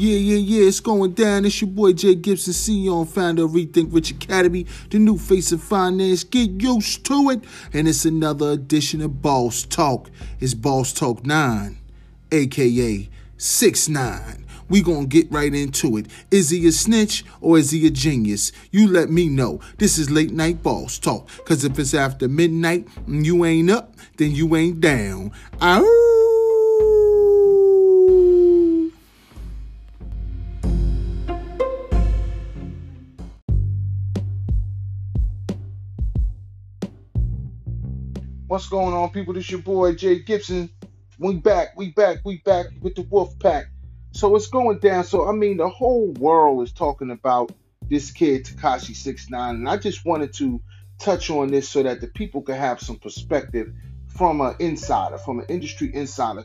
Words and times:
Yeah, 0.00 0.16
yeah, 0.16 0.36
yeah, 0.36 0.68
it's 0.68 0.78
going 0.78 1.14
down. 1.14 1.44
It's 1.44 1.60
your 1.60 1.70
boy 1.70 1.92
Jay 1.92 2.14
Gibson, 2.14 2.52
CEO 2.52 3.04
founder 3.04 3.46
of 3.46 3.50
Rethink 3.50 3.92
Rich 3.92 4.12
Academy, 4.12 4.64
the 4.90 5.00
new 5.00 5.18
face 5.18 5.50
of 5.50 5.60
finance. 5.60 6.22
Get 6.22 6.62
used 6.62 7.04
to 7.06 7.30
it. 7.30 7.42
And 7.72 7.88
it's 7.88 8.04
another 8.04 8.52
edition 8.52 9.00
of 9.00 9.20
Boss 9.20 9.64
Talk. 9.64 10.08
It's 10.38 10.54
Boss 10.54 10.92
Talk 10.92 11.26
9, 11.26 11.78
aka 12.30 13.08
6 13.38 13.88
9. 13.88 14.46
We 14.68 14.82
gonna 14.82 15.06
get 15.06 15.32
right 15.32 15.52
into 15.52 15.96
it. 15.96 16.06
Is 16.30 16.50
he 16.50 16.64
a 16.68 16.70
snitch 16.70 17.24
or 17.40 17.58
is 17.58 17.72
he 17.72 17.84
a 17.88 17.90
genius? 17.90 18.52
You 18.70 18.86
let 18.86 19.10
me 19.10 19.28
know. 19.28 19.58
This 19.78 19.98
is 19.98 20.12
late 20.12 20.32
night 20.32 20.62
boss 20.62 21.00
talk. 21.00 21.28
Cause 21.44 21.64
if 21.64 21.76
it's 21.76 21.92
after 21.92 22.28
midnight 22.28 22.86
and 23.08 23.26
you 23.26 23.44
ain't 23.44 23.68
up, 23.68 23.96
then 24.16 24.30
you 24.30 24.54
ain't 24.54 24.80
down. 24.80 25.32
Ow! 25.60 26.07
What's 38.58 38.68
going 38.68 38.92
on, 38.92 39.10
people? 39.10 39.34
This 39.34 39.48
your 39.52 39.60
boy 39.60 39.94
Jay 39.94 40.18
Gibson. 40.18 40.68
We 41.16 41.36
back, 41.36 41.76
we 41.76 41.92
back, 41.92 42.22
we 42.24 42.38
back 42.38 42.66
with 42.80 42.96
the 42.96 43.02
Wolf 43.02 43.38
Pack. 43.38 43.66
So 44.10 44.34
it's 44.34 44.48
going 44.48 44.80
down. 44.80 45.04
So 45.04 45.28
I 45.28 45.32
mean, 45.32 45.58
the 45.58 45.68
whole 45.68 46.08
world 46.14 46.64
is 46.64 46.72
talking 46.72 47.12
about 47.12 47.52
this 47.88 48.10
kid 48.10 48.46
Tekashi 48.46 48.96
Six 48.96 49.30
Nine, 49.30 49.54
and 49.54 49.68
I 49.68 49.76
just 49.76 50.04
wanted 50.04 50.32
to 50.38 50.60
touch 50.98 51.30
on 51.30 51.52
this 51.52 51.68
so 51.68 51.84
that 51.84 52.00
the 52.00 52.08
people 52.08 52.42
could 52.42 52.56
have 52.56 52.80
some 52.80 52.96
perspective 52.96 53.72
from 54.08 54.40
an 54.40 54.56
insider, 54.58 55.18
from 55.18 55.38
an 55.38 55.46
industry 55.48 55.94
insider, 55.94 56.44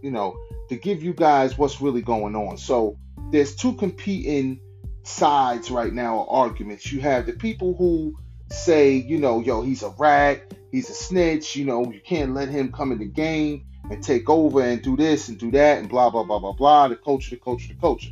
you 0.00 0.12
know, 0.12 0.38
to 0.70 0.76
give 0.76 1.02
you 1.02 1.12
guys 1.12 1.58
what's 1.58 1.82
really 1.82 2.00
going 2.00 2.36
on. 2.36 2.56
So 2.56 2.96
there's 3.32 3.54
two 3.54 3.74
competing 3.74 4.60
sides 5.02 5.70
right 5.70 5.92
now, 5.92 6.20
or 6.20 6.46
arguments. 6.46 6.90
You 6.90 7.02
have 7.02 7.26
the 7.26 7.34
people 7.34 7.74
who 7.74 8.16
say, 8.50 8.94
you 8.94 9.18
know, 9.18 9.40
yo, 9.40 9.60
he's 9.60 9.82
a 9.82 9.90
rat 9.98 10.54
he's 10.70 10.90
a 10.90 10.94
snitch. 10.94 11.56
You 11.56 11.64
know, 11.64 11.90
you 11.90 12.00
can't 12.00 12.34
let 12.34 12.48
him 12.48 12.72
come 12.72 12.92
in 12.92 12.98
the 12.98 13.06
game 13.06 13.66
and 13.90 14.02
take 14.02 14.28
over 14.28 14.60
and 14.62 14.82
do 14.82 14.96
this 14.96 15.28
and 15.28 15.38
do 15.38 15.50
that 15.52 15.78
and 15.78 15.88
blah 15.88 16.10
blah 16.10 16.24
blah 16.24 16.38
blah 16.38 16.52
blah. 16.52 16.88
The 16.88 16.96
culture, 16.96 17.30
the 17.30 17.36
culture, 17.36 17.68
the 17.68 17.80
culture. 17.80 18.10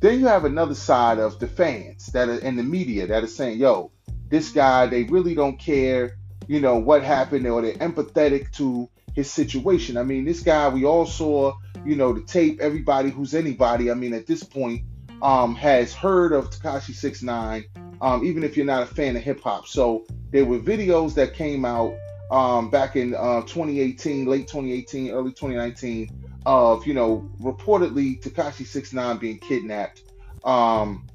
Then 0.00 0.20
you 0.20 0.26
have 0.26 0.44
another 0.44 0.74
side 0.74 1.18
of 1.18 1.38
the 1.38 1.46
fans 1.46 2.06
that 2.08 2.28
are 2.28 2.38
in 2.38 2.56
the 2.56 2.62
media 2.62 3.06
that 3.06 3.24
are 3.24 3.28
saying, 3.28 3.58
"Yo, 3.58 3.90
this 4.28 4.50
guy, 4.50 4.86
they 4.86 5.04
really 5.04 5.34
don't 5.34 5.58
care, 5.58 6.18
you 6.46 6.60
know, 6.60 6.76
what 6.76 7.02
happened, 7.02 7.46
or 7.46 7.62
they're 7.62 7.74
empathetic 7.74 8.52
to 8.52 8.88
his 9.14 9.30
situation." 9.30 9.96
I 9.96 10.02
mean, 10.02 10.24
this 10.24 10.40
guy, 10.40 10.68
we 10.68 10.84
all 10.84 11.06
saw, 11.06 11.54
you 11.84 11.96
know, 11.96 12.12
the 12.12 12.22
tape. 12.22 12.60
Everybody 12.60 13.10
who's 13.10 13.34
anybody, 13.34 13.90
I 13.90 13.94
mean, 13.94 14.12
at 14.14 14.26
this 14.26 14.42
point, 14.42 14.82
um, 15.22 15.54
has 15.54 15.94
heard 15.94 16.32
of 16.32 16.50
Tekashi 16.50 16.94
Six 16.94 17.22
Nine, 17.22 17.64
um, 18.04 18.22
even 18.22 18.44
if 18.44 18.54
you're 18.54 18.66
not 18.66 18.82
a 18.82 18.86
fan 18.86 19.16
of 19.16 19.22
hip 19.22 19.40
hop. 19.40 19.66
So 19.66 20.04
there 20.30 20.44
were 20.44 20.58
videos 20.58 21.14
that 21.14 21.32
came 21.32 21.64
out 21.64 21.94
um, 22.30 22.68
back 22.68 22.96
in 22.96 23.14
uh, 23.14 23.40
2018, 23.42 24.26
late 24.26 24.46
2018, 24.46 25.10
early 25.10 25.30
2019, 25.30 26.10
of 26.44 26.86
you 26.86 26.92
know 26.92 27.26
reportedly 27.40 28.20
Tekashi 28.22 28.66
Six 28.66 28.92
Nine 28.92 29.16
being 29.16 29.38
kidnapped, 29.38 30.02
um, 30.44 31.06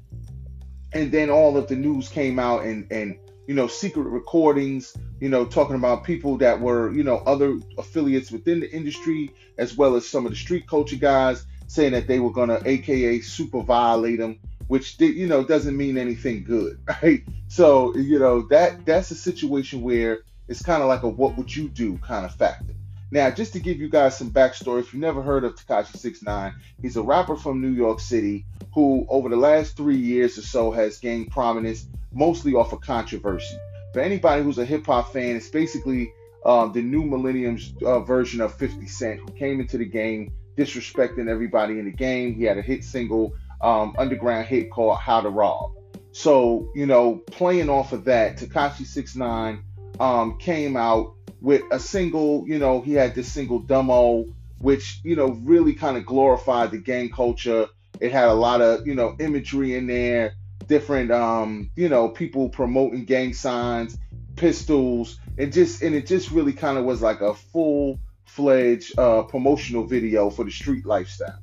and 0.92 1.12
then 1.12 1.30
all 1.30 1.56
of 1.56 1.68
the 1.68 1.76
news 1.76 2.08
came 2.08 2.40
out 2.40 2.64
and 2.64 2.90
and 2.90 3.16
you 3.46 3.54
know 3.54 3.68
secret 3.68 4.08
recordings, 4.08 4.92
you 5.20 5.28
know 5.28 5.44
talking 5.44 5.76
about 5.76 6.02
people 6.02 6.38
that 6.38 6.60
were 6.60 6.92
you 6.92 7.04
know 7.04 7.18
other 7.18 7.56
affiliates 7.78 8.32
within 8.32 8.58
the 8.58 8.70
industry 8.72 9.30
as 9.58 9.76
well 9.76 9.94
as 9.94 10.08
some 10.08 10.26
of 10.26 10.32
the 10.32 10.36
street 10.36 10.66
culture 10.66 10.96
guys 10.96 11.46
saying 11.68 11.92
that 11.92 12.08
they 12.08 12.18
were 12.18 12.32
gonna 12.32 12.60
AKA 12.64 13.20
super 13.20 13.62
violate 13.62 14.18
him 14.18 14.40
which 14.70 15.00
you 15.00 15.26
know 15.26 15.42
doesn't 15.42 15.76
mean 15.76 15.98
anything 15.98 16.44
good, 16.44 16.80
right? 17.02 17.24
So 17.48 17.92
you 17.96 18.20
know 18.20 18.42
that 18.50 18.86
that's 18.86 19.10
a 19.10 19.16
situation 19.16 19.82
where 19.82 20.20
it's 20.46 20.62
kind 20.62 20.80
of 20.80 20.88
like 20.88 21.02
a 21.02 21.08
what 21.08 21.36
would 21.36 21.54
you 21.54 21.68
do 21.68 21.98
kind 21.98 22.24
of 22.24 22.32
factor. 22.36 22.74
Now, 23.10 23.32
just 23.32 23.52
to 23.54 23.58
give 23.58 23.78
you 23.78 23.88
guys 23.88 24.16
some 24.16 24.30
backstory, 24.30 24.78
if 24.78 24.92
you've 24.92 25.02
never 25.02 25.22
heard 25.22 25.42
of 25.42 25.56
Tekashi 25.56 25.96
Six 25.96 26.22
Nine, 26.22 26.54
he's 26.80 26.96
a 26.96 27.02
rapper 27.02 27.34
from 27.34 27.60
New 27.60 27.72
York 27.72 27.98
City 27.98 28.46
who, 28.72 29.04
over 29.08 29.28
the 29.28 29.36
last 29.36 29.76
three 29.76 29.96
years 29.96 30.38
or 30.38 30.42
so, 30.42 30.70
has 30.70 30.98
gained 30.98 31.32
prominence 31.32 31.88
mostly 32.12 32.54
off 32.54 32.72
of 32.72 32.80
controversy. 32.80 33.56
For 33.92 33.98
anybody 33.98 34.44
who's 34.44 34.58
a 34.58 34.64
hip 34.64 34.86
hop 34.86 35.12
fan, 35.12 35.34
it's 35.34 35.48
basically 35.48 36.12
um, 36.46 36.72
the 36.72 36.80
new 36.80 37.02
Millennium's 37.02 37.74
uh, 37.84 37.98
version 37.98 38.40
of 38.40 38.54
50 38.54 38.86
Cent, 38.86 39.18
who 39.18 39.32
came 39.32 39.58
into 39.58 39.78
the 39.78 39.84
game 39.84 40.32
disrespecting 40.56 41.28
everybody 41.28 41.80
in 41.80 41.86
the 41.86 41.90
game. 41.90 42.34
He 42.34 42.44
had 42.44 42.56
a 42.56 42.62
hit 42.62 42.84
single 42.84 43.34
um, 43.60 43.94
underground 43.98 44.46
hit 44.46 44.70
called 44.70 44.98
How 44.98 45.20
to 45.20 45.28
Rob. 45.28 45.72
So, 46.12 46.70
you 46.74 46.86
know, 46.86 47.16
playing 47.16 47.68
off 47.70 47.92
of 47.92 48.04
that, 48.04 48.38
Tekashi 48.38 48.84
Six 48.84 49.14
Nine 49.14 49.62
um, 50.00 50.38
came 50.38 50.76
out 50.76 51.14
with 51.40 51.62
a 51.70 51.78
single, 51.78 52.44
you 52.48 52.58
know, 52.58 52.80
he 52.80 52.94
had 52.94 53.14
this 53.14 53.32
single 53.32 53.60
demo, 53.60 54.26
which, 54.58 55.00
you 55.04 55.16
know, 55.16 55.28
really 55.42 55.74
kind 55.74 55.96
of 55.96 56.04
glorified 56.04 56.70
the 56.70 56.78
gang 56.78 57.10
culture. 57.10 57.68
It 58.00 58.12
had 58.12 58.28
a 58.28 58.34
lot 58.34 58.60
of, 58.60 58.86
you 58.86 58.94
know, 58.94 59.16
imagery 59.18 59.76
in 59.76 59.86
there, 59.86 60.34
different, 60.66 61.10
um, 61.10 61.70
you 61.76 61.88
know, 61.88 62.08
people 62.08 62.48
promoting 62.48 63.04
gang 63.04 63.32
signs, 63.34 63.96
pistols, 64.36 65.18
and 65.38 65.52
just, 65.52 65.82
and 65.82 65.94
it 65.94 66.06
just 66.06 66.30
really 66.30 66.52
kind 66.52 66.76
of 66.76 66.84
was 66.84 67.00
like 67.00 67.20
a 67.20 67.34
full 67.34 68.00
fledged 68.24 68.98
uh, 68.98 69.22
promotional 69.22 69.86
video 69.86 70.30
for 70.30 70.44
the 70.44 70.50
street 70.50 70.86
lifestyle. 70.86 71.38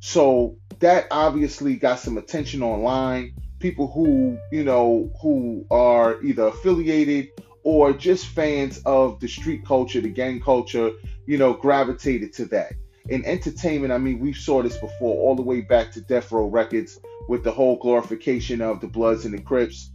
So 0.00 0.56
that 0.80 1.06
obviously 1.10 1.76
got 1.76 2.00
some 2.00 2.18
attention 2.18 2.62
online. 2.62 3.34
People 3.58 3.90
who, 3.90 4.38
you 4.50 4.64
know, 4.64 5.10
who 5.20 5.66
are 5.70 6.22
either 6.22 6.44
affiliated 6.44 7.28
or 7.62 7.92
just 7.92 8.26
fans 8.26 8.78
of 8.86 9.20
the 9.20 9.28
street 9.28 9.64
culture, 9.66 10.00
the 10.00 10.08
gang 10.08 10.40
culture, 10.40 10.90
you 11.26 11.36
know, 11.36 11.52
gravitated 11.52 12.32
to 12.32 12.46
that. 12.46 12.72
In 13.10 13.24
entertainment, 13.26 13.92
I 13.92 13.98
mean, 13.98 14.18
we 14.18 14.32
saw 14.32 14.62
this 14.62 14.78
before, 14.78 15.16
all 15.22 15.36
the 15.36 15.42
way 15.42 15.60
back 15.60 15.92
to 15.92 16.00
Death 16.00 16.32
Row 16.32 16.46
Records 16.46 16.98
with 17.28 17.44
the 17.44 17.52
whole 17.52 17.76
glorification 17.76 18.62
of 18.62 18.80
the 18.80 18.86
Bloods 18.86 19.26
and 19.26 19.34
the 19.34 19.42
Crips 19.42 19.90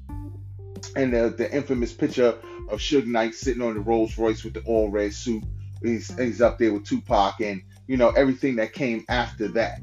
and 0.96 1.14
the, 1.14 1.34
the 1.36 1.52
infamous 1.52 1.92
picture 1.94 2.38
of 2.70 2.80
Suge 2.80 3.08
Knight 3.08 3.34
sitting 3.34 3.64
on 3.64 3.74
the 3.74 3.80
Rolls 3.80 4.18
Royce 4.18 4.44
with 4.44 4.54
the 4.54 4.62
all 4.62 4.90
red 4.90 5.14
suit. 5.14 5.44
He's, 5.82 6.16
he's 6.20 6.42
up 6.42 6.60
there 6.60 6.74
with 6.74 6.86
Tupac 6.86 7.42
and, 7.42 7.64
you 7.88 7.98
know, 7.98 8.10
everything 8.10 8.58
that 8.58 8.74
came 8.74 9.06
after 9.10 9.48
that. 9.50 9.80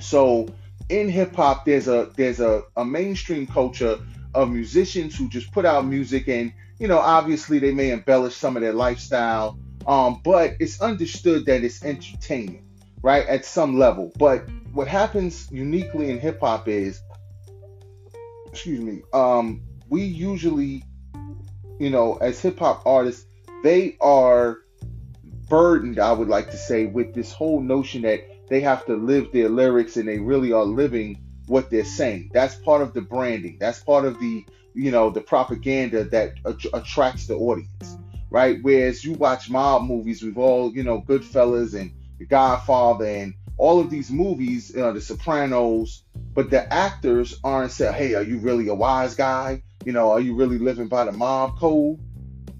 So 0.00 0.48
in 0.88 1.08
hip 1.08 1.34
hop, 1.34 1.64
there's 1.64 1.88
a 1.88 2.10
there's 2.16 2.40
a, 2.40 2.62
a 2.76 2.84
mainstream 2.84 3.46
culture 3.46 3.98
of 4.34 4.50
musicians 4.50 5.16
who 5.16 5.28
just 5.28 5.52
put 5.52 5.64
out 5.64 5.84
music 5.86 6.28
and 6.28 6.52
you 6.78 6.88
know 6.88 6.98
obviously 6.98 7.58
they 7.58 7.72
may 7.72 7.90
embellish 7.90 8.34
some 8.36 8.56
of 8.56 8.62
their 8.62 8.72
lifestyle 8.72 9.58
um, 9.86 10.20
but 10.22 10.54
it's 10.60 10.80
understood 10.80 11.46
that 11.46 11.64
it's 11.64 11.84
entertainment 11.84 12.64
right 13.02 13.26
at 13.26 13.44
some 13.44 13.78
level. 13.78 14.12
But 14.18 14.44
what 14.72 14.86
happens 14.86 15.50
uniquely 15.50 16.10
in 16.10 16.20
hip 16.20 16.40
hop 16.40 16.68
is 16.68 17.00
excuse 18.46 18.80
me 18.80 19.02
um, 19.12 19.62
we 19.88 20.02
usually 20.02 20.84
you 21.78 21.90
know 21.90 22.16
as 22.16 22.40
hip 22.40 22.58
hop 22.58 22.82
artists 22.86 23.26
they 23.62 23.96
are 24.00 24.58
burdened 25.48 25.98
i 25.98 26.12
would 26.12 26.28
like 26.28 26.50
to 26.50 26.56
say 26.56 26.86
with 26.86 27.12
this 27.12 27.32
whole 27.32 27.60
notion 27.60 28.02
that 28.02 28.20
they 28.50 28.60
have 28.60 28.84
to 28.86 28.96
live 28.96 29.32
their 29.32 29.48
lyrics 29.48 29.96
and 29.96 30.06
they 30.06 30.18
really 30.18 30.52
are 30.52 30.64
living 30.64 31.22
what 31.46 31.70
they're 31.70 31.84
saying. 31.84 32.30
That's 32.34 32.56
part 32.56 32.82
of 32.82 32.92
the 32.92 33.00
branding. 33.00 33.56
That's 33.58 33.82
part 33.82 34.04
of 34.04 34.18
the, 34.20 34.44
you 34.74 34.90
know, 34.90 35.08
the 35.08 35.20
propaganda 35.20 36.04
that 36.04 36.34
attracts 36.74 37.26
the 37.26 37.36
audience, 37.36 37.96
right? 38.28 38.58
Whereas 38.60 39.04
you 39.04 39.14
watch 39.14 39.48
mob 39.48 39.84
movies, 39.84 40.22
we've 40.22 40.36
all, 40.36 40.74
you 40.74 40.82
know, 40.82 41.00
Goodfellas 41.00 41.78
and 41.78 41.92
The 42.18 42.26
Godfather 42.26 43.06
and 43.06 43.34
all 43.56 43.78
of 43.78 43.88
these 43.88 44.10
movies, 44.10 44.70
you 44.74 44.80
know, 44.80 44.92
The 44.92 45.00
Sopranos, 45.00 46.02
but 46.34 46.50
the 46.50 46.72
actors 46.72 47.38
aren't 47.44 47.70
saying, 47.70 47.94
hey, 47.94 48.14
are 48.14 48.22
you 48.22 48.38
really 48.38 48.68
a 48.68 48.74
wise 48.74 49.14
guy? 49.14 49.62
You 49.84 49.92
know, 49.92 50.10
are 50.10 50.20
you 50.20 50.34
really 50.34 50.58
living 50.58 50.88
by 50.88 51.04
the 51.04 51.12
mob 51.12 51.58
code? 51.58 52.00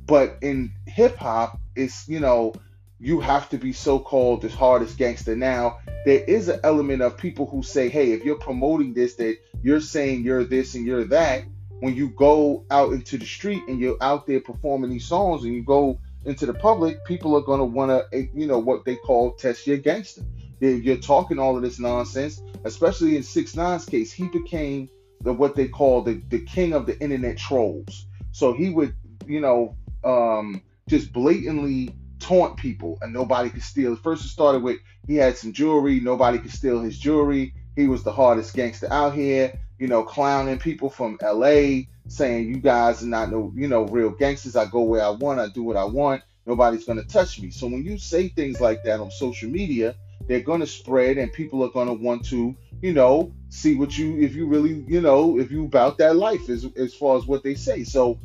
But 0.07 0.39
in 0.41 0.73
hip 0.87 1.17
hop, 1.17 1.59
it's, 1.77 2.09
you 2.09 2.21
know, 2.21 2.55
you 3.01 3.19
have 3.19 3.49
to 3.49 3.57
be 3.57 3.73
so 3.73 3.99
called 3.99 4.43
the 4.43 4.51
hardest 4.51 4.99
gangster. 4.99 5.35
Now, 5.35 5.79
there 6.05 6.23
is 6.23 6.49
an 6.49 6.61
element 6.63 7.01
of 7.01 7.17
people 7.17 7.47
who 7.47 7.63
say, 7.63 7.89
hey, 7.89 8.13
if 8.13 8.25
you're 8.25 8.39
promoting 8.39 8.93
this, 8.93 9.15
that 9.15 9.39
you're 9.63 9.81
saying 9.81 10.23
you're 10.23 10.45
this 10.45 10.75
and 10.75 10.87
you're 10.87 11.05
that. 11.05 11.45
When 11.81 11.97
you 11.97 12.11
go 12.11 12.67
out 12.71 12.93
into 12.93 13.17
the 13.17 13.25
street 13.25 13.63
and 13.67 13.81
you're 13.81 13.97
out 14.03 14.27
there 14.27 14.41
performing 14.41 14.91
these 14.91 15.07
songs 15.07 15.45
and 15.45 15.55
you 15.55 15.65
go 15.65 15.99
into 16.27 16.45
the 16.45 16.53
public, 16.53 17.03
people 17.07 17.35
are 17.37 17.41
going 17.41 17.61
to 17.61 17.65
want 17.65 17.91
to, 17.91 18.17
eh, 18.17 18.27
you 18.35 18.47
know, 18.47 18.59
what 18.59 18.85
they 18.85 18.97
call 18.97 19.33
test 19.33 19.67
your 19.67 19.79
gangster. 19.79 20.23
If 20.61 20.85
You're 20.85 20.99
talking 20.99 21.39
all 21.39 21.57
of 21.57 21.63
this 21.63 21.79
nonsense, 21.79 22.43
especially 22.65 23.17
in 23.17 23.23
Six 23.23 23.57
Nine's 23.57 23.87
case. 23.87 24.13
He 24.13 24.29
became 24.29 24.91
the 25.23 25.33
what 25.33 25.57
they 25.57 25.69
call 25.69 26.03
the, 26.03 26.21
the 26.29 26.41
king 26.41 26.75
of 26.75 26.85
the 26.85 27.01
internet 27.01 27.39
trolls. 27.39 28.07
So 28.33 28.53
he 28.53 28.69
would, 28.69 28.95
you 29.27 29.41
know, 29.41 29.77
um, 30.05 30.63
just 30.87 31.15
blatantly 31.15 31.95
taunt 32.21 32.57
people 32.57 32.99
and 33.03 33.13
nobody 33.13 33.51
could 33.51 33.63
steal. 33.63 33.97
First, 33.97 34.25
it 34.25 34.29
started 34.29 34.63
with 34.63 34.79
he 35.07 35.17
had 35.17 35.37
some 35.37 35.53
jewelry, 35.53 36.01
nobody 36.01 36.39
could 36.39 36.53
steal 36.53 36.81
his 36.81 36.99
jewelry. 36.99 37.55
he 37.77 37.89
was 37.89 38.03
the 38.03 38.13
hardest 38.13 38.55
gangster 38.55 38.93
out 38.93 39.15
here, 39.15 39.59
you 39.79 39.89
know, 39.89 40.05
clowning 40.05 40.59
people 40.59 40.91
from 40.91 41.19
LA, 41.23 41.83
saying 42.07 42.49
you 42.49 42.59
guys 42.59 43.03
are 43.03 43.07
not 43.07 43.31
no, 43.31 43.53
you 43.57 43.67
know, 43.69 43.87
real 43.87 44.11
gangsters. 44.11 44.57
I 44.57 44.67
go 44.67 44.83
where 44.83 45.03
I 45.03 45.11
want, 45.11 45.41
I 45.41 45.49
do 45.49 45.63
what 45.63 45.77
I 45.77 45.85
want. 45.85 46.23
Nobody's 46.47 46.85
gonna 46.85 47.05
touch 47.05 47.41
me. 47.41 47.51
So 47.51 47.67
when 47.67 47.85
you 47.85 47.99
say 47.99 48.29
things 48.29 48.61
like 48.61 48.85
that 48.85 49.01
on 49.01 49.11
social 49.11 49.51
media, 49.51 49.95
they're 50.27 50.41
gonna 50.41 50.67
spread 50.67 51.19
and 51.19 51.33
people 51.33 51.65
are 51.65 51.71
gonna 51.71 51.95
want 51.95 52.25
to, 52.27 52.55
you 52.83 52.93
know, 52.93 53.33
see 53.49 53.75
what 53.75 53.97
you 53.97 54.21
if 54.21 54.35
you 54.35 54.47
really, 54.47 54.85
you 54.87 55.01
know, 55.01 55.39
if 55.39 55.51
you 55.51 55.65
about 55.65 55.99
that 55.99 56.17
life 56.17 56.49
as 56.49 56.67
as 56.77 56.95
far 56.95 57.17
as 57.17 57.27
what 57.27 57.43
they 57.43 57.55
say. 57.55 57.85
So 57.85 58.19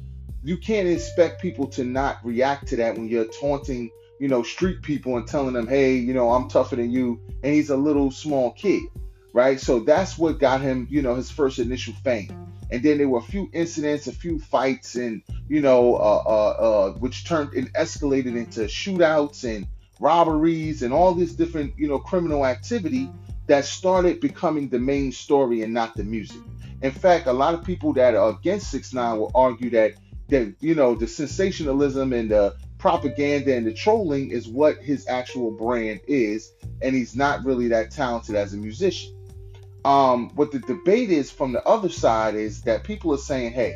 you 0.46 0.58
can't 0.58 0.88
expect 0.88 1.42
people 1.42 1.66
to 1.66 1.84
not 1.84 2.24
react 2.24 2.68
to 2.68 2.76
that 2.76 2.96
when 2.96 3.08
you're 3.08 3.26
taunting, 3.26 3.90
you 4.20 4.28
know, 4.28 4.44
street 4.44 4.84
people 4.84 5.18
and 5.18 5.28
telling 5.28 5.54
them, 5.54 5.68
hey, 5.68 5.96
you 5.96 6.14
know, 6.14 6.30
I'm 6.30 6.48
tougher 6.48 6.76
than 6.76 6.92
you, 6.92 7.20
and 7.42 7.52
he's 7.52 7.72
a 7.72 7.76
little 7.76 8.12
small 8.12 8.52
kid, 8.52 8.84
right? 9.34 9.60
So 9.60 9.80
that's 9.80 10.20
what 10.20 10.38
got 10.38 10.62
him, 10.62 10.88
you 10.88 11.02
know, 11.02 11.16
his 11.16 11.32
first 11.32 11.58
initial 11.58 11.96
fame. 12.04 12.30
And 12.70 12.84
then 12.84 13.00
there 13.00 13.10
were 13.10 13.20
a 13.20 13.24
few 13.24 13.50
incidents, 13.54 14.06
a 14.06 14.12
few 14.12 14.38
fights, 14.38 14.94
and 14.94 15.24
you 15.50 15.62
know, 15.62 15.96
uh, 15.96 16.24
uh, 16.26 16.30
uh, 16.30 16.92
which 16.94 17.26
turned 17.26 17.54
and 17.54 17.74
escalated 17.74 18.38
into 18.38 18.62
shootouts 18.62 19.44
and 19.44 19.66
robberies 20.00 20.84
and 20.84 20.94
all 20.94 21.14
this 21.16 21.34
different, 21.34 21.74
you 21.78 21.88
know, 21.88 21.98
criminal 21.98 22.46
activity 22.46 23.10
that 23.48 23.66
started 23.66 24.20
becoming 24.20 24.70
the 24.70 24.80
main 24.80 25.12
story 25.12 25.64
and 25.64 25.74
not 25.74 25.96
the 25.96 26.04
music. 26.04 26.42
In 26.82 26.92
fact, 26.92 27.26
a 27.26 27.34
lot 27.34 27.56
of 27.56 27.64
people 27.64 27.94
that 27.94 28.14
are 28.16 28.30
against 28.30 28.70
Six 28.70 28.94
Nine 28.94 29.18
will 29.18 29.32
argue 29.34 29.70
that 29.72 29.94
that 30.30 30.56
you 30.60 30.76
know 30.76 30.96
the 30.96 31.08
sensationalism 31.08 32.14
and 32.14 32.32
the 32.32 32.56
propaganda 32.78 33.56
and 33.56 33.66
the 33.66 33.74
trolling 33.74 34.32
is 34.32 34.48
what 34.48 34.78
his 34.78 35.08
actual 35.08 35.52
brand 35.52 36.02
is, 36.08 36.52
and 36.82 36.96
he's 36.96 37.16
not 37.16 37.44
really 37.46 37.68
that 37.70 37.92
talented 37.92 38.36
as 38.36 38.54
a 38.54 38.58
musician. 38.58 39.12
Um, 39.86 40.30
what 40.36 40.52
the 40.52 40.60
debate 40.60 41.12
is 41.12 41.30
from 41.30 41.52
the 41.52 41.64
other 41.64 41.90
side 41.90 42.36
is 42.36 42.62
that 42.64 42.84
people 42.84 43.14
are 43.14 43.20
saying, 43.20 43.54
hey, 43.54 43.76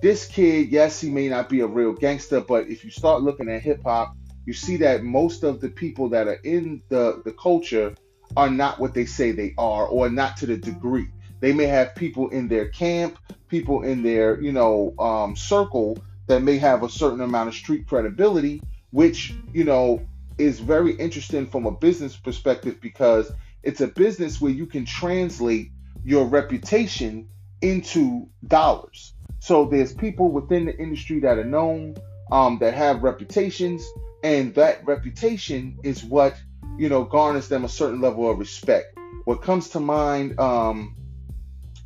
this 0.00 0.26
kid, 0.26 0.70
yes, 0.70 1.00
he 1.00 1.10
may 1.10 1.28
not 1.28 1.48
be 1.48 1.60
a 1.60 1.66
real 1.66 1.92
gangster, 1.92 2.40
but 2.40 2.68
if 2.68 2.84
you 2.84 2.90
start 2.90 3.22
looking 3.22 3.48
at 3.48 3.62
hip 3.62 3.82
hop, 3.84 4.16
you 4.46 4.52
see 4.52 4.78
that 4.78 5.04
most 5.04 5.44
of 5.44 5.60
the 5.60 5.68
people 5.68 6.08
that 6.08 6.26
are 6.26 6.40
in 6.42 6.82
the, 6.88 7.22
the 7.24 7.32
culture 7.32 7.94
are 8.36 8.50
not 8.50 8.80
what 8.80 8.94
they 8.94 9.04
say 9.04 9.30
they 9.30 9.54
are, 9.58 9.86
or 9.86 10.08
not 10.08 10.38
to 10.38 10.46
the 10.46 10.56
degree. 10.56 11.08
They 11.42 11.52
may 11.52 11.66
have 11.66 11.96
people 11.96 12.28
in 12.28 12.46
their 12.46 12.68
camp, 12.68 13.18
people 13.48 13.82
in 13.82 14.04
their, 14.04 14.40
you 14.40 14.52
know, 14.52 14.94
um, 14.96 15.34
circle 15.34 15.98
that 16.28 16.40
may 16.40 16.56
have 16.58 16.84
a 16.84 16.88
certain 16.88 17.20
amount 17.20 17.48
of 17.48 17.54
street 17.56 17.88
credibility, 17.88 18.62
which, 18.90 19.34
you 19.52 19.64
know, 19.64 20.06
is 20.38 20.60
very 20.60 20.92
interesting 20.92 21.48
from 21.48 21.66
a 21.66 21.72
business 21.72 22.16
perspective 22.16 22.80
because 22.80 23.32
it's 23.64 23.80
a 23.80 23.88
business 23.88 24.40
where 24.40 24.52
you 24.52 24.66
can 24.66 24.84
translate 24.84 25.72
your 26.04 26.26
reputation 26.26 27.28
into 27.60 28.28
dollars. 28.46 29.12
So 29.40 29.64
there's 29.64 29.92
people 29.92 30.30
within 30.30 30.66
the 30.66 30.78
industry 30.78 31.18
that 31.20 31.38
are 31.38 31.44
known, 31.44 31.96
um, 32.30 32.58
that 32.60 32.74
have 32.74 33.02
reputations, 33.02 33.84
and 34.22 34.54
that 34.54 34.86
reputation 34.86 35.76
is 35.82 36.04
what 36.04 36.36
you 36.78 36.88
know 36.88 37.02
garners 37.02 37.48
them 37.48 37.64
a 37.64 37.68
certain 37.68 38.00
level 38.00 38.30
of 38.30 38.38
respect. 38.38 38.96
What 39.24 39.42
comes 39.42 39.70
to 39.70 39.80
mind 39.80 40.38
um, 40.38 40.94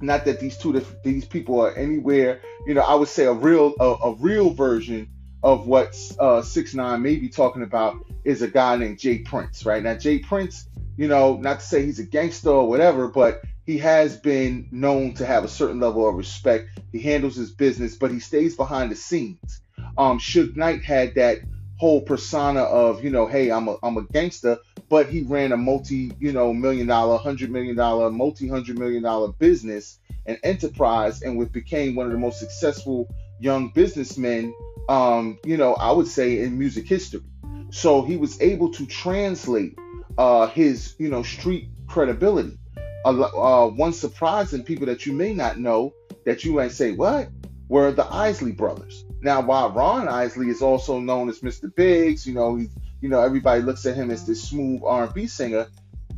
not 0.01 0.25
that 0.25 0.41
these 0.41 0.57
two 0.57 0.73
these 1.03 1.25
people 1.25 1.61
are 1.61 1.73
anywhere 1.75 2.41
you 2.67 2.75
know 2.75 2.83
i 2.83 2.95
would 2.95 3.09
say 3.09 3.25
a 3.25 3.33
real 3.33 3.75
a, 3.81 3.85
a 3.85 4.15
real 4.15 4.51
version 4.51 5.09
of 5.43 5.67
what 5.67 5.97
uh 6.19 6.43
six 6.43 6.75
nine 6.75 7.03
may 7.03 7.17
be 7.17 7.29
talking 7.29 7.63
about 7.63 7.97
is 8.25 8.43
a 8.43 8.49
guy 8.49 8.77
named 8.77 8.99
J. 8.99 9.19
Prince 9.19 9.65
right? 9.65 9.83
Now 9.83 9.95
J. 9.95 10.19
Prince 10.19 10.69
you 10.97 11.09
know 11.09 11.37
not 11.37 11.61
to 11.61 11.67
say 11.67 11.85
he's 11.85 11.99
a 11.99 12.05
gangster 12.05 12.51
or 12.51 12.69
whatever 12.69 13.09
but 13.09 13.43
he 13.65 13.79
has 13.79 14.17
been 14.17 14.69
known 14.71 15.15
to 15.15 15.27
have 15.27 15.43
a 15.43 15.49
certain 15.49 15.81
level 15.81 16.09
of 16.09 16.15
respect. 16.15 16.69
He 16.93 17.01
handles 17.01 17.37
his 17.37 17.51
business 17.51 17.97
but 17.97 18.11
he 18.11 18.21
stays 18.21 18.57
behind 18.57 18.91
the 18.91 18.97
scenes. 18.97 19.61
Um 19.97 20.19
Suge 20.19 20.57
Knight 20.57 20.83
had 20.85 21.15
that 21.15 21.39
whole 21.79 22.01
persona 22.01 22.61
of 22.61 23.05
you 23.05 23.11
know 23.11 23.27
hey 23.27 23.51
i'm 23.51 23.69
a, 23.69 23.77
I'm 23.83 23.99
a 23.99 24.03
gangster 24.03 24.59
but 24.89 25.09
he 25.09 25.23
ran 25.23 25.53
a 25.53 25.57
multi, 25.57 26.13
you 26.19 26.33
know, 26.33 26.53
million 26.53 26.87
dollar, 26.87 27.19
hundred 27.19 27.51
million 27.51 27.77
dollar, 27.77 28.11
multi 28.11 28.49
hundred 28.49 28.79
million 28.79 29.03
dollar 29.03 29.33
business 29.33 29.99
and 30.27 30.39
enterprise, 30.43 31.23
and 31.23 31.37
with 31.37 31.53
became 31.53 31.95
one 31.95 32.07
of 32.07 32.13
the 32.13 32.19
most 32.19 32.39
successful 32.39 33.09
young 33.41 33.71
businessmen, 33.71 34.55
um, 34.89 35.39
you 35.45 35.57
know, 35.57 35.75
I 35.75 35.93
would 35.93 36.09
say 36.09 36.41
in 36.41 36.59
music 36.59 36.89
history. 36.89 37.23
So 37.71 38.03
he 38.03 38.17
was 38.17 38.41
able 38.41 38.73
to 38.73 38.87
translate 38.87 39.79
uh, 40.17 40.47
his, 40.49 40.95
you 40.99 41.09
know, 41.09 41.23
street 41.23 41.69
credibility. 41.87 42.59
Uh, 43.05 43.69
one 43.69 43.93
surprising 43.93 44.65
people 44.65 44.87
that 44.87 45.07
you 45.07 45.13
may 45.13 45.33
not 45.33 45.59
know 45.59 45.93
that 46.25 46.45
you 46.45 46.53
might 46.53 46.73
say, 46.73 46.93
what? 46.93 47.29
Were 47.69 47.93
the 47.93 48.05
Isley 48.05 48.53
brothers. 48.53 49.05
Now, 49.23 49.41
while 49.41 49.71
Ron 49.71 50.09
Isley 50.09 50.49
is 50.49 50.63
also 50.63 50.99
known 51.01 51.29
as 51.29 51.41
Mr. 51.41 51.73
Biggs, 51.75 52.27
you 52.27 52.35
know, 52.35 52.57
he's 52.57 52.71
you 53.01 53.09
know, 53.09 53.21
everybody 53.21 53.63
looks 53.63 53.87
at 53.87 53.95
him 53.95 54.11
as 54.11 54.27
this 54.27 54.43
smooth 54.43 54.83
R&B 54.85 55.27
singer. 55.27 55.67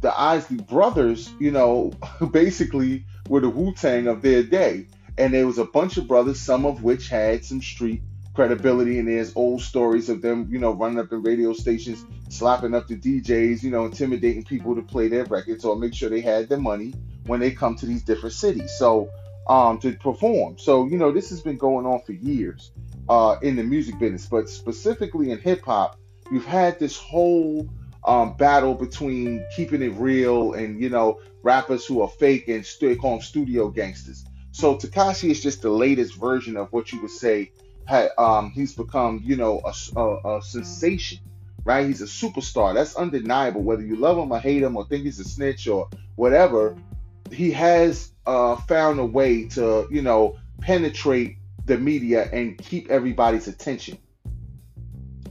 The 0.00 0.18
Isley 0.18 0.58
Brothers, 0.58 1.30
you 1.38 1.50
know, 1.50 1.92
basically 2.30 3.04
were 3.28 3.40
the 3.40 3.48
Wu 3.48 3.74
Tang 3.74 4.06
of 4.06 4.22
their 4.22 4.42
day, 4.42 4.86
and 5.16 5.34
there 5.34 5.46
was 5.46 5.58
a 5.58 5.64
bunch 5.64 5.96
of 5.96 6.06
brothers, 6.06 6.40
some 6.40 6.64
of 6.64 6.82
which 6.82 7.08
had 7.08 7.44
some 7.44 7.60
street 7.60 8.02
credibility, 8.34 9.00
and 9.00 9.08
there's 9.08 9.34
old 9.34 9.60
stories 9.60 10.08
of 10.08 10.22
them, 10.22 10.46
you 10.48 10.60
know, 10.60 10.70
running 10.70 11.00
up 11.00 11.12
in 11.12 11.22
radio 11.22 11.52
stations, 11.52 12.04
slapping 12.28 12.74
up 12.74 12.86
the 12.86 12.96
DJs, 12.96 13.64
you 13.64 13.70
know, 13.70 13.84
intimidating 13.84 14.44
people 14.44 14.76
to 14.76 14.82
play 14.82 15.08
their 15.08 15.24
records 15.24 15.64
or 15.64 15.74
make 15.74 15.92
sure 15.92 16.08
they 16.08 16.20
had 16.20 16.48
their 16.48 16.60
money 16.60 16.94
when 17.26 17.40
they 17.40 17.50
come 17.50 17.74
to 17.74 17.86
these 17.86 18.04
different 18.04 18.34
cities. 18.34 18.70
So 18.78 19.10
um, 19.48 19.78
to 19.80 19.92
perform. 19.92 20.58
So, 20.58 20.86
you 20.86 20.98
know, 20.98 21.10
this 21.10 21.30
has 21.30 21.40
been 21.40 21.56
going 21.56 21.86
on 21.86 22.02
for 22.02 22.12
years 22.12 22.70
uh, 23.08 23.36
in 23.42 23.56
the 23.56 23.64
music 23.64 23.98
business, 23.98 24.26
but 24.26 24.48
specifically 24.48 25.30
in 25.30 25.38
hip 25.38 25.64
hop, 25.64 25.98
you've 26.30 26.46
had 26.46 26.78
this 26.78 26.96
whole 26.96 27.68
um, 28.04 28.36
battle 28.36 28.74
between 28.74 29.44
keeping 29.54 29.82
it 29.82 29.92
real 29.94 30.54
and 30.54 30.80
you 30.80 30.88
know 30.88 31.20
rappers 31.42 31.84
who 31.84 32.00
are 32.00 32.08
fake 32.08 32.48
and 32.48 32.64
st- 32.64 32.98
call 32.98 33.12
them 33.12 33.20
studio 33.20 33.68
gangsters. 33.68 34.24
So 34.50 34.76
Tekashi 34.76 35.30
is 35.30 35.42
just 35.42 35.62
the 35.62 35.70
latest 35.70 36.14
version 36.14 36.56
of 36.56 36.72
what 36.72 36.92
you 36.92 37.00
would 37.02 37.10
say. 37.10 37.52
Had, 37.84 38.10
um, 38.18 38.50
he's 38.50 38.74
become 38.74 39.20
you 39.24 39.36
know 39.36 39.60
a, 39.64 40.00
a, 40.00 40.36
a 40.36 40.42
sensation, 40.42 41.18
right? 41.64 41.86
He's 41.86 42.02
a 42.02 42.06
superstar. 42.06 42.74
That's 42.74 42.96
undeniable. 42.96 43.62
Whether 43.62 43.82
you 43.82 43.96
love 43.96 44.18
him 44.18 44.32
or 44.32 44.38
hate 44.38 44.62
him 44.62 44.76
or 44.76 44.86
think 44.86 45.04
he's 45.04 45.20
a 45.20 45.24
snitch 45.24 45.68
or 45.68 45.88
whatever, 46.16 46.76
he 47.30 47.50
has 47.52 48.12
uh, 48.26 48.56
found 48.56 48.98
a 49.00 49.06
way 49.06 49.48
to 49.48 49.86
you 49.90 50.02
know 50.02 50.36
penetrate 50.60 51.36
the 51.64 51.78
media 51.78 52.28
and 52.32 52.58
keep 52.58 52.90
everybody's 52.90 53.48
attention. 53.48 53.98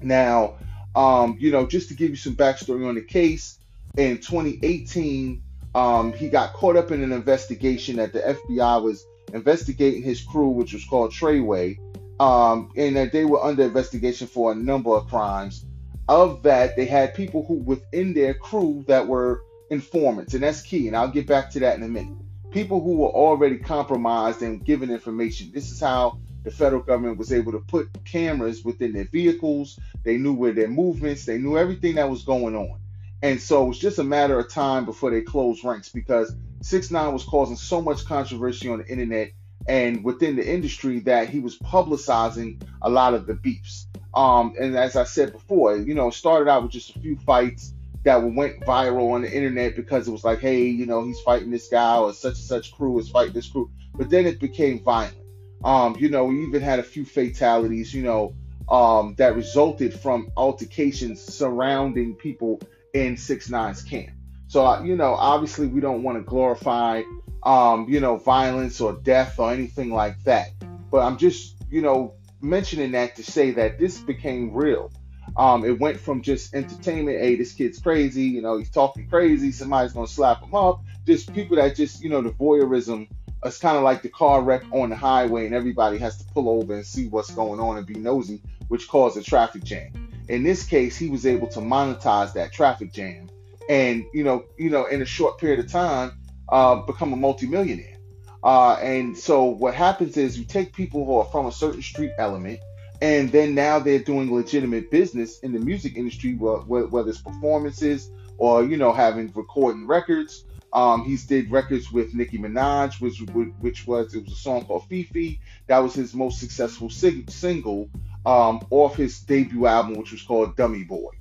Now, 0.02 0.58
um, 0.98 1.38
you 1.40 1.52
know, 1.52 1.68
just 1.68 1.90
to 1.90 1.94
give 1.94 2.10
you 2.10 2.16
some 2.16 2.36
backstory 2.36 2.88
on 2.90 2.96
the 2.96 3.02
case, 3.02 3.60
in 3.98 4.18
2018, 4.18 5.44
um, 5.76 6.12
he 6.12 6.28
got 6.28 6.54
caught 6.54 6.76
up 6.76 6.90
in 6.90 7.04
an 7.04 7.12
investigation 7.12 7.98
that 7.98 8.14
the 8.14 8.20
FBI 8.20 8.82
was 8.82 9.06
investigating 9.32 10.02
his 10.02 10.24
crew, 10.24 10.50
which 10.50 10.74
was 10.74 10.84
called 10.86 11.12
Treyway, 11.12 11.78
um, 12.20 12.72
and 12.76 12.96
that 12.96 13.12
they 13.12 13.26
were 13.26 13.44
under 13.44 13.64
investigation 13.64 14.26
for 14.26 14.52
a 14.52 14.56
number 14.56 14.90
of 14.90 15.08
crimes. 15.08 15.66
Of 16.10 16.42
that, 16.44 16.76
they 16.76 16.86
had 16.86 17.14
people 17.14 17.46
who 17.46 17.56
within 17.56 18.16
their 18.16 18.34
crew 18.34 18.84
that 18.88 19.08
were 19.08 19.44
informants, 19.70 20.34
and 20.34 20.42
that's 20.42 20.64
key. 20.64 20.88
And 20.88 20.98
I'll 20.98 21.10
get 21.10 21.28
back 21.28 21.52
to 21.52 21.60
that 21.60 21.78
in 21.78 21.84
a 21.84 21.88
minute. 21.88 22.18
People 22.50 22.82
who 22.82 22.96
were 22.96 23.10
already 23.10 23.60
compromised 23.60 24.42
and 24.42 24.66
given 24.66 24.90
information. 24.90 25.52
This 25.54 25.70
is 25.70 25.80
how 25.80 26.18
the 26.48 26.54
federal 26.54 26.82
government 26.82 27.18
was 27.18 27.34
able 27.34 27.52
to 27.52 27.60
put 27.60 27.90
cameras 28.06 28.64
within 28.64 28.94
their 28.94 29.04
vehicles. 29.04 29.78
They 30.04 30.18
knew 30.18 30.34
where 30.34 30.54
their 30.54 30.70
movements, 30.70 31.26
they 31.26 31.38
knew 31.38 31.58
everything 31.58 31.96
that 31.96 32.10
was 32.10 32.24
going 32.24 32.56
on. 32.56 32.80
And 33.22 33.42
so 33.42 33.66
it 33.66 33.68
was 33.68 33.80
just 33.80 34.00
a 34.00 34.04
matter 34.06 34.40
of 34.40 34.50
time 34.50 34.86
before 34.86 35.12
they 35.12 35.20
closed 35.20 35.66
ranks 35.66 35.90
because 35.90 36.34
6 36.62 36.90
9 36.90 37.12
was 37.12 37.26
causing 37.26 37.58
so 37.58 37.82
much 37.82 38.06
controversy 38.06 38.70
on 38.70 38.78
the 38.80 38.88
internet 38.88 39.32
and 39.68 40.06
within 40.06 40.38
the 40.38 40.50
industry 40.50 41.02
that 41.02 41.28
he 41.28 41.42
was 41.42 41.58
publicizing 41.60 42.62
a 42.82 42.90
lot 42.90 43.14
of 43.14 43.28
the 43.28 43.34
beefs. 43.34 43.88
Um, 44.14 44.54
and 44.58 44.78
as 44.78 44.96
I 44.96 45.04
said 45.04 45.34
before, 45.34 45.76
you 45.76 45.96
know, 45.96 46.12
started 46.12 46.50
out 46.50 46.64
with 46.64 46.72
just 46.72 46.96
a 46.96 47.00
few 47.00 47.18
fights 47.18 47.74
that 48.04 48.24
went 48.24 48.62
viral 48.62 49.12
on 49.12 49.24
the 49.24 49.36
internet 49.36 49.76
because 49.76 50.08
it 50.08 50.12
was 50.12 50.24
like, 50.24 50.40
hey, 50.40 50.64
you 50.64 50.86
know, 50.86 51.04
he's 51.04 51.20
fighting 51.20 51.52
this 51.52 51.68
guy 51.68 51.98
or 51.98 52.14
such 52.14 52.36
and 52.36 52.38
such 52.38 52.72
crew 52.72 52.98
is 53.00 53.10
fighting 53.10 53.34
this 53.34 53.48
crew. 53.48 53.70
But 53.96 54.10
then 54.10 54.26
it 54.26 54.40
became 54.40 54.82
violent. 54.82 55.27
Um, 55.64 55.96
you 56.00 56.10
know, 56.10 56.26
we 56.26 56.44
even 56.44 56.62
had 56.62 56.80
a 56.80 56.84
few 56.84 57.06
fatalities, 57.06 57.94
you 57.94 58.04
know, 58.04 58.36
um, 58.70 59.16
that 59.18 59.36
resulted 59.36 59.94
from 59.94 60.32
altercations 60.38 61.22
surrounding 61.22 62.16
people 62.16 62.62
in 62.94 63.18
Six 63.18 63.50
Nine's 63.50 63.82
camp. 63.82 64.12
So, 64.48 64.66
uh, 64.66 64.82
you 64.84 64.96
know, 64.96 65.14
obviously 65.14 65.68
we 65.68 65.82
don't 65.82 66.04
want 66.04 66.18
to 66.18 66.24
glorify, 66.24 67.04
um, 67.44 67.88
you 67.90 68.00
know, 68.00 68.18
violence 68.18 68.80
or 68.80 68.94
death 68.94 69.40
or 69.40 69.52
anything 69.52 69.92
like 69.92 70.24
that. 70.24 70.50
But 70.90 71.00
I'm 71.00 71.18
just, 71.18 71.56
you 71.70 71.82
know, 71.82 72.14
mentioning 72.42 72.92
that 72.92 73.16
to 73.18 73.24
say 73.24 73.52
that 73.52 73.80
this 73.80 73.98
became 73.98 74.54
real. 74.54 74.92
Um, 75.36 75.66
it 75.66 75.80
went 75.80 76.00
from 76.00 76.22
just 76.22 76.56
entertainment, 76.56 77.20
hey, 77.20 77.36
this 77.36 77.54
kid's 77.54 77.80
crazy, 77.80 78.24
you 78.24 78.42
know, 78.42 78.58
he's 78.58 78.72
talking 78.72 79.08
crazy, 79.08 79.52
somebody's 79.52 79.94
gonna 79.94 80.08
slap 80.08 80.42
him 80.42 80.56
up. 80.56 80.82
Just 81.06 81.34
people 81.34 81.58
that 81.58 81.76
just, 81.76 82.02
you 82.02 82.10
know, 82.10 82.22
the 82.22 82.32
voyeurism 82.32 83.10
it's 83.44 83.58
kind 83.58 83.78
of 83.78 83.84
like 83.84 84.02
the 84.02 84.10
car 84.10 84.42
wreck 84.42 84.64
on 84.72 84.90
the 84.90 84.96
highway 84.96 85.46
and 85.46 85.56
everybody 85.56 85.98
has 85.98 86.18
to 86.18 86.26
pull 86.34 86.50
over 86.50 86.76
and 86.76 86.86
see 86.86 87.08
what's 87.08 87.32
going 87.32 87.60
on 87.60 87.78
and 87.78 87.86
be 87.86 87.96
nosy, 87.96 88.42
which 88.68 88.88
caused 88.88 89.18
a 89.18 89.24
traffic 89.24 89.64
jam. 89.64 90.10
In 90.28 90.44
this 90.44 90.66
case, 90.66 90.98
he 90.98 91.10
was 91.10 91.26
able 91.26 91.48
to 91.48 91.60
monetize 91.60 92.34
that 92.34 92.52
traffic 92.52 92.92
jam 92.94 93.30
and, 93.70 94.06
you 94.14 94.24
know, 94.24 94.46
you 94.58 94.70
know, 94.70 94.86
in 94.86 95.02
a 95.02 95.06
short 95.06 95.38
period 95.38 95.60
of 95.60 95.72
time, 95.72 96.18
uh, 96.50 96.76
become 96.76 97.14
a 97.14 97.16
multimillionaire. 97.16 97.98
Uh, 98.44 98.74
and 98.76 99.18
so 99.18 99.44
what 99.44 99.74
happens 99.74 100.16
is 100.18 100.38
you 100.38 100.46
take 100.46 100.74
people 100.74 101.06
who 101.06 101.18
are 101.18 101.26
from 101.26 101.48
a 101.48 101.52
certain 101.52 101.82
street 101.82 102.12
element 102.18 102.60
and 103.02 103.32
then 103.32 103.54
now 103.54 103.80
they're 103.80 104.00
doing 104.00 104.34
legitimate 104.34 104.90
business 104.90 105.40
in 105.40 105.52
the 105.52 105.60
music 105.60 105.98
industry, 105.98 106.34
whether 106.34 107.10
it's 107.10 107.22
performances 107.22 108.10
or 108.38 108.64
you 108.64 108.78
know 108.78 108.92
having 108.92 109.32
recording 109.36 109.86
records. 109.86 110.46
Um, 110.74 111.06
he's 111.06 111.26
did 111.26 111.50
records 111.50 111.92
with 111.92 112.14
Nicki 112.14 112.38
Minaj, 112.38 113.00
which 113.00 113.20
which 113.60 113.88
was 113.88 114.14
it 114.14 114.24
was 114.24 114.34
a 114.34 114.36
song 114.36 114.66
called 114.66 114.88
FEFE. 114.90 115.40
That 115.68 115.80
was 115.80 115.94
his 115.94 116.14
most 116.14 116.40
successful 116.40 116.90
sing- 116.90 117.28
single 117.30 117.90
um, 118.26 118.66
off 118.70 118.96
his 118.96 119.20
debut 119.22 119.66
album, 119.66 119.96
which 119.96 120.12
was 120.12 120.22
called 120.22 120.56
Dummy 120.56 120.84
Boy. 120.84 121.12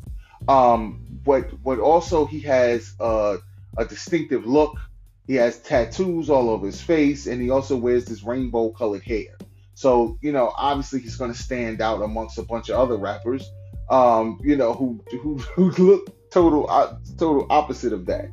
Um, 0.48 1.20
but 1.24 1.62
but 1.62 1.78
also 1.78 2.26
he 2.26 2.40
has 2.40 2.94
a, 3.00 3.38
a 3.76 3.84
distinctive 3.84 4.46
look. 4.46 4.78
He 5.26 5.34
has 5.34 5.58
tattoos 5.58 6.30
all 6.30 6.50
over 6.50 6.66
his 6.66 6.80
face, 6.80 7.26
and 7.26 7.40
he 7.40 7.50
also 7.50 7.76
wears 7.76 8.04
this 8.04 8.22
rainbow 8.22 8.70
colored 8.70 9.02
hair. 9.02 9.36
So, 9.74 10.18
you 10.22 10.32
know, 10.32 10.52
obviously 10.56 11.00
he's 11.00 11.16
going 11.16 11.32
to 11.32 11.38
stand 11.38 11.82
out 11.82 12.00
amongst 12.00 12.38
a 12.38 12.42
bunch 12.42 12.70
of 12.70 12.78
other 12.78 12.96
rappers, 12.96 13.50
um, 13.90 14.40
you 14.42 14.56
know, 14.56 14.72
who 14.72 15.04
who, 15.20 15.36
who 15.38 15.70
look 15.72 16.30
total 16.30 16.66
uh, 16.70 16.96
total 17.18 17.46
opposite 17.50 17.92
of 17.92 18.06
that. 18.06 18.30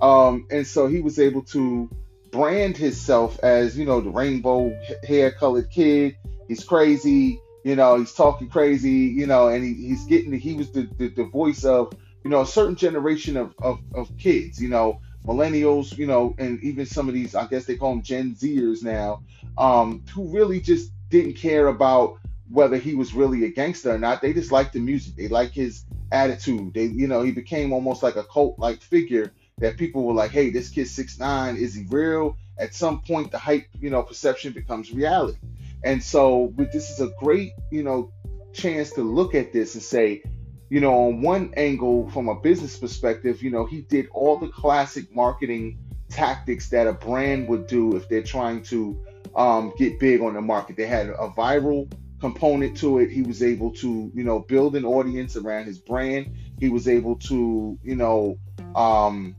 Um, 0.00 0.46
and 0.50 0.66
so 0.66 0.86
he 0.86 1.00
was 1.00 1.18
able 1.18 1.42
to 1.44 1.90
brand 2.30 2.76
himself 2.76 3.38
as, 3.42 3.78
you 3.78 3.84
know, 3.84 4.00
the 4.00 4.10
rainbow 4.10 4.76
hair 5.06 5.30
colored 5.30 5.70
kid. 5.70 6.16
He's 6.48 6.64
crazy, 6.64 7.40
you 7.64 7.76
know, 7.76 7.98
he's 7.98 8.12
talking 8.12 8.48
crazy, 8.48 8.90
you 8.90 9.26
know, 9.26 9.48
and 9.48 9.64
he, 9.64 9.74
he's 9.88 10.04
getting, 10.06 10.32
he 10.32 10.54
was 10.54 10.70
the, 10.72 10.88
the, 10.98 11.08
the 11.08 11.24
voice 11.24 11.64
of, 11.64 11.92
you 12.24 12.30
know, 12.30 12.40
a 12.40 12.46
certain 12.46 12.76
generation 12.76 13.36
of, 13.36 13.54
of, 13.62 13.78
of 13.94 14.16
kids, 14.18 14.60
you 14.60 14.68
know, 14.68 15.00
millennials, 15.26 15.96
you 15.96 16.06
know, 16.06 16.34
and 16.38 16.62
even 16.62 16.86
some 16.86 17.08
of 17.08 17.14
these, 17.14 17.34
I 17.34 17.46
guess 17.46 17.64
they 17.64 17.76
call 17.76 17.90
them 17.90 18.02
Gen 18.02 18.34
Zers 18.34 18.82
now, 18.82 19.22
um, 19.56 20.04
who 20.12 20.28
really 20.28 20.60
just 20.60 20.90
didn't 21.08 21.34
care 21.34 21.68
about 21.68 22.18
whether 22.50 22.76
he 22.76 22.94
was 22.94 23.14
really 23.14 23.44
a 23.44 23.50
gangster 23.50 23.94
or 23.94 23.98
not. 23.98 24.20
They 24.20 24.32
just 24.32 24.52
liked 24.52 24.74
the 24.74 24.80
music. 24.80 25.16
They 25.16 25.28
like 25.28 25.52
his 25.52 25.84
attitude. 26.12 26.74
They, 26.74 26.84
you 26.84 27.08
know, 27.08 27.22
he 27.22 27.32
became 27.32 27.72
almost 27.72 28.02
like 28.02 28.16
a 28.16 28.24
cult-like 28.24 28.82
figure 28.82 29.32
that 29.58 29.76
people 29.76 30.04
were 30.04 30.14
like, 30.14 30.30
"Hey, 30.30 30.50
this 30.50 30.68
kid's 30.68 30.90
six 30.90 31.18
nine. 31.18 31.56
Is 31.56 31.74
he 31.74 31.84
real?" 31.88 32.36
At 32.58 32.74
some 32.74 33.02
point, 33.02 33.32
the 33.32 33.38
hype, 33.38 33.66
you 33.80 33.90
know, 33.90 34.02
perception 34.02 34.52
becomes 34.52 34.92
reality. 34.92 35.38
And 35.82 36.02
so, 36.02 36.52
this 36.56 36.90
is 36.90 37.00
a 37.00 37.10
great, 37.20 37.52
you 37.70 37.82
know, 37.82 38.12
chance 38.52 38.92
to 38.92 39.02
look 39.02 39.34
at 39.34 39.52
this 39.52 39.74
and 39.74 39.82
say, 39.82 40.22
you 40.70 40.80
know, 40.80 40.94
on 41.06 41.20
one 41.20 41.52
angle, 41.56 42.08
from 42.10 42.28
a 42.28 42.34
business 42.34 42.78
perspective, 42.78 43.42
you 43.42 43.50
know, 43.50 43.66
he 43.66 43.82
did 43.82 44.08
all 44.12 44.38
the 44.38 44.48
classic 44.48 45.14
marketing 45.14 45.78
tactics 46.08 46.70
that 46.70 46.86
a 46.86 46.92
brand 46.92 47.48
would 47.48 47.66
do 47.66 47.96
if 47.96 48.08
they're 48.08 48.22
trying 48.22 48.62
to 48.62 48.98
um, 49.36 49.72
get 49.76 49.98
big 49.98 50.20
on 50.20 50.34
the 50.34 50.40
market. 50.40 50.76
They 50.76 50.86
had 50.86 51.08
a 51.08 51.28
viral 51.36 51.92
component 52.20 52.76
to 52.78 52.98
it. 53.00 53.10
He 53.10 53.22
was 53.22 53.42
able 53.42 53.72
to, 53.72 54.10
you 54.14 54.24
know, 54.24 54.38
build 54.38 54.76
an 54.76 54.84
audience 54.84 55.36
around 55.36 55.66
his 55.66 55.78
brand. 55.78 56.34
He 56.58 56.68
was 56.68 56.88
able 56.88 57.16
to, 57.16 57.78
you 57.82 57.96
know, 57.96 58.38
um, 58.74 59.36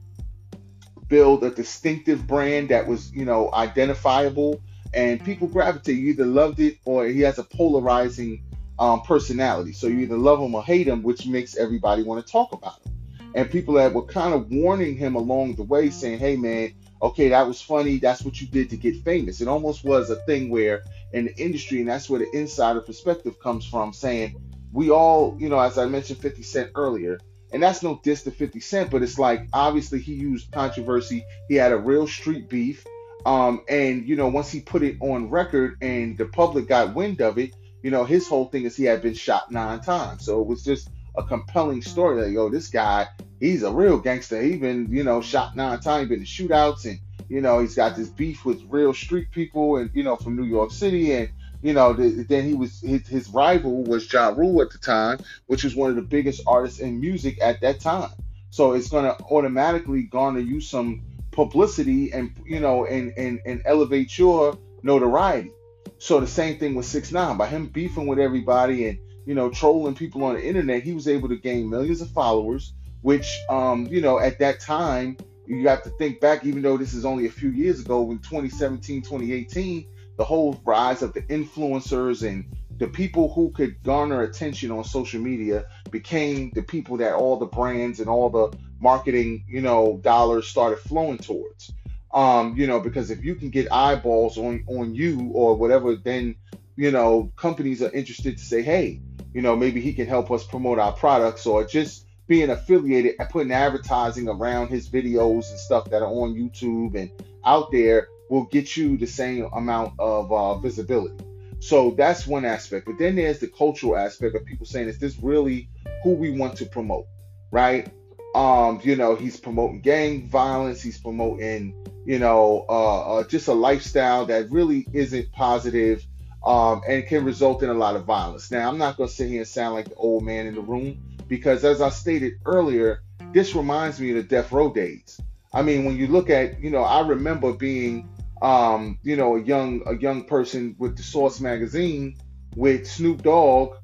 build 1.15 1.45
a 1.45 1.49
distinctive 1.49 2.27
brand 2.27 2.67
that 2.67 2.85
was, 2.85 3.09
you 3.13 3.23
know, 3.23 3.49
identifiable 3.53 4.61
and 4.93 5.23
people 5.23 5.47
gravitate. 5.47 5.95
You 5.95 6.09
either 6.09 6.25
loved 6.25 6.59
it 6.59 6.77
or 6.83 7.07
he 7.07 7.21
has 7.21 7.39
a 7.39 7.43
polarizing 7.43 8.43
um, 8.79 8.99
personality. 8.99 9.71
So 9.71 9.87
you 9.87 9.99
either 9.99 10.17
love 10.17 10.41
him 10.41 10.53
or 10.53 10.61
hate 10.61 10.89
him, 10.89 11.03
which 11.03 11.25
makes 11.25 11.55
everybody 11.55 12.03
want 12.03 12.25
to 12.25 12.29
talk 12.29 12.51
about 12.51 12.85
him. 12.85 12.91
And 13.33 13.49
people 13.49 13.75
that 13.75 13.93
were 13.93 14.03
kind 14.03 14.33
of 14.33 14.51
warning 14.51 14.97
him 14.97 15.15
along 15.15 15.55
the 15.55 15.63
way, 15.63 15.89
saying, 15.89 16.19
"Hey, 16.19 16.35
man, 16.35 16.73
okay, 17.01 17.29
that 17.29 17.47
was 17.47 17.61
funny. 17.61 17.97
That's 17.97 18.21
what 18.21 18.41
you 18.41 18.47
did 18.47 18.69
to 18.71 18.77
get 18.77 19.01
famous." 19.05 19.39
It 19.39 19.47
almost 19.47 19.85
was 19.85 20.09
a 20.09 20.17
thing 20.25 20.49
where 20.49 20.83
in 21.13 21.25
the 21.25 21.35
industry, 21.37 21.79
and 21.79 21.87
that's 21.87 22.09
where 22.09 22.19
the 22.19 22.29
insider 22.37 22.81
perspective 22.81 23.39
comes 23.39 23.65
from, 23.65 23.93
saying 23.93 24.35
we 24.73 24.89
all, 24.89 25.37
you 25.39 25.47
know, 25.47 25.59
as 25.59 25.77
I 25.77 25.85
mentioned, 25.85 26.19
50 26.19 26.43
Cent 26.43 26.71
earlier, 26.75 27.19
and 27.55 27.63
that's 27.63 27.81
no 27.81 28.01
diss 28.03 28.23
to 28.23 28.31
50 28.31 28.59
Cent, 28.59 28.91
but 28.91 29.01
it's 29.01 29.17
like 29.17 29.47
obviously 29.53 30.01
he 30.01 30.13
used 30.13 30.51
controversy. 30.51 31.25
He 31.47 31.55
had 31.55 31.71
a 31.71 31.77
real 31.77 32.05
street 32.05 32.49
beef. 32.49 32.85
Um, 33.25 33.63
and 33.69 34.05
you 34.05 34.17
know, 34.17 34.27
once 34.27 34.51
he 34.51 34.59
put 34.59 34.83
it 34.83 34.97
on 34.99 35.29
record 35.29 35.77
and 35.81 36.17
the 36.17 36.25
public 36.25 36.67
got 36.67 36.93
wind 36.93 37.21
of 37.21 37.37
it, 37.37 37.55
you 37.81 37.91
know, 37.91 38.03
his 38.03 38.27
whole 38.27 38.47
thing 38.47 38.65
is 38.65 38.75
he 38.75 38.83
had 38.83 39.01
been 39.01 39.13
shot 39.13 39.51
nine 39.51 39.79
times. 39.79 40.25
So 40.25 40.41
it 40.41 40.47
was 40.47 40.65
just 40.65 40.89
a 41.15 41.23
compelling 41.23 41.81
story 41.81 42.19
that, 42.19 42.31
yo, 42.31 42.49
this 42.49 42.67
guy, 42.67 43.07
he's 43.39 43.63
a 43.63 43.71
real 43.71 43.99
gangster. 43.99 44.41
He 44.41 44.57
been, 44.57 44.89
you 44.91 45.05
know, 45.05 45.21
shot 45.21 45.55
nine 45.55 45.79
times, 45.79 46.09
been 46.09 46.19
in 46.19 46.25
shootouts, 46.25 46.83
and, 46.83 46.99
you 47.29 47.39
know, 47.39 47.59
he's 47.59 47.75
got 47.75 47.95
this 47.95 48.09
beef 48.09 48.43
with 48.43 48.61
real 48.67 48.93
street 48.93 49.31
people 49.31 49.77
and, 49.77 49.89
you 49.93 50.03
know, 50.03 50.17
from 50.17 50.35
New 50.35 50.43
York 50.43 50.71
City. 50.71 51.13
And, 51.13 51.29
you 51.61 51.73
know, 51.73 51.93
the, 51.93 52.25
then 52.27 52.45
he 52.45 52.53
was, 52.53 52.81
his, 52.81 53.07
his 53.07 53.29
rival 53.29 53.83
was 53.83 54.11
Ja 54.11 54.29
Rule 54.29 54.61
at 54.61 54.71
the 54.71 54.77
time, 54.77 55.19
which 55.47 55.63
was 55.63 55.75
one 55.75 55.89
of 55.89 55.95
the 55.95 56.01
biggest 56.01 56.41
artists 56.47 56.79
in 56.79 56.99
music 56.99 57.39
at 57.41 57.61
that 57.61 57.79
time. 57.79 58.11
So 58.49 58.73
it's 58.73 58.89
going 58.89 59.05
to 59.05 59.17
automatically 59.25 60.03
garner 60.03 60.39
you 60.39 60.61
some 60.61 61.03
publicity 61.31 62.11
and, 62.13 62.31
you 62.45 62.59
know, 62.59 62.85
and, 62.85 63.13
and, 63.17 63.39
and 63.45 63.61
elevate 63.65 64.17
your 64.17 64.57
notoriety. 64.83 65.51
So 65.97 66.19
the 66.19 66.27
same 66.27 66.57
thing 66.57 66.75
with 66.75 66.85
Six 66.85 67.11
Nine. 67.11 67.37
By 67.37 67.47
him 67.47 67.67
beefing 67.67 68.07
with 68.07 68.19
everybody 68.19 68.87
and 68.87 68.99
you 69.25 69.33
know 69.33 69.49
trolling 69.49 69.95
people 69.95 70.23
on 70.23 70.35
the 70.35 70.45
internet, 70.45 70.83
he 70.83 70.93
was 70.93 71.07
able 71.07 71.29
to 71.29 71.37
gain 71.37 71.69
millions 71.69 72.01
of 72.01 72.11
followers. 72.11 72.73
Which 73.01 73.39
um, 73.49 73.87
you 73.87 74.01
know 74.01 74.19
at 74.19 74.39
that 74.39 74.59
time 74.59 75.17
you 75.45 75.67
have 75.67 75.83
to 75.83 75.89
think 75.91 76.19
back, 76.19 76.45
even 76.45 76.61
though 76.61 76.77
this 76.77 76.93
is 76.93 77.05
only 77.05 77.27
a 77.27 77.31
few 77.31 77.49
years 77.49 77.79
ago, 77.79 78.09
in 78.11 78.19
2017, 78.19 79.03
2018, 79.03 79.87
the 80.17 80.23
whole 80.23 80.59
rise 80.63 81.01
of 81.01 81.13
the 81.13 81.21
influencers 81.23 82.27
and 82.27 82.45
the 82.77 82.87
people 82.87 83.33
who 83.33 83.51
could 83.51 83.81
garner 83.83 84.21
attention 84.21 84.71
on 84.71 84.83
social 84.83 85.21
media 85.21 85.65
became 85.91 86.51
the 86.53 86.61
people 86.61 86.97
that 86.97 87.13
all 87.13 87.37
the 87.37 87.45
brands 87.45 87.99
and 87.99 88.09
all 88.09 88.29
the 88.29 88.57
marketing, 88.79 89.45
you 89.47 89.61
know, 89.61 89.99
dollars 90.03 90.47
started 90.47 90.79
flowing 90.79 91.17
towards. 91.17 91.73
Um, 92.13 92.55
you 92.55 92.67
know, 92.67 92.79
because 92.79 93.11
if 93.11 93.23
you 93.23 93.35
can 93.35 93.49
get 93.49 93.71
eyeballs 93.71 94.37
on 94.37 94.63
on 94.67 94.95
you 94.95 95.31
or 95.33 95.55
whatever, 95.55 95.95
then 95.95 96.35
you 96.77 96.91
know 96.91 97.31
companies 97.35 97.81
are 97.81 97.91
interested 97.91 98.37
to 98.37 98.43
say, 98.43 98.61
hey, 98.61 99.01
you 99.33 99.41
know, 99.41 99.55
maybe 99.55 99.81
he 99.81 99.93
can 99.93 100.07
help 100.07 100.31
us 100.31 100.45
promote 100.45 100.79
our 100.79 100.93
products 100.93 101.45
or 101.45 101.65
just 101.65 102.05
being 102.27 102.49
affiliated 102.49 103.15
and 103.19 103.29
putting 103.29 103.51
advertising 103.51 104.27
around 104.27 104.69
his 104.69 104.89
videos 104.89 105.49
and 105.49 105.59
stuff 105.59 105.89
that 105.89 106.01
are 106.01 106.07
on 106.07 106.33
YouTube 106.33 106.95
and 106.95 107.11
out 107.43 107.71
there 107.71 108.07
will 108.29 108.45
get 108.45 108.75
you 108.75 108.97
the 108.97 109.07
same 109.07 109.47
amount 109.53 109.93
of 109.99 110.31
uh, 110.31 110.57
visibility. 110.57 111.23
So 111.59 111.91
that's 111.91 112.27
one 112.27 112.45
aspect. 112.45 112.85
But 112.85 112.97
then 112.97 113.15
there's 113.15 113.39
the 113.39 113.47
cultural 113.47 113.97
aspect 113.97 114.35
of 114.35 114.45
people 114.45 114.65
saying, 114.65 114.87
is 114.87 114.99
this 114.99 115.17
really 115.19 115.69
who 116.03 116.11
we 116.13 116.31
want 116.31 116.57
to 116.57 116.65
promote? 116.65 117.07
Right? 117.51 117.91
Um, 118.33 118.81
you 118.83 118.95
know, 118.95 119.15
he's 119.15 119.39
promoting 119.39 119.81
gang 119.81 120.27
violence, 120.27 120.81
he's 120.81 120.99
promoting 120.99 121.73
you 122.05 122.19
know, 122.19 122.65
uh, 122.69 123.15
uh, 123.15 123.27
just 123.27 123.47
a 123.47 123.53
lifestyle 123.53 124.27
that 124.27 124.51
really 124.51 124.87
isn't 124.93 125.31
positive, 125.31 126.05
um, 126.45 126.81
and 126.87 127.05
can 127.07 127.25
result 127.25 127.63
in 127.63 127.69
a 127.69 127.73
lot 127.73 127.95
of 127.95 128.05
violence. 128.05 128.51
Now, 128.51 128.69
I'm 128.69 128.77
not 128.77 128.97
going 128.97 129.09
to 129.09 129.15
sit 129.15 129.27
here 129.27 129.39
and 129.39 129.47
sound 129.47 129.73
like 129.73 129.89
the 129.89 129.95
old 129.95 130.23
man 130.23 130.45
in 130.45 130.53
the 130.53 130.61
room 130.61 131.01
because, 131.27 131.65
as 131.65 131.81
I 131.81 131.89
stated 131.89 132.33
earlier, 132.45 133.01
this 133.33 133.55
reminds 133.55 133.99
me 133.99 134.11
of 134.11 134.17
the 134.17 134.23
death 134.23 134.51
row 134.51 134.71
days. 134.71 135.19
I 135.51 135.63
mean, 135.63 135.83
when 135.85 135.97
you 135.97 136.07
look 136.07 136.29
at, 136.29 136.61
you 136.61 136.69
know, 136.69 136.83
I 136.83 137.05
remember 137.05 137.53
being, 137.53 138.07
um, 138.41 138.99
you 139.03 139.15
know, 139.15 139.35
a 139.35 139.41
young 139.41 139.83
a 139.85 139.95
young 139.95 140.25
person 140.25 140.75
with 140.77 140.97
the 140.97 141.03
Source 141.03 141.39
magazine 141.39 142.17
with 142.55 142.87
Snoop 142.87 143.23
Dogg 143.23 143.75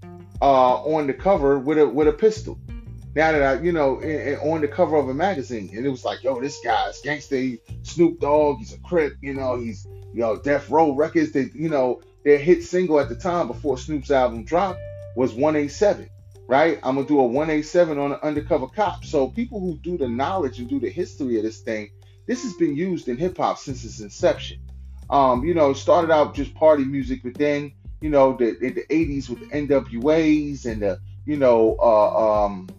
uh, 0.41 0.84
on 0.84 1.08
the 1.08 1.13
cover 1.13 1.60
with 1.60 1.77
a 1.77 1.88
with 1.88 2.08
a 2.08 2.13
pistol 2.13 2.60
now 3.13 3.31
that 3.34 3.43
I, 3.43 3.62
you 3.62 3.72
know, 3.72 4.00
in, 4.00 4.10
in, 4.10 4.36
on 4.36 4.62
the 4.62 4.67
cover 4.67 4.96
of 4.96 5.10
a 5.10 5.13
magazine, 5.13 5.70
and 5.75 5.86
it 5.86 5.89
was 5.89 6.05
like, 6.05 6.24
yo, 6.24 6.39
this 6.39 6.60
guy's 6.63 7.01
gangster, 7.01 7.58
Snoop 7.84 8.20
Dogg, 8.20 8.60
he's 8.60 8.74
a 8.74 8.79
crip, 8.79 9.17
you 9.22 9.34
know, 9.34 9.60
he's, 9.60 9.86
you 10.13 10.22
know, 10.22 10.38
Death 10.38 10.70
Row 10.70 10.93
Records. 10.93 11.34
That, 11.34 11.53
you 11.53 11.67
know, 11.67 12.01
their 12.24 12.38
hit 12.38 12.63
single 12.63 13.00
at 13.00 13.10
the 13.10 13.15
time 13.15 13.48
before 13.48 13.77
Snoop's 13.77 14.12
album 14.12 14.46
dropped 14.46 14.79
was 15.17 15.34
187, 15.34 16.10
right? 16.48 16.79
I'm 16.84 16.96
gonna 16.96 17.08
do 17.08 17.20
a 17.20 17.24
187 17.24 17.98
on 17.98 18.13
an 18.13 18.20
undercover 18.24 18.67
cop. 18.67 19.03
So 19.03 19.27
people 19.27 19.60
who 19.60 19.77
do 19.77 19.98
the 19.98 20.08
knowledge 20.08 20.60
and 20.60 20.70
do 20.70 20.79
the 20.79 20.89
history 20.89 21.36
of 21.36 21.43
this 21.43 21.60
thing, 21.60 21.89
this 22.28 22.44
has 22.44 22.54
been 22.54 22.75
used 22.75 23.08
in 23.08 23.18
hip 23.18 23.38
hop 23.38 23.58
since 23.58 23.84
its 23.84 24.00
inception. 24.00 24.60
Um, 25.10 25.44
you 25.44 25.54
know, 25.54 25.72
it 25.72 25.75
started 25.75 26.12
out 26.12 26.34
just 26.34 26.54
party 26.56 26.86
music, 26.86 27.22
but 27.24 27.34
then, 27.34 27.74
you 28.00 28.10
know, 28.10 28.38
the, 28.38 28.58
in 28.60 28.75
the 28.75 28.86
80s 28.90 29.30
with 29.30 29.40
the 29.40 29.48
NWAs 29.48 30.66
and 30.66 30.82
the 30.82 31.00
you 31.25 31.38
know, 31.38 31.78
uh, 31.80 32.46
um, 32.46 32.70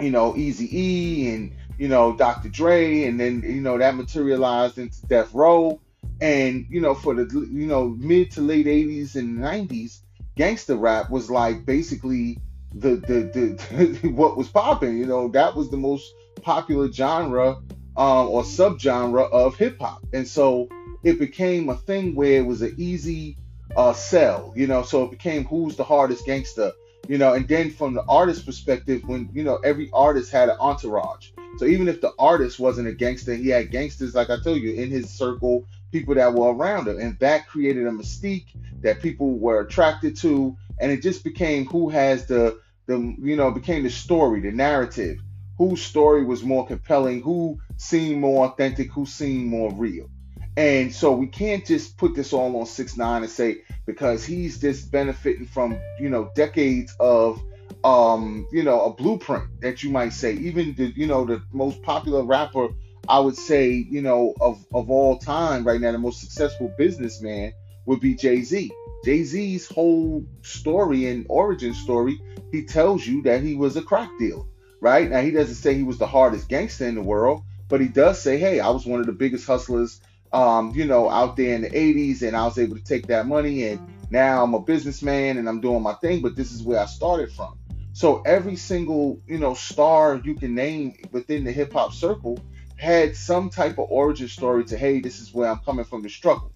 you 0.00 0.10
know, 0.10 0.36
Easy 0.36 0.68
E 0.78 1.34
and 1.34 1.52
you 1.78 1.88
know 1.88 2.16
Dr. 2.16 2.48
Dre, 2.48 3.04
and 3.04 3.18
then 3.18 3.42
you 3.42 3.60
know 3.60 3.78
that 3.78 3.96
materialized 3.96 4.78
into 4.78 5.06
Death 5.06 5.32
Row, 5.34 5.80
and 6.20 6.66
you 6.68 6.80
know 6.80 6.94
for 6.94 7.14
the 7.14 7.24
you 7.50 7.66
know 7.66 7.88
mid 7.88 8.30
to 8.32 8.40
late 8.40 8.66
80s 8.66 9.16
and 9.16 9.38
90s, 9.38 10.00
gangster 10.36 10.76
rap 10.76 11.10
was 11.10 11.30
like 11.30 11.64
basically 11.64 12.38
the 12.74 12.96
the, 12.96 13.58
the 14.02 14.08
what 14.10 14.36
was 14.36 14.48
popping. 14.48 14.98
You 14.98 15.06
know 15.06 15.28
that 15.28 15.54
was 15.54 15.70
the 15.70 15.76
most 15.76 16.12
popular 16.42 16.90
genre 16.92 17.56
um, 17.96 18.28
or 18.28 18.42
subgenre 18.42 19.30
of 19.30 19.56
hip 19.56 19.80
hop, 19.80 20.02
and 20.12 20.26
so 20.26 20.68
it 21.02 21.18
became 21.18 21.68
a 21.68 21.76
thing 21.76 22.14
where 22.14 22.38
it 22.38 22.46
was 22.46 22.62
an 22.62 22.74
easy 22.78 23.36
uh, 23.76 23.92
sell. 23.92 24.52
You 24.56 24.66
know, 24.66 24.82
so 24.82 25.04
it 25.04 25.10
became 25.10 25.44
who's 25.44 25.76
the 25.76 25.84
hardest 25.84 26.26
gangster. 26.26 26.72
You 27.08 27.18
know, 27.18 27.34
and 27.34 27.46
then 27.46 27.70
from 27.70 27.94
the 27.94 28.02
artist 28.08 28.44
perspective, 28.44 29.02
when 29.06 29.30
you 29.32 29.44
know 29.44 29.56
every 29.56 29.90
artist 29.92 30.32
had 30.32 30.48
an 30.48 30.56
entourage. 30.58 31.30
So 31.58 31.64
even 31.64 31.88
if 31.88 32.00
the 32.00 32.12
artist 32.18 32.58
wasn't 32.58 32.88
a 32.88 32.92
gangster, 32.92 33.34
he 33.34 33.48
had 33.48 33.70
gangsters, 33.70 34.14
like 34.14 34.28
I 34.28 34.38
told 34.40 34.60
you, 34.60 34.74
in 34.74 34.90
his 34.90 35.08
circle, 35.08 35.64
people 35.90 36.14
that 36.16 36.34
were 36.34 36.52
around 36.52 36.88
him, 36.88 36.98
and 36.98 37.18
that 37.20 37.48
created 37.48 37.86
a 37.86 37.90
mystique 37.90 38.48
that 38.82 39.00
people 39.00 39.38
were 39.38 39.60
attracted 39.60 40.16
to, 40.18 40.56
and 40.78 40.92
it 40.92 41.00
just 41.00 41.24
became 41.24 41.64
who 41.66 41.88
has 41.88 42.26
the 42.26 42.60
the 42.86 42.98
you 43.20 43.36
know 43.36 43.50
became 43.50 43.84
the 43.84 43.90
story, 43.90 44.40
the 44.40 44.52
narrative, 44.52 45.20
whose 45.58 45.82
story 45.82 46.24
was 46.24 46.42
more 46.42 46.66
compelling, 46.66 47.22
who 47.22 47.58
seemed 47.76 48.20
more 48.20 48.46
authentic, 48.46 48.92
who 48.92 49.06
seemed 49.06 49.46
more 49.46 49.72
real. 49.72 50.08
And 50.56 50.92
so 50.94 51.12
we 51.12 51.26
can't 51.26 51.64
just 51.66 51.98
put 51.98 52.14
this 52.14 52.32
all 52.32 52.56
on 52.58 52.66
six 52.66 52.96
nine 52.96 53.22
and 53.22 53.30
say 53.30 53.58
because 53.84 54.24
he's 54.24 54.58
just 54.58 54.90
benefiting 54.90 55.46
from 55.46 55.78
you 56.00 56.08
know 56.08 56.30
decades 56.34 56.94
of 56.98 57.40
um 57.84 58.46
you 58.50 58.62
know 58.62 58.86
a 58.86 58.94
blueprint 58.94 59.60
that 59.60 59.82
you 59.82 59.90
might 59.90 60.14
say 60.14 60.32
even 60.34 60.74
the 60.74 60.92
you 60.96 61.06
know 61.06 61.26
the 61.26 61.42
most 61.52 61.82
popular 61.82 62.22
rapper 62.22 62.68
I 63.06 63.18
would 63.20 63.36
say 63.36 63.70
you 63.70 64.00
know 64.00 64.34
of 64.40 64.64
of 64.72 64.90
all 64.90 65.18
time 65.18 65.64
right 65.64 65.80
now 65.80 65.92
the 65.92 65.98
most 65.98 66.20
successful 66.20 66.72
businessman 66.78 67.52
would 67.84 68.00
be 68.00 68.14
Jay 68.14 68.42
Z. 68.42 68.72
Jay 69.04 69.22
Z's 69.24 69.68
whole 69.68 70.24
story 70.42 71.06
and 71.06 71.26
origin 71.28 71.74
story 71.74 72.18
he 72.50 72.64
tells 72.64 73.06
you 73.06 73.22
that 73.22 73.42
he 73.42 73.54
was 73.54 73.76
a 73.76 73.82
crack 73.82 74.08
dealer 74.18 74.44
right 74.80 75.10
now 75.10 75.20
he 75.20 75.30
doesn't 75.30 75.54
say 75.56 75.74
he 75.74 75.82
was 75.82 75.98
the 75.98 76.06
hardest 76.06 76.48
gangster 76.48 76.86
in 76.86 76.94
the 76.94 77.02
world 77.02 77.42
but 77.68 77.80
he 77.80 77.88
does 77.88 78.20
say 78.20 78.38
hey 78.38 78.60
I 78.60 78.70
was 78.70 78.86
one 78.86 79.00
of 79.00 79.06
the 79.06 79.12
biggest 79.12 79.46
hustlers 79.46 80.00
um, 80.32 80.72
you 80.74 80.84
know, 80.84 81.08
out 81.08 81.36
there 81.36 81.54
in 81.54 81.62
the 81.62 81.70
80s, 81.70 82.22
and 82.22 82.36
I 82.36 82.44
was 82.44 82.58
able 82.58 82.76
to 82.76 82.84
take 82.84 83.06
that 83.06 83.26
money, 83.26 83.68
and 83.68 83.80
now 84.10 84.42
I'm 84.42 84.54
a 84.54 84.60
businessman 84.60 85.38
and 85.38 85.48
I'm 85.48 85.60
doing 85.60 85.82
my 85.82 85.94
thing. 85.94 86.22
But 86.22 86.36
this 86.36 86.52
is 86.52 86.62
where 86.62 86.80
I 86.80 86.86
started 86.86 87.32
from. 87.32 87.58
So 87.92 88.20
every 88.22 88.56
single, 88.56 89.20
you 89.26 89.38
know, 89.38 89.54
star 89.54 90.20
you 90.22 90.34
can 90.34 90.54
name 90.54 90.96
within 91.12 91.44
the 91.44 91.52
hip 91.52 91.72
hop 91.72 91.94
circle 91.94 92.38
had 92.76 93.16
some 93.16 93.48
type 93.48 93.78
of 93.78 93.86
origin 93.88 94.28
story 94.28 94.64
to, 94.66 94.76
hey, 94.76 95.00
this 95.00 95.18
is 95.18 95.32
where 95.32 95.48
I'm 95.48 95.60
coming 95.60 95.86
from 95.86 96.02
the 96.02 96.10
struggle. 96.10 96.52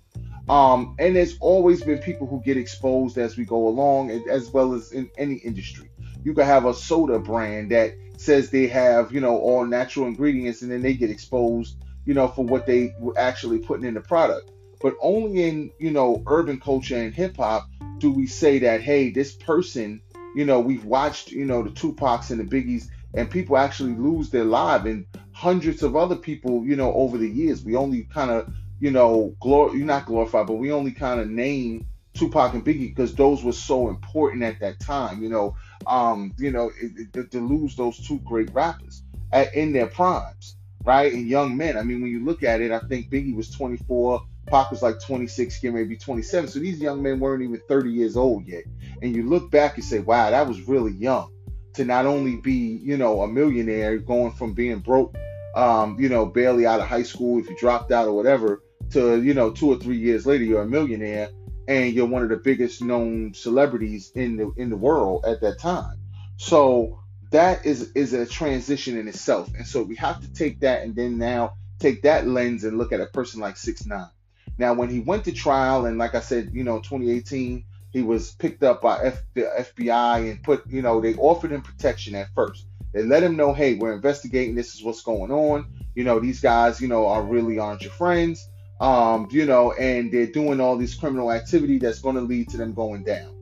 Um, 0.50 0.96
and 0.98 1.16
there's 1.16 1.38
always 1.38 1.82
been 1.82 1.98
people 1.98 2.26
who 2.26 2.42
get 2.42 2.58
exposed 2.58 3.16
as 3.16 3.38
we 3.38 3.46
go 3.46 3.68
along, 3.68 4.10
as 4.28 4.50
well 4.50 4.74
as 4.74 4.92
in 4.92 5.08
any 5.16 5.36
industry. 5.36 5.90
You 6.22 6.34
could 6.34 6.44
have 6.44 6.66
a 6.66 6.74
soda 6.74 7.18
brand 7.18 7.70
that 7.70 7.94
says 8.20 8.50
they 8.50 8.66
have, 8.68 9.12
you 9.12 9.20
know, 9.20 9.38
all 9.38 9.64
natural 9.64 10.06
ingredients, 10.06 10.62
and 10.62 10.70
then 10.70 10.82
they 10.82 10.94
get 10.94 11.10
exposed 11.10 11.76
you 12.04 12.14
know, 12.14 12.28
for 12.28 12.44
what 12.44 12.66
they 12.66 12.94
were 12.98 13.16
actually 13.18 13.58
putting 13.58 13.86
in 13.86 13.94
the 13.94 14.00
product. 14.00 14.50
But 14.80 14.94
only 15.00 15.48
in, 15.48 15.70
you 15.78 15.90
know, 15.90 16.22
urban 16.26 16.58
culture 16.58 16.96
and 16.96 17.14
hip 17.14 17.36
hop 17.36 17.68
do 17.98 18.10
we 18.10 18.26
say 18.26 18.60
that, 18.60 18.80
hey, 18.80 19.10
this 19.10 19.32
person, 19.32 20.00
you 20.34 20.44
know, 20.44 20.60
we've 20.60 20.84
watched, 20.84 21.30
you 21.30 21.44
know, 21.44 21.62
the 21.62 21.70
Tupacs 21.70 22.30
and 22.30 22.40
the 22.40 22.44
Biggies, 22.44 22.88
and 23.14 23.30
people 23.30 23.58
actually 23.58 23.94
lose 23.94 24.30
their 24.30 24.44
life, 24.44 24.86
and 24.86 25.06
hundreds 25.32 25.82
of 25.82 25.96
other 25.96 26.16
people, 26.16 26.64
you 26.64 26.76
know, 26.76 26.92
over 26.94 27.18
the 27.18 27.28
years. 27.28 27.62
We 27.62 27.76
only 27.76 28.04
kind 28.04 28.30
of, 28.30 28.52
you 28.78 28.90
know, 28.90 29.34
glor 29.42 29.74
you're 29.74 29.84
not 29.84 30.06
glorified, 30.06 30.46
but 30.46 30.54
we 30.54 30.72
only 30.72 30.92
kind 30.92 31.20
of 31.20 31.28
name 31.28 31.86
Tupac 32.14 32.54
and 32.54 32.64
Biggie 32.64 32.88
because 32.88 33.14
those 33.14 33.44
were 33.44 33.52
so 33.52 33.88
important 33.88 34.42
at 34.42 34.60
that 34.60 34.80
time, 34.80 35.22
you 35.22 35.28
know, 35.28 35.56
um, 35.86 36.32
you 36.38 36.50
know, 36.50 36.70
it, 36.80 37.08
it, 37.14 37.30
to 37.30 37.40
lose 37.40 37.76
those 37.76 37.98
two 38.06 38.18
great 38.20 38.52
rappers 38.52 39.02
at, 39.32 39.54
in 39.54 39.72
their 39.72 39.86
primes 39.86 40.56
right? 40.84 41.12
And 41.12 41.26
young 41.26 41.56
men. 41.56 41.76
I 41.76 41.82
mean, 41.82 42.00
when 42.00 42.10
you 42.10 42.24
look 42.24 42.42
at 42.42 42.60
it, 42.60 42.70
I 42.70 42.80
think 42.80 43.10
Biggie 43.10 43.34
was 43.34 43.50
24, 43.50 44.22
Pac 44.46 44.70
was 44.70 44.82
like 44.82 45.00
26, 45.00 45.62
maybe 45.64 45.96
27. 45.96 46.48
So 46.50 46.58
these 46.58 46.80
young 46.80 47.02
men 47.02 47.20
weren't 47.20 47.42
even 47.42 47.60
30 47.68 47.90
years 47.90 48.16
old 48.16 48.46
yet. 48.46 48.64
And 49.02 49.14
you 49.14 49.28
look 49.28 49.50
back 49.50 49.76
and 49.76 49.84
say, 49.84 50.00
wow, 50.00 50.30
that 50.30 50.46
was 50.46 50.66
really 50.68 50.92
young 50.92 51.32
to 51.74 51.84
not 51.84 52.06
only 52.06 52.36
be, 52.36 52.80
you 52.82 52.96
know, 52.96 53.22
a 53.22 53.28
millionaire 53.28 53.98
going 53.98 54.32
from 54.32 54.54
being 54.54 54.80
broke, 54.80 55.16
um, 55.54 55.96
you 55.98 56.08
know, 56.08 56.26
barely 56.26 56.66
out 56.66 56.80
of 56.80 56.86
high 56.86 57.02
school, 57.02 57.38
if 57.38 57.48
you 57.48 57.56
dropped 57.56 57.92
out 57.92 58.08
or 58.08 58.12
whatever, 58.12 58.62
to, 58.90 59.22
you 59.22 59.34
know, 59.34 59.50
two 59.50 59.68
or 59.68 59.76
three 59.76 59.98
years 59.98 60.26
later, 60.26 60.42
you're 60.42 60.62
a 60.62 60.66
millionaire 60.66 61.28
and 61.68 61.92
you're 61.92 62.06
one 62.06 62.22
of 62.22 62.28
the 62.28 62.36
biggest 62.36 62.82
known 62.82 63.34
celebrities 63.34 64.12
in 64.14 64.36
the 64.36 64.52
in 64.56 64.70
the 64.70 64.76
world 64.76 65.24
at 65.26 65.40
that 65.42 65.58
time. 65.58 65.98
So 66.36 67.00
that 67.30 67.64
is 67.64 67.92
is 67.92 68.12
a 68.12 68.26
transition 68.26 68.98
in 68.98 69.08
itself. 69.08 69.50
And 69.56 69.66
so 69.66 69.82
we 69.82 69.96
have 69.96 70.20
to 70.20 70.32
take 70.32 70.60
that 70.60 70.82
and 70.82 70.94
then 70.94 71.18
now 71.18 71.54
take 71.78 72.02
that 72.02 72.26
lens 72.26 72.64
and 72.64 72.78
look 72.78 72.92
at 72.92 73.00
a 73.00 73.06
person 73.06 73.40
like 73.40 73.56
six 73.56 73.86
nine. 73.86 74.10
Now, 74.58 74.74
when 74.74 74.90
he 74.90 75.00
went 75.00 75.24
to 75.24 75.32
trial, 75.32 75.86
and 75.86 75.96
like 75.96 76.14
I 76.14 76.20
said, 76.20 76.50
you 76.52 76.64
know, 76.64 76.80
2018, 76.80 77.64
he 77.92 78.02
was 78.02 78.32
picked 78.32 78.62
up 78.62 78.82
by 78.82 79.04
F- 79.04 79.22
the 79.32 79.48
FBI 79.58 80.30
and 80.30 80.42
put, 80.42 80.66
you 80.66 80.82
know, 80.82 81.00
they 81.00 81.14
offered 81.14 81.50
him 81.50 81.62
protection 81.62 82.14
at 82.14 82.28
first. 82.34 82.66
They 82.92 83.02
let 83.02 83.22
him 83.22 83.36
know, 83.36 83.54
hey, 83.54 83.76
we're 83.76 83.94
investigating. 83.94 84.54
This 84.54 84.74
is 84.74 84.82
what's 84.82 85.00
going 85.02 85.30
on. 85.30 85.66
You 85.94 86.04
know, 86.04 86.20
these 86.20 86.40
guys, 86.40 86.78
you 86.78 86.88
know, 86.88 87.06
are 87.06 87.22
really 87.22 87.58
aren't 87.58 87.82
your 87.82 87.92
friends. 87.92 88.46
Um, 88.80 89.28
you 89.30 89.44
know, 89.44 89.72
and 89.72 90.10
they're 90.10 90.26
doing 90.26 90.58
all 90.58 90.78
this 90.78 90.94
criminal 90.94 91.30
activity 91.30 91.78
that's 91.78 92.00
going 92.00 92.16
to 92.16 92.22
lead 92.22 92.48
to 92.50 92.56
them 92.56 92.72
going 92.72 93.04
down 93.04 93.36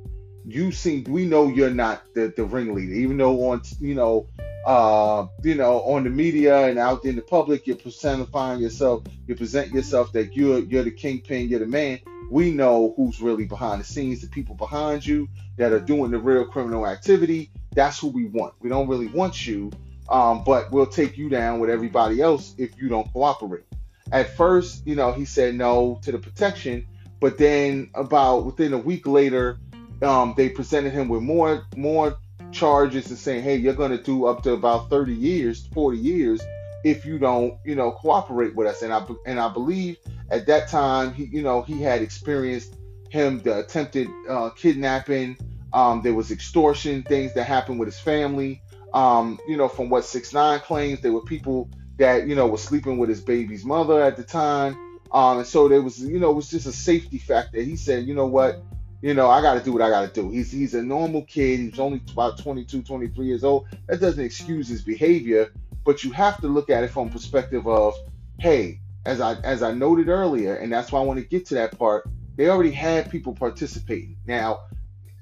you 0.48 0.72
seem 0.72 1.04
we 1.04 1.26
know 1.26 1.48
you're 1.48 1.70
not 1.70 2.02
the, 2.14 2.32
the 2.34 2.44
ringleader, 2.44 2.94
even 2.94 3.18
though 3.18 3.50
on 3.50 3.60
you 3.80 3.94
know 3.94 4.26
uh 4.64 5.26
you 5.42 5.54
know 5.54 5.82
on 5.82 6.04
the 6.04 6.10
media 6.10 6.66
and 6.66 6.78
out 6.78 7.04
in 7.04 7.16
the 7.16 7.22
public 7.22 7.66
you're 7.66 7.76
personifying 7.76 8.60
yourself, 8.60 9.04
you 9.26 9.34
present 9.36 9.72
yourself 9.72 10.10
that 10.12 10.34
you're 10.34 10.60
you're 10.60 10.84
the 10.84 10.90
kingpin, 10.90 11.48
you're 11.48 11.60
the 11.60 11.66
man. 11.66 12.00
We 12.30 12.50
know 12.50 12.94
who's 12.96 13.20
really 13.20 13.44
behind 13.44 13.80
the 13.80 13.84
scenes, 13.84 14.22
the 14.22 14.28
people 14.28 14.54
behind 14.54 15.04
you 15.04 15.28
that 15.56 15.72
are 15.72 15.80
doing 15.80 16.10
the 16.10 16.18
real 16.18 16.46
criminal 16.46 16.86
activity. 16.86 17.50
That's 17.74 17.98
who 17.98 18.08
we 18.08 18.24
want. 18.26 18.54
We 18.60 18.70
don't 18.70 18.88
really 18.88 19.06
want 19.06 19.46
you, 19.46 19.70
um, 20.08 20.44
but 20.44 20.72
we'll 20.72 20.86
take 20.86 21.18
you 21.18 21.28
down 21.28 21.60
with 21.60 21.68
everybody 21.68 22.22
else 22.22 22.54
if 22.56 22.80
you 22.80 22.88
don't 22.88 23.10
cooperate. 23.12 23.67
At 24.10 24.36
first, 24.36 24.86
you 24.86 24.94
know, 24.94 25.12
he 25.12 25.24
said 25.24 25.54
no 25.54 25.98
to 26.02 26.12
the 26.12 26.18
protection, 26.18 26.86
but 27.20 27.38
then 27.38 27.90
about 27.94 28.46
within 28.46 28.72
a 28.72 28.78
week 28.78 29.06
later, 29.06 29.58
um, 30.02 30.34
they 30.36 30.48
presented 30.48 30.92
him 30.92 31.08
with 31.08 31.22
more 31.22 31.66
more 31.76 32.18
charges 32.52 33.10
and 33.10 33.18
saying, 33.18 33.42
hey, 33.42 33.56
you're 33.56 33.74
going 33.74 33.90
to 33.90 34.02
do 34.02 34.26
up 34.26 34.42
to 34.42 34.52
about 34.52 34.88
30 34.88 35.12
years, 35.12 35.66
40 35.74 35.98
years 35.98 36.40
if 36.84 37.04
you 37.04 37.18
don't, 37.18 37.58
you 37.64 37.74
know, 37.74 37.90
cooperate 37.90 38.54
with 38.54 38.66
us. 38.66 38.82
And 38.82 38.92
I 38.92 39.04
and 39.26 39.38
I 39.38 39.48
believe 39.48 39.98
at 40.30 40.46
that 40.46 40.68
time, 40.68 41.12
he, 41.12 41.24
you 41.24 41.42
know, 41.42 41.62
he 41.62 41.82
had 41.82 42.02
experienced 42.02 42.76
him 43.10 43.40
the 43.40 43.60
attempted 43.60 44.08
uh, 44.28 44.50
kidnapping. 44.50 45.36
Um, 45.72 46.02
there 46.02 46.14
was 46.14 46.30
extortion 46.30 47.02
things 47.02 47.34
that 47.34 47.44
happened 47.44 47.78
with 47.78 47.88
his 47.88 47.98
family. 47.98 48.62
Um, 48.94 49.38
you 49.46 49.56
know, 49.56 49.68
from 49.68 49.90
what 49.90 50.04
Six 50.04 50.32
Nine 50.32 50.60
claims, 50.60 51.00
there 51.00 51.12
were 51.12 51.22
people 51.22 51.68
that 51.98 52.26
you 52.26 52.34
know 52.34 52.46
were 52.46 52.58
sleeping 52.58 52.98
with 52.98 53.08
his 53.08 53.20
baby's 53.20 53.64
mother 53.64 54.02
at 54.02 54.16
the 54.16 54.24
time. 54.24 54.76
Um, 55.10 55.38
and 55.38 55.46
so 55.46 55.68
there 55.68 55.82
was, 55.82 56.00
you 56.00 56.18
know, 56.18 56.30
it 56.30 56.34
was 56.34 56.50
just 56.50 56.66
a 56.66 56.72
safety 56.72 57.18
factor. 57.18 57.60
He 57.60 57.76
said, 57.76 58.04
you 58.06 58.14
know 58.14 58.26
what, 58.26 58.62
you 59.00 59.14
know, 59.14 59.30
I 59.30 59.40
got 59.40 59.54
to 59.54 59.60
do 59.60 59.72
what 59.72 59.82
I 59.82 59.88
got 59.88 60.12
to 60.12 60.20
do. 60.20 60.30
He's 60.30 60.50
he's 60.50 60.74
a 60.74 60.82
normal 60.82 61.22
kid. 61.22 61.60
He's 61.60 61.78
only 61.78 62.00
about 62.10 62.38
22, 62.38 62.82
23 62.82 63.26
years 63.26 63.44
old. 63.44 63.66
That 63.86 64.00
doesn't 64.00 64.22
excuse 64.22 64.68
his 64.68 64.82
behavior, 64.82 65.52
but 65.84 66.04
you 66.04 66.12
have 66.12 66.40
to 66.40 66.48
look 66.48 66.68
at 66.68 66.84
it 66.84 66.88
from 66.88 67.08
perspective 67.08 67.66
of, 67.66 67.94
hey, 68.38 68.80
as 69.06 69.20
I 69.20 69.34
as 69.40 69.62
I 69.62 69.72
noted 69.72 70.08
earlier, 70.08 70.56
and 70.56 70.72
that's 70.72 70.92
why 70.92 71.00
I 71.00 71.04
want 71.04 71.20
to 71.20 71.24
get 71.24 71.46
to 71.46 71.54
that 71.54 71.78
part. 71.78 72.08
They 72.36 72.48
already 72.48 72.70
had 72.70 73.10
people 73.10 73.34
participating. 73.34 74.16
Now, 74.26 74.60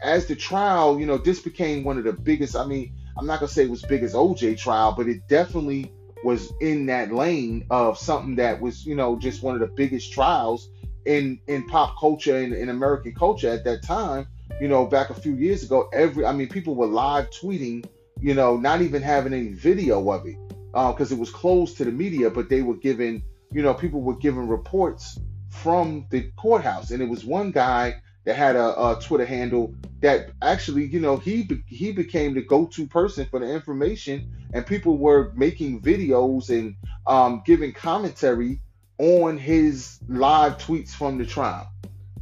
as 0.03 0.27
the 0.27 0.37
trial, 0.37 1.01
you 1.01 1.07
know, 1.07 1.17
this 1.17 1.41
became 1.41 1.85
one 1.85 1.97
of 1.97 2.05
the 2.05 2.12
biggest. 2.12 2.57
I 2.57 2.67
mean, 2.67 2.95
I'm 3.17 3.27
not 3.27 3.41
gonna 3.41 3.49
say 3.49 3.65
it 3.65 3.71
was 3.71 3.83
big 3.83 4.03
as 4.03 4.15
OJ 4.15 4.59
trial, 4.59 4.95
but 4.97 5.07
it 5.07 5.29
definitely 5.29 5.93
was 6.27 6.53
in 6.61 6.87
that 6.87 7.12
lane 7.12 7.65
of 7.71 7.97
something 7.97 8.35
that 8.35 8.61
was, 8.61 8.85
you 8.85 8.97
know, 8.97 9.17
just 9.17 9.45
one 9.45 9.55
of 9.55 9.61
the 9.61 9.69
biggest 9.69 10.12
trials 10.12 10.69
in 11.05 11.39
in 11.47 11.65
pop 11.69 11.97
culture 12.01 12.37
and 12.37 12.53
in 12.53 12.69
American 12.69 13.15
culture 13.15 13.49
at 13.49 13.62
that 13.62 13.81
time, 13.85 14.27
you 14.61 14.67
know, 14.67 14.85
back 14.87 15.09
a 15.11 15.15
few 15.15 15.35
years 15.37 15.62
ago, 15.62 15.89
every 15.93 16.27
I 16.27 16.33
mean, 16.33 16.49
people 16.49 16.75
were 16.75 16.89
live 16.89 17.31
tweeting, 17.31 17.87
you 18.21 18.35
know, 18.35 18.57
not 18.57 18.81
even 18.83 19.03
having 19.03 19.33
any 19.33 19.53
video 19.53 20.11
of 20.11 20.27
it 20.27 20.37
because 20.73 21.12
uh, 21.12 21.15
it 21.15 21.19
was 21.19 21.31
closed 21.31 21.77
to 21.77 21.85
the 21.85 21.93
media, 21.93 22.29
but 22.29 22.49
they 22.49 22.61
were 22.61 22.77
giving, 22.77 23.23
you 23.53 23.62
know, 23.62 23.73
people 23.73 24.03
were 24.03 24.17
giving 24.17 24.49
reports 24.49 25.21
from 25.51 26.07
the 26.11 26.29
courthouse, 26.37 26.91
and 26.91 27.01
it 27.01 27.09
was 27.09 27.25
one 27.25 27.53
guy 27.53 27.95
that 28.27 28.35
had 28.35 28.57
a, 28.57 28.79
a 28.79 29.01
Twitter 29.01 29.25
handle 29.25 29.75
that 30.01 30.31
actually, 30.43 30.85
you 30.85 31.01
know, 31.01 31.17
he 31.17 31.45
be, 31.45 31.62
he 31.67 31.93
became 31.93 32.35
the 32.35 32.43
go-to 32.43 32.87
person 32.87 33.27
for 33.31 33.41
the 33.41 33.47
information, 33.47 34.31
and 34.53 34.67
people 34.67 34.99
were 34.99 35.33
making 35.35 35.81
videos 35.81 36.51
and 36.51 36.77
um, 37.07 37.43
giving 37.47 37.73
commentary 37.73 38.61
on 38.99 39.39
his 39.39 39.99
live 40.09 40.59
tweets 40.59 40.91
from 40.91 41.19
the 41.19 41.25
trial, 41.25 41.71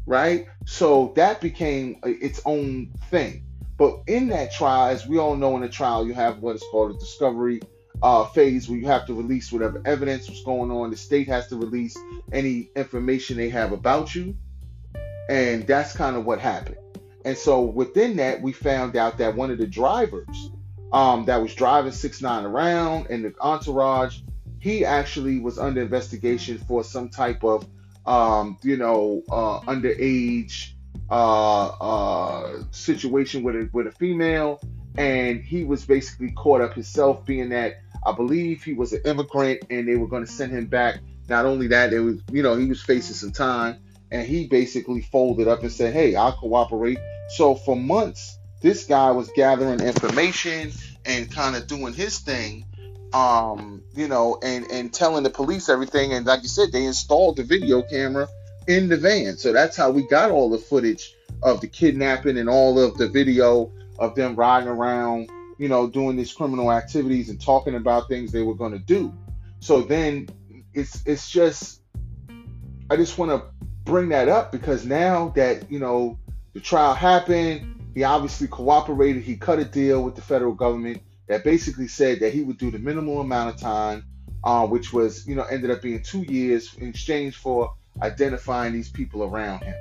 right? 0.07 0.47
So 0.67 1.13
that 1.17 1.41
became 1.41 2.01
its 2.05 2.41
own 2.45 2.93
thing. 3.11 3.45
But 3.77 4.03
in 4.07 4.29
that 4.29 4.53
trial, 4.53 4.91
as 4.91 5.07
we 5.07 5.19
all 5.19 5.37
know, 5.37 5.57
in 5.57 5.63
a 5.63 5.69
trial, 5.69 6.07
you 6.07 6.15
have 6.15 6.39
what 6.39 6.55
is 6.57 6.65
called 6.71 6.95
a 6.95 6.99
discovery 6.99 7.61
uh, 8.03 8.27
phase 8.27 8.69
where 8.69 8.79
you 8.79 8.87
have 8.87 9.07
to 9.07 9.15
release 9.15 9.51
whatever 9.51 9.81
evidence 9.85 10.29
was 10.29 10.43
going 10.45 10.71
on. 10.71 10.91
The 10.91 10.97
state 10.97 11.29
has 11.29 11.49
to 11.49 11.57
release 11.57 11.97
any 12.31 12.71
information 12.77 13.37
they 13.37 13.49
have 13.49 13.73
about 13.73 14.15
you. 14.15 14.37
And 15.29 15.67
that's 15.67 15.95
kind 15.97 16.17
of 16.17 16.25
what 16.25 16.39
happened. 16.39 16.77
And 17.25 17.37
so 17.37 17.63
within 17.63 18.17
that, 18.17 18.43
we 18.43 18.53
found 18.53 18.97
out 18.97 19.19
that 19.19 19.35
one 19.35 19.51
of 19.51 19.59
the 19.59 19.67
drivers 19.67 20.51
um, 20.93 21.25
that 21.25 21.41
was 21.41 21.55
driving 21.55 21.93
six 21.93 22.21
nine 22.21 22.45
around 22.45 23.09
and 23.11 23.25
the 23.25 23.35
entourage, 23.41 24.21
he 24.61 24.85
actually 24.85 25.41
was 25.41 25.59
under 25.59 25.83
investigation 25.83 26.59
for 26.59 26.85
some 26.85 27.09
type 27.09 27.43
of, 27.43 27.67
um, 28.07 28.59
you 28.63 28.77
know, 28.77 29.23
uh, 29.31 29.61
underage 29.61 30.75
uh, 31.11 31.67
uh, 31.67 32.63
situation 32.71 33.43
with 33.43 33.57
a 33.57 33.69
with 33.73 33.87
a 33.87 33.93
female, 33.93 34.61
and 34.97 35.43
he 35.43 35.65
was 35.65 35.85
basically 35.85 36.31
caught 36.33 36.61
up 36.61 36.75
himself, 36.75 37.25
being 37.25 37.49
that 37.51 37.81
I 38.07 38.13
believe 38.13 38.63
he 38.63 38.75
was 38.75 38.93
an 38.93 39.03
immigrant, 39.05 39.65
and 39.71 39.89
they 39.89 39.97
were 39.97 40.07
going 40.07 40.25
to 40.25 40.31
send 40.31 40.53
him 40.53 40.67
back. 40.67 41.01
Not 41.29 41.47
only 41.47 41.67
that, 41.69 41.93
it 41.93 42.01
was 42.01 42.21
you 42.31 42.43
know 42.43 42.57
he 42.57 42.67
was 42.67 42.83
facing 42.83 43.17
some 43.17 43.33
time, 43.33 43.79
and 44.15 44.25
he 44.25 44.47
basically 44.47 45.01
folded 45.01 45.49
up 45.49 45.63
and 45.63 45.73
said, 45.73 45.93
"Hey, 45.93 46.15
I'll 46.15 46.33
cooperate." 46.33 46.99
So 47.31 47.57
for 47.57 47.75
months, 47.75 48.39
this 48.63 48.85
guy 48.85 49.11
was 49.11 49.29
gathering 49.35 49.81
information 49.81 50.71
and 51.05 51.31
kind 51.31 51.57
of 51.57 51.67
doing 51.67 51.93
his 51.93 52.21
thing, 52.21 52.65
um, 53.13 53.83
you 53.95 54.07
know, 54.07 54.39
and 54.41 54.71
and 54.71 54.95
telling 54.95 55.25
the 55.25 55.31
police 55.31 55.69
everything. 55.69 56.13
And 56.13 56.25
like 56.25 56.43
you 56.43 56.49
said, 56.49 56.71
they 56.71 56.85
installed 56.85 57.37
the 57.37 57.43
video 57.43 57.83
camera 57.83 58.29
in 58.69 58.89
the 58.89 58.97
van. 58.97 59.37
So 59.37 59.53
that's 59.53 59.77
how 59.77 59.91
we 59.91 60.07
got 60.07 60.31
all 60.31 60.49
the 60.49 60.59
footage 60.59 61.13
of 61.43 61.61
the 61.61 61.67
kidnapping 61.67 62.39
and 62.39 62.49
all 62.49 62.79
of 62.79 62.97
the 62.97 63.09
video 63.09 63.73
of 63.99 64.15
them 64.15 64.37
riding 64.37 64.69
around, 64.69 65.29
you 65.59 65.69
know, 65.69 65.89
doing 65.89 66.17
these 66.17 66.33
criminal 66.33 66.71
activities 66.71 67.31
and 67.31 67.41
talking 67.41 67.75
about 67.75 68.09
things 68.09 68.31
they 68.31 68.43
were 68.43 68.55
going 68.55 68.73
to 68.73 68.79
do. 68.79 69.13
So 69.59 69.83
then 69.83 70.29
it's 70.73 71.03
it's 71.05 71.29
just 71.29 71.81
I 72.91 72.97
just 72.97 73.19
want 73.19 73.33
to 73.33 73.43
bring 73.85 74.09
that 74.11 74.29
up 74.29 74.53
because 74.53 74.85
now 74.85 75.29
that, 75.31 75.71
you 75.71 75.79
know, 75.79 76.19
the 76.53 76.61
trial 76.61 76.95
happened, 76.95 77.91
he 77.95 78.05
obviously 78.05 78.49
cooperated, 78.49 79.23
he 79.23 79.37
cut 79.37 79.59
a 79.59 79.65
deal 79.65 80.03
with 80.03 80.15
the 80.15 80.23
federal 80.23 80.53
government 80.53 81.03
that 81.29 81.45
basically 81.45 81.89
said 81.89 82.21
that 82.21 82.33
he 82.33 82.43
would 82.43 82.59
do 82.59 82.71
the 82.71 82.79
minimal 82.79 83.21
amount 83.21 83.55
of 83.55 83.61
time, 83.61 84.05
uh, 84.43 84.67
which 84.67 84.93
was, 84.93 85.27
you 85.27 85.35
know, 85.35 85.45
ended 85.45 85.71
up 85.71 85.83
being 85.83 86.03
two 86.03 86.23
years 86.23 86.75
in 86.75 86.89
exchange 86.89 87.37
for 87.37 87.75
identifying 88.03 88.73
these 88.73 88.89
people 88.89 89.23
around 89.23 89.63
him. 89.63 89.75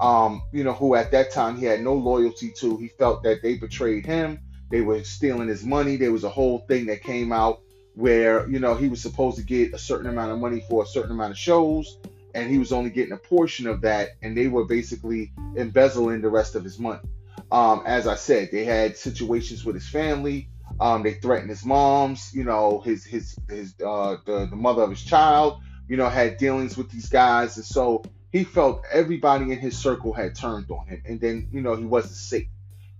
Um, 0.00 0.42
you 0.52 0.64
know, 0.64 0.72
who 0.72 0.94
at 0.94 1.10
that 1.12 1.30
time 1.30 1.56
he 1.56 1.66
had 1.66 1.82
no 1.82 1.94
loyalty 1.94 2.50
to. 2.58 2.76
He 2.78 2.88
felt 2.88 3.22
that 3.22 3.42
they 3.42 3.56
betrayed 3.56 4.06
him. 4.06 4.40
They 4.70 4.80
were 4.80 5.04
stealing 5.04 5.48
his 5.48 5.64
money. 5.64 5.96
There 5.96 6.12
was 6.12 6.24
a 6.24 6.30
whole 6.30 6.60
thing 6.60 6.86
that 6.86 7.02
came 7.02 7.32
out 7.32 7.60
where, 7.94 8.48
you 8.48 8.58
know, 8.58 8.74
he 8.74 8.88
was 8.88 9.02
supposed 9.02 9.36
to 9.36 9.42
get 9.42 9.74
a 9.74 9.78
certain 9.78 10.08
amount 10.08 10.32
of 10.32 10.38
money 10.38 10.64
for 10.68 10.84
a 10.84 10.86
certain 10.86 11.10
amount 11.10 11.32
of 11.32 11.38
shows, 11.38 11.98
and 12.34 12.50
he 12.50 12.58
was 12.58 12.72
only 12.72 12.90
getting 12.90 13.12
a 13.12 13.16
portion 13.16 13.66
of 13.66 13.82
that, 13.82 14.10
and 14.22 14.36
they 14.36 14.48
were 14.48 14.64
basically 14.64 15.32
embezzling 15.56 16.20
the 16.20 16.28
rest 16.28 16.54
of 16.54 16.64
his 16.64 16.78
money. 16.78 17.00
Um, 17.50 17.82
as 17.86 18.06
I 18.06 18.14
said, 18.14 18.50
they 18.52 18.64
had 18.64 18.96
situations 18.96 19.64
with 19.64 19.74
his 19.74 19.88
family. 19.88 20.48
Um, 20.78 21.02
they 21.02 21.14
threatened 21.14 21.50
his 21.50 21.64
moms, 21.64 22.32
you 22.32 22.44
know, 22.44 22.80
his 22.80 23.04
his 23.04 23.36
his 23.48 23.74
uh, 23.84 24.16
the 24.24 24.46
the 24.46 24.56
mother 24.56 24.82
of 24.82 24.90
his 24.90 25.02
child 25.02 25.60
you 25.90 25.96
know, 25.96 26.08
had 26.08 26.36
dealings 26.36 26.76
with 26.76 26.88
these 26.88 27.08
guys. 27.08 27.56
And 27.56 27.66
so 27.66 28.04
he 28.30 28.44
felt 28.44 28.84
everybody 28.92 29.50
in 29.50 29.58
his 29.58 29.76
circle 29.76 30.12
had 30.12 30.36
turned 30.36 30.70
on 30.70 30.86
him. 30.86 31.02
And 31.04 31.20
then, 31.20 31.48
you 31.50 31.60
know, 31.60 31.74
he 31.74 31.84
wasn't 31.84 32.14
safe. 32.14 32.46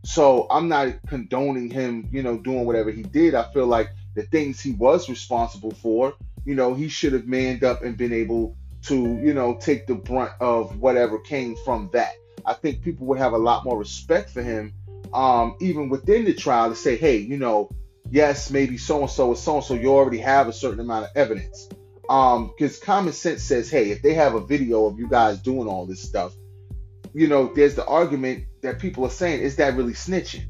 So 0.05 0.49
I'm 0.51 0.69
not 0.69 0.97
condoning 1.07 1.71
him, 1.71 2.09
you 2.11 2.25
know, 2.25 2.37
doing 2.37 2.66
whatever 2.66 2.90
he 2.90 3.05
did. 3.05 3.37
I 3.37 3.45
feel 3.53 3.69
like 3.69 3.90
the 4.16 4.23
things 4.23 4.61
he 4.61 4.73
was 4.73 5.09
responsible 5.09 5.71
for, 5.71 6.14
you 6.45 6.57
know, 6.57 6.75
he 6.75 6.88
should 6.88 7.12
have 7.12 7.29
manned 7.29 7.62
up 7.62 7.85
and 7.85 7.97
been 7.97 8.12
able 8.12 8.57
to, 8.83 8.95
you 8.95 9.35
know, 9.35 9.57
take 9.61 9.87
the 9.87 9.95
brunt 9.95 10.33
of 10.40 10.79
whatever 10.79 11.19
came 11.19 11.57
from 11.64 11.90
that. 11.93 12.12
I 12.47 12.55
think 12.55 12.83
people 12.83 13.07
would 13.09 13.19
have 13.19 13.33
a 13.33 13.38
lot 13.38 13.64
more 13.64 13.79
respect 13.79 14.31
for 14.31 14.43
him, 14.43 14.73
um, 15.12 15.57
even 15.61 15.88
within 15.88 16.25
the 16.25 16.35
trial, 16.35 16.71
to 16.71 16.77
say, 16.77 16.97
hey, 16.97 17.19
you 17.19 17.37
know, 17.37 17.71
yes, 18.11 18.51
maybe 18.51 18.79
so 18.79 19.03
and 19.03 19.11
so 19.11 19.33
is 19.33 19.40
so 19.40 19.57
and 19.57 19.64
so. 19.64 19.75
You 19.75 19.93
already 19.93 20.19
have 20.19 20.49
a 20.49 20.53
certain 20.53 20.81
amount 20.81 21.05
of 21.05 21.11
evidence. 21.14 21.69
Um, 22.09 22.49
because 22.49 22.79
common 22.79 23.12
sense 23.12 23.43
says, 23.43 23.71
hey, 23.71 23.90
if 23.90 24.03
they 24.03 24.14
have 24.14 24.35
a 24.35 24.40
video 24.40 24.87
of 24.87 24.99
you 24.99 25.09
guys 25.09 25.38
doing 25.38 25.69
all 25.69 25.87
this 25.87 26.03
stuff, 26.03 26.35
you 27.14 27.29
know, 27.29 27.53
there's 27.55 27.75
the 27.75 27.87
argument 27.87 28.47
that 28.62 28.79
people 28.79 29.05
are 29.05 29.11
saying, 29.11 29.40
is 29.40 29.57
that 29.57 29.77
really 29.77 29.93
snitching? 29.93 30.47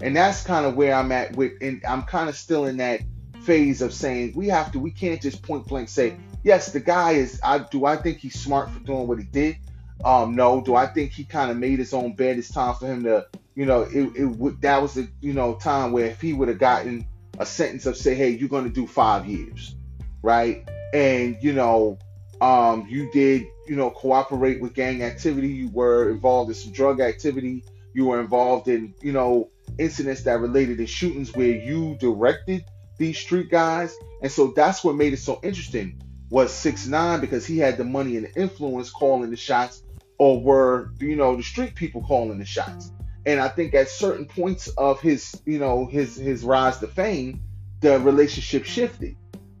And 0.00 0.16
that's 0.16 0.42
kind 0.42 0.66
of 0.66 0.74
where 0.74 0.94
I'm 0.94 1.12
at 1.12 1.36
with, 1.36 1.52
and 1.60 1.82
I'm 1.86 2.02
kind 2.02 2.28
of 2.28 2.36
still 2.36 2.66
in 2.66 2.78
that 2.78 3.00
phase 3.42 3.82
of 3.82 3.94
saying 3.94 4.32
we 4.34 4.48
have 4.48 4.72
to, 4.72 4.80
we 4.80 4.90
can't 4.90 5.22
just 5.22 5.42
point 5.42 5.66
blank 5.66 5.88
say, 5.88 6.16
yes, 6.46 6.72
the 6.72 6.80
guy 6.80 7.12
is. 7.12 7.40
I 7.42 7.58
do 7.58 7.84
I 7.84 7.96
think 7.96 8.18
he's 8.18 8.38
smart 8.38 8.70
for 8.70 8.80
doing 8.80 9.06
what 9.06 9.18
he 9.18 9.24
did? 9.24 9.56
Um, 10.04 10.34
no. 10.34 10.60
Do 10.60 10.74
I 10.76 10.86
think 10.86 11.12
he 11.12 11.24
kind 11.24 11.50
of 11.50 11.56
made 11.56 11.78
his 11.78 11.92
own 11.92 12.14
bed? 12.14 12.38
It's 12.38 12.50
time 12.50 12.74
for 12.74 12.86
him 12.86 13.02
to, 13.04 13.26
you 13.54 13.66
know, 13.66 13.82
it, 13.82 14.16
it 14.16 14.26
would 14.26 14.62
that 14.62 14.80
was 14.80 14.96
a 14.96 15.06
you 15.20 15.32
know 15.32 15.54
time 15.54 15.92
where 15.92 16.06
if 16.06 16.20
he 16.20 16.32
would 16.32 16.48
have 16.48 16.58
gotten 16.58 17.06
a 17.38 17.44
sentence 17.44 17.84
of 17.84 17.96
say, 17.96 18.14
hey, 18.14 18.30
you're 18.30 18.48
going 18.48 18.64
to 18.64 18.70
do 18.70 18.86
five 18.86 19.26
years, 19.26 19.74
right? 20.22 20.66
and 20.92 21.36
you 21.40 21.52
know 21.52 21.98
um, 22.40 22.86
you 22.88 23.10
did 23.12 23.46
you 23.66 23.76
know 23.76 23.90
cooperate 23.90 24.60
with 24.60 24.74
gang 24.74 25.02
activity 25.02 25.48
you 25.48 25.68
were 25.70 26.10
involved 26.10 26.48
in 26.48 26.54
some 26.54 26.72
drug 26.72 27.00
activity 27.00 27.64
you 27.94 28.06
were 28.06 28.20
involved 28.20 28.68
in 28.68 28.94
you 29.02 29.12
know 29.12 29.50
incidents 29.78 30.22
that 30.22 30.40
related 30.40 30.78
to 30.78 30.86
shootings 30.86 31.34
where 31.34 31.50
you 31.50 31.96
directed 31.98 32.64
these 32.98 33.18
street 33.18 33.50
guys 33.50 33.96
and 34.22 34.30
so 34.30 34.52
that's 34.56 34.84
what 34.84 34.94
made 34.94 35.12
it 35.12 35.18
so 35.18 35.40
interesting 35.42 36.00
was 36.30 36.52
six 36.52 36.86
nine 36.86 37.20
because 37.20 37.46
he 37.46 37.58
had 37.58 37.76
the 37.76 37.84
money 37.84 38.16
and 38.16 38.26
the 38.26 38.40
influence 38.40 38.90
calling 38.90 39.30
the 39.30 39.36
shots 39.36 39.82
or 40.18 40.40
were 40.40 40.90
you 40.98 41.16
know 41.16 41.36
the 41.36 41.42
street 41.42 41.74
people 41.74 42.02
calling 42.02 42.38
the 42.38 42.44
shots. 42.44 42.92
And 43.26 43.40
i 43.40 43.48
think 43.48 43.74
at 43.74 43.88
certain 43.88 44.26
points 44.26 44.68
of 44.68 45.00
his 45.00 45.40
you 45.44 45.58
know 45.58 45.86
his 45.86 46.16
his 46.16 46.44
rise 46.44 46.78
to 46.78 46.86
fame 46.86 47.42
the 47.80 47.98
relationship 48.00 48.64
shifted. 48.64 49.16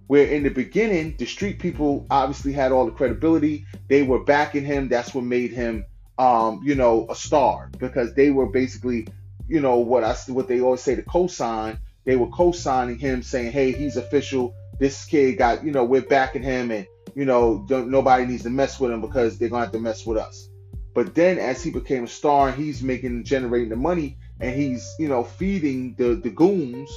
Where 0.06 0.26
in 0.26 0.44
the 0.44 0.50
beginning 0.50 1.16
the 1.18 1.26
street 1.26 1.58
people 1.58 2.06
obviously 2.10 2.52
had 2.52 2.72
all 2.72 2.86
the 2.86 2.92
credibility. 2.92 3.66
They 3.88 4.02
were 4.02 4.22
backing 4.22 4.64
him. 4.64 4.88
That's 4.88 5.12
what 5.14 5.24
made 5.24 5.52
him 5.52 5.84
um, 6.18 6.62
you 6.64 6.74
know 6.74 7.06
a 7.10 7.14
star 7.14 7.70
because 7.78 8.14
they 8.14 8.30
were 8.30 8.46
basically 8.46 9.06
you 9.48 9.60
know 9.60 9.78
what 9.78 10.02
i 10.02 10.14
what 10.28 10.48
they 10.48 10.60
always 10.60 10.80
say 10.80 10.94
the 10.94 11.02
cosign. 11.02 11.78
They 12.04 12.16
were 12.16 12.28
co-signing 12.28 12.98
him 12.98 13.22
saying 13.22 13.50
hey 13.52 13.72
he's 13.72 13.96
official 13.96 14.54
this 14.78 15.04
kid 15.04 15.38
got 15.38 15.64
you 15.64 15.72
know 15.72 15.84
we're 15.84 16.02
backing 16.02 16.42
him 16.42 16.70
and 16.70 16.86
you 17.14 17.24
know 17.24 17.64
nobody 17.68 18.26
needs 18.26 18.42
to 18.42 18.50
mess 18.50 18.78
with 18.78 18.90
him 18.90 19.00
because 19.00 19.38
they're 19.38 19.48
gonna 19.48 19.64
have 19.64 19.72
to 19.72 19.80
mess 19.80 20.04
with 20.06 20.18
us 20.18 20.48
but 20.94 21.14
then 21.14 21.38
as 21.38 21.62
he 21.62 21.70
became 21.70 22.04
a 22.04 22.08
star 22.08 22.52
he's 22.52 22.82
making 22.82 23.24
generating 23.24 23.68
the 23.68 23.76
money 23.76 24.18
and 24.40 24.54
he's 24.54 24.94
you 24.98 25.08
know 25.08 25.24
feeding 25.24 25.94
the 25.96 26.14
the 26.16 26.30
goons 26.30 26.90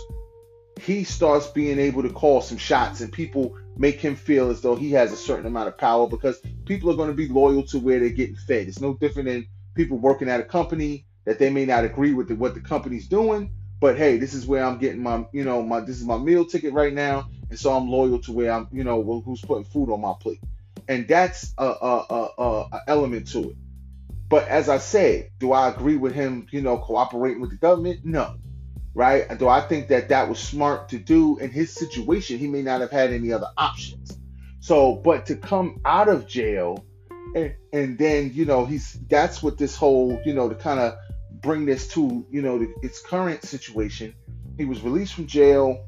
he 0.79 1.03
starts 1.03 1.47
being 1.47 1.77
able 1.79 2.01
to 2.01 2.09
call 2.09 2.41
some 2.41 2.57
shots 2.57 3.01
and 3.01 3.11
people 3.11 3.57
make 3.77 3.99
him 3.99 4.15
feel 4.15 4.49
as 4.49 4.61
though 4.61 4.75
he 4.75 4.91
has 4.91 5.11
a 5.11 5.17
certain 5.17 5.45
amount 5.45 5.67
of 5.67 5.77
power 5.77 6.07
because 6.07 6.39
people 6.65 6.89
are 6.89 6.95
going 6.95 7.09
to 7.09 7.15
be 7.15 7.27
loyal 7.27 7.63
to 7.63 7.79
where 7.79 7.99
they're 7.99 8.09
getting 8.09 8.35
fed. 8.35 8.67
It's 8.67 8.79
no 8.79 8.93
different 8.93 9.27
than 9.27 9.47
people 9.75 9.97
working 9.97 10.29
at 10.29 10.39
a 10.39 10.43
company 10.43 11.05
that 11.25 11.39
they 11.39 11.49
may 11.49 11.65
not 11.65 11.85
agree 11.85 12.13
with 12.13 12.27
the, 12.27 12.35
what 12.35 12.53
the 12.53 12.61
company's 12.61 13.07
doing, 13.07 13.51
but 13.79 13.97
hey, 13.97 14.17
this 14.17 14.33
is 14.33 14.47
where 14.47 14.63
I'm 14.63 14.77
getting 14.77 15.03
my, 15.03 15.25
you 15.31 15.43
know, 15.43 15.61
my 15.61 15.81
this 15.81 15.97
is 15.97 16.05
my 16.05 16.17
meal 16.17 16.45
ticket 16.45 16.73
right 16.73 16.93
now, 16.93 17.29
and 17.49 17.59
so 17.59 17.73
I'm 17.73 17.89
loyal 17.89 18.19
to 18.19 18.31
where 18.31 18.51
I'm, 18.51 18.67
you 18.71 18.83
know, 18.83 19.21
who's 19.25 19.41
putting 19.41 19.65
food 19.65 19.91
on 19.91 20.01
my 20.01 20.13
plate, 20.19 20.41
and 20.87 21.07
that's 21.07 21.53
a, 21.57 21.65
a, 21.65 22.05
a, 22.37 22.67
a 22.71 22.81
element 22.87 23.27
to 23.31 23.51
it. 23.51 23.57
But 24.27 24.47
as 24.47 24.69
I 24.69 24.77
said, 24.77 25.31
do 25.39 25.53
I 25.53 25.69
agree 25.69 25.97
with 25.97 26.13
him, 26.13 26.47
you 26.51 26.61
know, 26.61 26.77
cooperating 26.77 27.41
with 27.41 27.49
the 27.49 27.57
government? 27.57 28.01
No 28.05 28.35
right? 28.93 29.37
Do 29.37 29.47
I 29.47 29.61
think 29.61 29.87
that 29.89 30.09
that 30.09 30.27
was 30.27 30.39
smart 30.39 30.89
to 30.89 30.97
do 30.97 31.37
in 31.37 31.51
his 31.51 31.73
situation? 31.73 32.37
He 32.37 32.47
may 32.47 32.61
not 32.61 32.81
have 32.81 32.91
had 32.91 33.13
any 33.13 33.31
other 33.31 33.47
options. 33.57 34.17
So, 34.59 34.95
but 34.95 35.25
to 35.27 35.35
come 35.35 35.79
out 35.85 36.09
of 36.09 36.27
jail 36.27 36.85
and, 37.35 37.55
and 37.71 37.97
then, 37.97 38.31
you 38.33 38.45
know, 38.45 38.65
he's 38.65 38.93
that's 39.07 39.41
what 39.41 39.57
this 39.57 39.75
whole, 39.75 40.19
you 40.25 40.33
know, 40.33 40.49
to 40.49 40.55
kind 40.55 40.79
of 40.79 40.95
bring 41.31 41.65
this 41.65 41.87
to, 41.89 42.25
you 42.29 42.41
know, 42.41 42.67
its 42.81 42.99
current 43.01 43.43
situation. 43.43 44.13
He 44.57 44.65
was 44.65 44.81
released 44.81 45.13
from 45.13 45.27
jail 45.27 45.87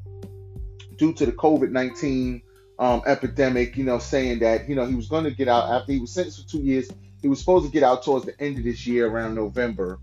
due 1.02 1.12
to 1.12 1.26
the 1.26 1.32
COVID 1.32 1.70
19 1.70 2.42
um, 2.78 3.02
epidemic, 3.06 3.76
you 3.76 3.82
know, 3.82 3.98
saying 3.98 4.38
that, 4.38 4.68
you 4.68 4.76
know, 4.76 4.86
he 4.86 4.94
was 4.94 5.08
going 5.08 5.24
to 5.24 5.32
get 5.32 5.48
out 5.48 5.68
after 5.68 5.90
he 5.90 5.98
was 5.98 6.12
sentenced 6.12 6.42
for 6.42 6.48
two 6.48 6.62
years. 6.62 6.88
He 7.20 7.26
was 7.26 7.40
supposed 7.40 7.66
to 7.66 7.72
get 7.72 7.82
out 7.82 8.04
towards 8.04 8.24
the 8.24 8.40
end 8.40 8.58
of 8.58 8.64
this 8.64 8.86
year, 8.86 9.08
around 9.08 9.34
November. 9.34 9.98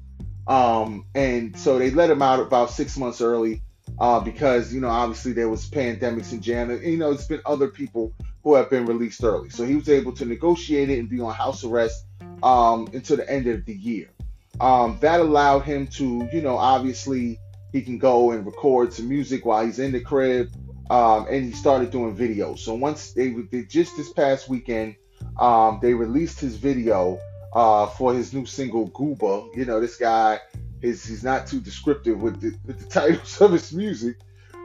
Um, 0.45 1.05
and 1.15 1.57
so 1.57 1.79
they 1.79 1.91
let 1.91 2.09
him 2.09 2.21
out 2.21 2.41
about 2.41 2.71
six 2.71 2.97
months 2.97 3.21
early 3.21 3.61
uh, 3.97 4.19
because 4.19 4.73
you 4.73 4.81
know 4.81 4.89
obviously 4.89 5.31
there 5.31 5.47
was 5.47 5.69
pandemics 5.69 6.33
in 6.33 6.41
Jan. 6.41 6.69
And, 6.69 6.83
you 6.83 6.97
know, 6.97 7.11
it's 7.11 7.27
been 7.27 7.41
other 7.45 7.69
people 7.69 8.13
who 8.43 8.55
have 8.55 8.69
been 8.69 8.85
released 8.85 9.23
early, 9.23 9.49
so 9.49 9.65
he 9.65 9.75
was 9.75 9.87
able 9.87 10.11
to 10.13 10.25
negotiate 10.25 10.89
it 10.89 10.99
and 10.99 11.09
be 11.09 11.21
on 11.21 11.33
house 11.33 11.63
arrest 11.63 12.05
um, 12.43 12.89
until 12.93 13.15
the 13.15 13.29
end 13.29 13.47
of 13.47 13.63
the 13.63 13.73
year. 13.73 14.09
Um, 14.59 14.97
that 14.99 15.21
allowed 15.21 15.61
him 15.61 15.87
to, 15.87 16.27
you 16.33 16.41
know, 16.41 16.57
obviously 16.57 17.39
he 17.71 17.81
can 17.81 17.97
go 17.97 18.31
and 18.31 18.45
record 18.45 18.93
some 18.93 19.07
music 19.07 19.45
while 19.45 19.65
he's 19.65 19.79
in 19.79 19.91
the 19.91 20.01
crib, 20.01 20.51
um, 20.89 21.27
and 21.29 21.45
he 21.45 21.51
started 21.51 21.91
doing 21.91 22.15
videos. 22.15 22.59
So 22.59 22.73
once 22.73 23.11
they, 23.11 23.29
they 23.29 23.63
just 23.63 23.95
this 23.97 24.11
past 24.11 24.49
weekend, 24.49 24.95
um, 25.37 25.79
they 25.81 25.93
released 25.93 26.39
his 26.39 26.55
video 26.55 27.19
uh, 27.53 27.87
for 27.87 28.13
his 28.13 28.33
new 28.33 28.45
single 28.45 28.89
Gooba. 28.91 29.55
You 29.55 29.65
know, 29.65 29.79
this 29.79 29.97
guy 29.97 30.39
is 30.81 31.05
he's 31.05 31.23
not 31.23 31.47
too 31.47 31.59
descriptive 31.59 32.21
with 32.21 32.39
the, 32.41 32.55
with 32.65 32.79
the 32.79 32.85
titles 32.89 33.39
of 33.41 33.51
his 33.51 33.73
music, 33.73 34.17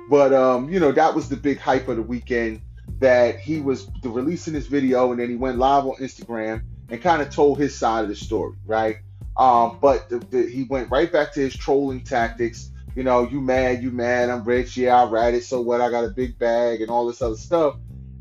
but 0.09 0.33
um, 0.33 0.71
you 0.71 0.81
know 0.81 0.93
that 0.93 1.15
was 1.15 1.29
the 1.29 1.37
big 1.37 1.59
hype 1.59 1.89
of 1.89 1.97
the 1.97 2.03
weekend 2.03 2.61
that 2.99 3.39
he 3.39 3.61
was 3.61 3.89
releasing 4.03 4.55
his 4.55 4.67
video 4.67 5.11
and 5.11 5.21
then 5.21 5.29
he 5.29 5.37
went 5.37 5.59
live 5.59 5.85
on 5.85 5.97
Instagram 5.97 6.63
and 6.91 7.03
kind 7.03 7.23
of 7.23 7.31
told 7.31 7.59
his 7.59 7.77
side 7.77 8.03
of 8.03 8.09
the 8.09 8.15
story, 8.15 8.57
right? 8.67 8.99
Um, 9.37 9.79
but 9.81 10.09
the, 10.09 10.19
the, 10.19 10.49
he 10.49 10.65
went 10.65 10.91
right 10.91 11.11
back 11.11 11.33
to 11.33 11.41
his 11.41 11.57
trolling 11.57 12.03
tactics. 12.05 12.71
You 12.95 13.03
know, 13.03 13.29
you 13.29 13.41
mad, 13.41 13.83
you 13.83 13.91
mad, 13.91 14.31
I'm 14.31 14.45
rich, 14.45 14.77
yeah, 14.77 15.03
I 15.03 15.09
ride 15.09 15.35
it, 15.35 15.45
so 15.45 15.61
what? 15.61 15.81
I 15.81 15.91
got 15.91 16.05
a 16.05 16.11
big 16.11 16.39
bag 16.39 16.81
and 16.81 16.91
all 16.91 17.07
this 17.07 17.21
other 17.21 17.37
stuff. 17.37 17.77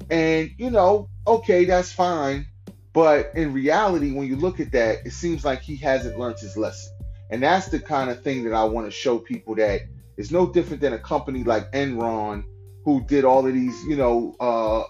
And, 0.10 0.52
you 0.58 0.72
know, 0.72 1.10
okay, 1.28 1.66
that's 1.66 1.92
fine. 1.92 2.48
But 2.94 3.32
in 3.36 3.54
reality, 3.54 4.12
when 4.12 4.28
you 4.28 4.36
look 4.36 4.60
at 4.60 4.72
that, 4.72 5.06
it 5.06 5.12
seems 5.12 5.44
like 5.44 5.62
he 5.62 5.76
hasn't 5.78 6.18
learned 6.18 6.40
his 6.40 6.58
lesson. 6.58 6.92
And 7.30 7.42
that's 7.42 7.68
the 7.68 7.80
kind 7.80 8.10
of 8.10 8.22
thing 8.24 8.44
that 8.44 8.54
I 8.54 8.64
want 8.64 8.86
to 8.88 8.92
show 8.92 9.18
people 9.18 9.56
that 9.56 9.82
it's 10.18 10.30
no 10.30 10.46
different 10.46 10.82
than 10.82 10.94
a 10.94 11.00
company 11.00 11.44
like 11.44 11.72
Enron 11.72 12.44
who 12.86 13.04
did 13.06 13.26
all 13.26 13.48
of 13.48 13.54
these, 13.54 13.82
you 13.86 13.96
know, 13.96 14.36
uh, 14.40 14.84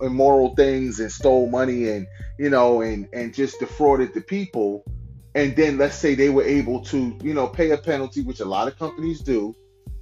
immoral 0.00 0.54
things 0.56 0.98
and 1.00 1.12
stole 1.12 1.48
money 1.48 1.88
and, 1.90 2.06
you 2.38 2.50
know, 2.50 2.80
and, 2.80 3.08
and 3.12 3.34
just 3.34 3.60
defrauded 3.60 4.14
the 4.14 4.20
people. 4.20 4.84
And 5.36 5.54
then 5.54 5.76
let's 5.76 5.96
say 5.96 6.14
they 6.14 6.30
were 6.30 6.44
able 6.44 6.80
to, 6.86 7.14
you 7.22 7.34
know, 7.34 7.46
pay 7.46 7.70
a 7.70 7.76
penalty, 7.76 8.22
which 8.22 8.40
a 8.40 8.46
lot 8.46 8.68
of 8.68 8.78
companies 8.78 9.20
do, 9.20 9.54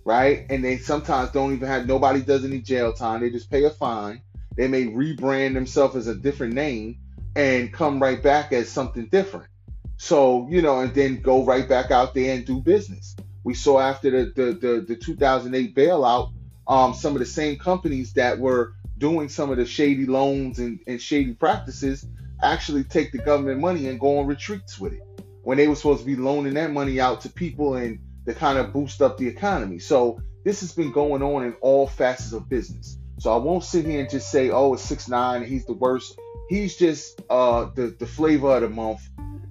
right? 0.04 0.46
And 0.48 0.62
they 0.62 0.78
sometimes 0.78 1.32
don't 1.32 1.52
even 1.52 1.66
have, 1.66 1.88
nobody 1.88 2.22
does 2.22 2.44
any 2.44 2.60
jail 2.60 2.92
time. 2.92 3.20
They 3.20 3.30
just 3.30 3.50
pay 3.50 3.64
a 3.64 3.70
fine. 3.70 4.22
They 4.56 4.68
may 4.68 4.84
rebrand 4.84 5.54
themselves 5.54 5.96
as 5.96 6.06
a 6.06 6.14
different 6.14 6.54
name 6.54 6.98
and 7.34 7.72
come 7.72 8.00
right 8.00 8.22
back 8.22 8.52
as 8.52 8.68
something 8.68 9.06
different. 9.06 9.48
So, 9.96 10.46
you 10.48 10.62
know, 10.62 10.78
and 10.78 10.94
then 10.94 11.20
go 11.20 11.44
right 11.44 11.68
back 11.68 11.90
out 11.90 12.14
there 12.14 12.32
and 12.32 12.46
do 12.46 12.60
business. 12.60 13.16
We 13.42 13.54
saw 13.54 13.80
after 13.80 14.12
the, 14.12 14.32
the, 14.36 14.52
the, 14.52 14.80
the 14.86 14.94
2008 14.94 15.74
bailout, 15.74 16.32
um, 16.68 16.94
some 16.94 17.14
of 17.14 17.18
the 17.18 17.26
same 17.26 17.58
companies 17.58 18.12
that 18.12 18.38
were 18.38 18.74
doing 18.98 19.28
some 19.28 19.50
of 19.50 19.56
the 19.56 19.66
shady 19.66 20.06
loans 20.06 20.60
and, 20.60 20.78
and 20.86 21.02
shady 21.02 21.34
practices 21.34 22.06
actually 22.40 22.84
take 22.84 23.10
the 23.10 23.18
government 23.18 23.58
money 23.58 23.88
and 23.88 23.98
go 23.98 24.20
on 24.20 24.28
retreats 24.28 24.78
with 24.78 24.92
it 24.92 25.02
when 25.44 25.58
they 25.58 25.68
were 25.68 25.76
supposed 25.76 26.00
to 26.00 26.06
be 26.06 26.16
loaning 26.16 26.54
that 26.54 26.72
money 26.72 27.00
out 27.00 27.20
to 27.22 27.28
people 27.28 27.76
and 27.76 27.98
to 28.26 28.34
kind 28.34 28.58
of 28.58 28.72
boost 28.72 29.02
up 29.02 29.18
the 29.18 29.28
economy. 29.28 29.78
So 29.78 30.20
this 30.44 30.60
has 30.60 30.72
been 30.72 30.92
going 30.92 31.22
on 31.22 31.44
in 31.44 31.52
all 31.60 31.86
facets 31.86 32.32
of 32.32 32.48
business. 32.48 32.98
So 33.18 33.32
I 33.32 33.36
won't 33.36 33.64
sit 33.64 33.86
here 33.86 34.00
and 34.00 34.10
just 34.10 34.30
say, 34.30 34.50
oh, 34.50 34.74
it's 34.74 34.82
six 34.82 35.08
nine, 35.08 35.44
he's 35.44 35.64
the 35.64 35.74
worst. 35.74 36.18
He's 36.48 36.76
just 36.76 37.22
uh, 37.30 37.70
the 37.74 37.94
the 37.98 38.06
flavor 38.06 38.56
of 38.56 38.62
the 38.62 38.68
month, 38.68 39.00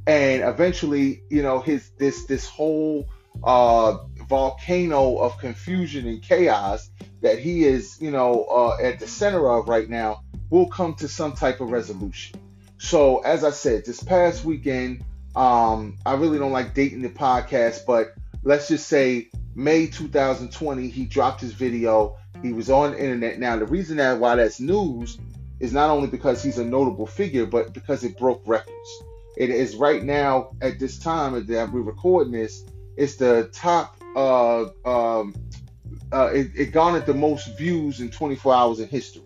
and 0.06 0.44
eventually, 0.44 1.24
you 1.30 1.42
know, 1.42 1.60
his 1.60 1.90
this 1.98 2.26
this 2.26 2.46
whole 2.46 3.10
uh, 3.44 3.98
volcano 4.30 5.18
of 5.18 5.38
confusion 5.40 6.08
and 6.08 6.22
chaos 6.22 6.92
that 7.22 7.40
he 7.40 7.64
is, 7.64 8.00
you 8.00 8.12
know, 8.12 8.44
uh, 8.44 8.78
at 8.84 9.00
the 9.00 9.08
center 9.08 9.50
of 9.50 9.68
right 9.68 9.90
now 9.90 10.22
will 10.50 10.68
come 10.68 10.94
to 10.96 11.08
some 11.08 11.34
type 11.34 11.62
of 11.62 11.72
resolution. 11.72 12.40
So, 12.78 13.20
as 13.20 13.44
I 13.44 13.52
said, 13.52 13.86
this 13.86 14.04
past 14.04 14.46
weekend, 14.46 15.04
um, 15.36 15.98
I 16.06 16.14
really 16.14 16.38
don't 16.38 16.52
like 16.52 16.74
dating 16.74 17.02
the 17.02 17.10
podcast, 17.10 17.86
but 17.86 18.14
let's 18.44 18.68
just 18.68 18.88
say 18.88 19.30
May 19.56 19.88
2020, 19.88 20.90
he 20.90 21.06
dropped 21.06 21.42
his 21.42 21.54
video. 21.54 22.18
He 22.42 22.54
was 22.54 22.70
on 22.70 22.92
the 22.92 23.00
internet. 23.00 23.40
Now, 23.40 23.58
the 23.58 23.66
reason 23.66 23.98
that 23.98 24.20
why 24.20 24.36
that's 24.36 24.60
news 24.60 25.18
is 25.60 25.74
not 25.74 25.90
only 25.90 26.08
because 26.08 26.44
he's 26.44 26.58
a 26.58 26.66
notable 26.66 27.08
figure, 27.08 27.46
but 27.46 27.74
because 27.74 28.04
it 28.04 28.18
broke 28.18 28.42
records. 28.46 29.04
It 29.38 29.50
is 29.50 29.76
right 29.76 30.04
now 30.04 30.52
at 30.62 30.80
this 30.80 31.00
time 31.00 31.46
that 31.46 31.72
we're 31.72 31.82
recording 31.82 32.34
this. 32.34 32.66
It's 32.98 33.16
the 33.16 33.50
top 33.52 33.98
uh, 34.16 34.66
um, 34.86 35.34
uh, 36.12 36.30
it, 36.34 36.52
it, 36.56 36.72
garnered 36.72 37.08
the 37.08 37.14
most 37.14 37.58
views 37.58 38.00
in 38.00 38.12
24 38.12 38.54
hours 38.54 38.80
in 38.80 38.88
history 38.88 39.24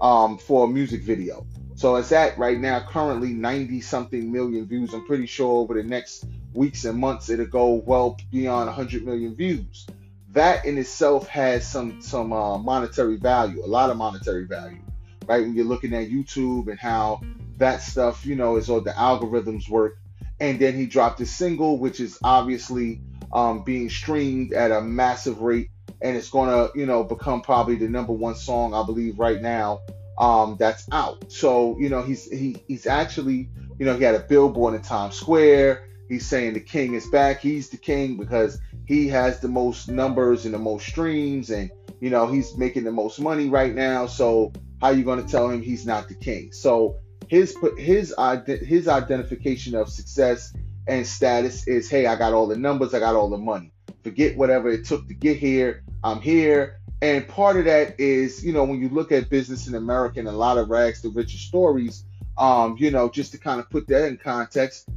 um, 0.00 0.38
for 0.38 0.64
a 0.64 0.68
music 0.68 1.02
video. 1.02 1.46
So 1.76 1.96
it's 1.96 2.12
at 2.12 2.38
right 2.38 2.58
now 2.58 2.80
currently 2.80 3.32
90 3.32 3.80
something 3.80 4.30
million 4.30 4.66
views. 4.66 4.94
I'm 4.94 5.06
pretty 5.06 5.26
sure 5.26 5.58
over 5.58 5.74
the 5.74 5.82
next 5.82 6.24
weeks 6.52 6.84
and 6.84 6.98
months 6.98 7.28
it'll 7.30 7.46
go 7.46 7.74
well 7.74 8.16
beyond 8.30 8.66
100 8.66 9.04
million 9.04 9.34
views. 9.34 9.86
That 10.30 10.64
in 10.64 10.78
itself 10.78 11.28
has 11.28 11.66
some 11.66 12.00
some 12.00 12.32
uh, 12.32 12.58
monetary 12.58 13.16
value, 13.16 13.64
a 13.64 13.66
lot 13.66 13.90
of 13.90 13.96
monetary 13.96 14.46
value, 14.46 14.82
right? 15.26 15.42
When 15.42 15.54
you're 15.54 15.64
looking 15.64 15.94
at 15.94 16.10
YouTube 16.10 16.68
and 16.68 16.78
how 16.78 17.20
that 17.58 17.82
stuff, 17.82 18.24
you 18.24 18.36
know, 18.36 18.56
is 18.56 18.70
all 18.70 18.80
the 18.80 18.90
algorithms 18.90 19.68
work. 19.68 19.98
And 20.40 20.58
then 20.58 20.74
he 20.74 20.86
dropped 20.86 21.20
a 21.20 21.26
single, 21.26 21.78
which 21.78 22.00
is 22.00 22.18
obviously 22.22 23.00
um, 23.32 23.62
being 23.62 23.88
streamed 23.90 24.52
at 24.52 24.72
a 24.72 24.80
massive 24.80 25.40
rate 25.40 25.70
and 26.00 26.16
it's 26.16 26.30
gonna, 26.30 26.68
you 26.74 26.86
know, 26.86 27.02
become 27.04 27.40
probably 27.40 27.76
the 27.76 27.88
number 27.88 28.12
one 28.12 28.34
song 28.34 28.74
I 28.74 28.84
believe 28.84 29.18
right 29.18 29.40
now 29.40 29.80
um, 30.18 30.56
that's 30.58 30.86
out. 30.92 31.30
So 31.30 31.76
you 31.78 31.88
know, 31.88 32.02
he's 32.02 32.30
he 32.30 32.56
he's 32.66 32.86
actually, 32.86 33.48
you 33.78 33.86
know, 33.86 33.96
he 33.96 34.04
had 34.04 34.14
a 34.14 34.20
billboard 34.20 34.74
in 34.74 34.82
Times 34.82 35.16
Square. 35.16 35.88
He's 36.08 36.26
saying 36.26 36.54
the 36.54 36.60
king 36.60 36.94
is 36.94 37.06
back. 37.08 37.40
He's 37.40 37.70
the 37.70 37.78
king 37.78 38.16
because 38.16 38.58
he 38.86 39.08
has 39.08 39.40
the 39.40 39.48
most 39.48 39.88
numbers 39.88 40.44
and 40.44 40.52
the 40.52 40.58
most 40.58 40.86
streams, 40.86 41.50
and 41.50 41.70
you 42.00 42.10
know, 42.10 42.26
he's 42.26 42.56
making 42.56 42.84
the 42.84 42.92
most 42.92 43.20
money 43.20 43.48
right 43.48 43.74
now. 43.74 44.06
So 44.06 44.52
how 44.80 44.90
you 44.90 45.04
gonna 45.04 45.22
tell 45.22 45.48
him 45.48 45.62
he's 45.62 45.86
not 45.86 46.08
the 46.08 46.14
king? 46.14 46.52
So 46.52 46.96
his 47.28 47.56
his 47.78 48.14
his 48.46 48.88
identification 48.88 49.74
of 49.74 49.88
success 49.88 50.54
and 50.86 51.06
status 51.06 51.66
is, 51.66 51.88
hey, 51.88 52.06
I 52.06 52.16
got 52.16 52.32
all 52.32 52.46
the 52.46 52.56
numbers, 52.56 52.94
I 52.94 53.00
got 53.00 53.16
all 53.16 53.30
the 53.30 53.38
money. 53.38 53.72
Forget 54.02 54.36
whatever 54.36 54.68
it 54.68 54.84
took 54.84 55.08
to 55.08 55.14
get 55.14 55.38
here. 55.38 55.82
I'm 56.02 56.20
here. 56.20 56.80
And 57.04 57.28
part 57.28 57.58
of 57.58 57.66
that 57.66 58.00
is, 58.00 58.42
you 58.42 58.54
know, 58.54 58.64
when 58.64 58.80
you 58.80 58.88
look 58.88 59.12
at 59.12 59.28
business 59.28 59.68
in 59.68 59.74
America 59.74 60.20
and 60.20 60.26
a 60.26 60.32
lot 60.32 60.56
of 60.56 60.70
rags 60.70 61.02
to 61.02 61.10
riches 61.10 61.42
stories, 61.42 62.04
um, 62.38 62.76
you 62.78 62.90
know, 62.90 63.10
just 63.10 63.32
to 63.32 63.38
kind 63.38 63.60
of 63.60 63.68
put 63.68 63.86
that 63.88 64.06
in 64.06 64.16
context, 64.16 64.88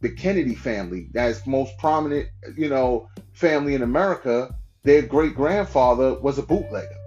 the 0.00 0.10
Kennedy 0.10 0.54
family, 0.54 1.08
that's 1.12 1.44
most 1.44 1.76
prominent, 1.78 2.28
you 2.56 2.68
know, 2.68 3.08
family 3.32 3.74
in 3.74 3.82
America, 3.82 4.54
their 4.84 5.02
great 5.02 5.34
grandfather 5.34 6.14
was 6.20 6.38
a 6.38 6.42
bootlegger, 6.44 7.00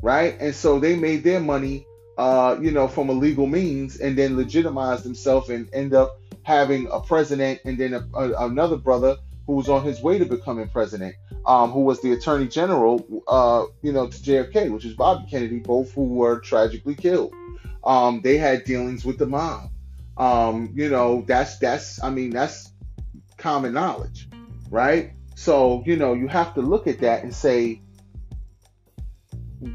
right? 0.00 0.36
And 0.38 0.54
so 0.54 0.78
they 0.78 0.94
made 0.94 1.24
their 1.24 1.40
money, 1.40 1.84
uh, 2.16 2.56
you 2.60 2.70
know, 2.70 2.86
from 2.86 3.10
illegal 3.10 3.48
means 3.48 3.96
and 3.96 4.16
then 4.16 4.36
legitimized 4.36 5.02
themselves 5.02 5.50
and 5.50 5.68
end 5.74 5.92
up 5.92 6.20
having 6.44 6.86
a 6.92 7.00
president 7.00 7.58
and 7.64 7.76
then 7.76 7.94
a, 7.94 8.06
a, 8.14 8.46
another 8.46 8.76
brother 8.76 9.16
who 9.46 9.54
was 9.54 9.68
on 9.68 9.84
his 9.84 10.00
way 10.00 10.18
to 10.18 10.24
becoming 10.24 10.68
president, 10.68 11.14
um, 11.46 11.70
who 11.70 11.80
was 11.80 12.00
the 12.00 12.12
attorney 12.12 12.48
general, 12.48 13.22
uh, 13.28 13.64
you 13.82 13.92
know, 13.92 14.06
to 14.06 14.16
JFK, 14.16 14.70
which 14.70 14.84
is 14.84 14.94
Bobby 14.94 15.26
Kennedy, 15.30 15.58
both 15.58 15.92
who 15.92 16.04
were 16.04 16.40
tragically 16.40 16.94
killed. 16.94 17.34
Um, 17.84 18.22
they 18.22 18.38
had 18.38 18.64
dealings 18.64 19.04
with 19.04 19.18
the 19.18 19.26
mob. 19.26 19.70
Um, 20.16 20.72
you 20.74 20.88
know, 20.88 21.24
that's 21.26 21.58
that's 21.58 22.02
I 22.02 22.10
mean 22.10 22.30
that's 22.30 22.70
common 23.36 23.74
knowledge, 23.74 24.28
right? 24.70 25.12
So 25.34 25.82
you 25.84 25.96
know 25.96 26.14
you 26.14 26.28
have 26.28 26.54
to 26.54 26.62
look 26.62 26.86
at 26.86 27.00
that 27.00 27.24
and 27.24 27.34
say, 27.34 27.82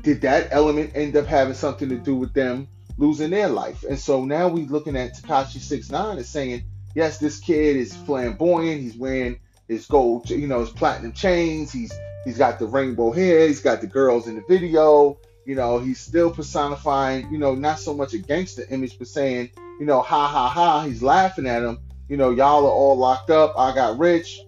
did 0.02 0.22
that 0.22 0.48
element 0.52 0.92
end 0.96 1.16
up 1.16 1.26
having 1.26 1.54
something 1.54 1.90
to 1.90 1.98
do 1.98 2.16
with 2.16 2.34
them 2.34 2.68
losing 2.98 3.30
their 3.30 3.50
life? 3.50 3.84
And 3.84 4.00
so 4.00 4.26
now 4.26 4.48
we're 4.48 4.66
looking 4.66 4.96
at 4.96 5.16
Tekashi 5.16 5.60
Six 5.60 5.92
Nine 5.92 6.18
and 6.18 6.26
saying, 6.26 6.64
yes, 6.96 7.18
this 7.18 7.40
kid 7.40 7.76
is 7.76 7.96
flamboyant. 7.96 8.82
He's 8.82 8.96
wearing 8.96 9.40
his 9.70 9.86
gold, 9.86 10.30
you 10.30 10.48
know, 10.48 10.60
his 10.60 10.72
platinum 10.72 11.14
chains. 11.14 11.72
He's 11.72 11.94
he's 12.26 12.38
got 12.38 12.60
the 12.60 12.66
rainbow 12.66 13.12
hair. 13.12 13.48
He's 13.48 13.62
got 13.62 13.80
the 13.80 13.88
girls 13.88 14.28
in 14.28 14.36
the 14.36 14.44
video. 14.50 15.18
You 15.46 15.56
know, 15.56 15.80
he's 15.80 16.00
still 16.00 16.32
personifying, 16.32 17.32
you 17.32 17.38
know, 17.38 17.56
not 17.56 17.80
so 17.80 17.94
much 17.94 18.14
a 18.14 18.18
gangster 18.18 18.66
image, 18.70 19.00
but 19.00 19.08
saying, 19.08 19.52
you 19.80 19.86
know, 19.86 20.02
ha 20.02 20.28
ha 20.28 20.50
ha. 20.50 20.82
He's 20.82 21.02
laughing 21.02 21.48
at 21.48 21.64
him. 21.64 21.80
You 22.10 22.18
know, 22.18 22.32
y'all 22.32 22.66
are 22.66 22.72
all 22.72 22.98
locked 22.98 23.30
up. 23.30 23.54
I 23.58 23.74
got 23.74 23.98
rich. 23.98 24.42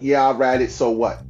Yeah, 0.00 0.28
I 0.28 0.56
it. 0.56 0.70
So 0.70 0.90
what? 0.90 1.20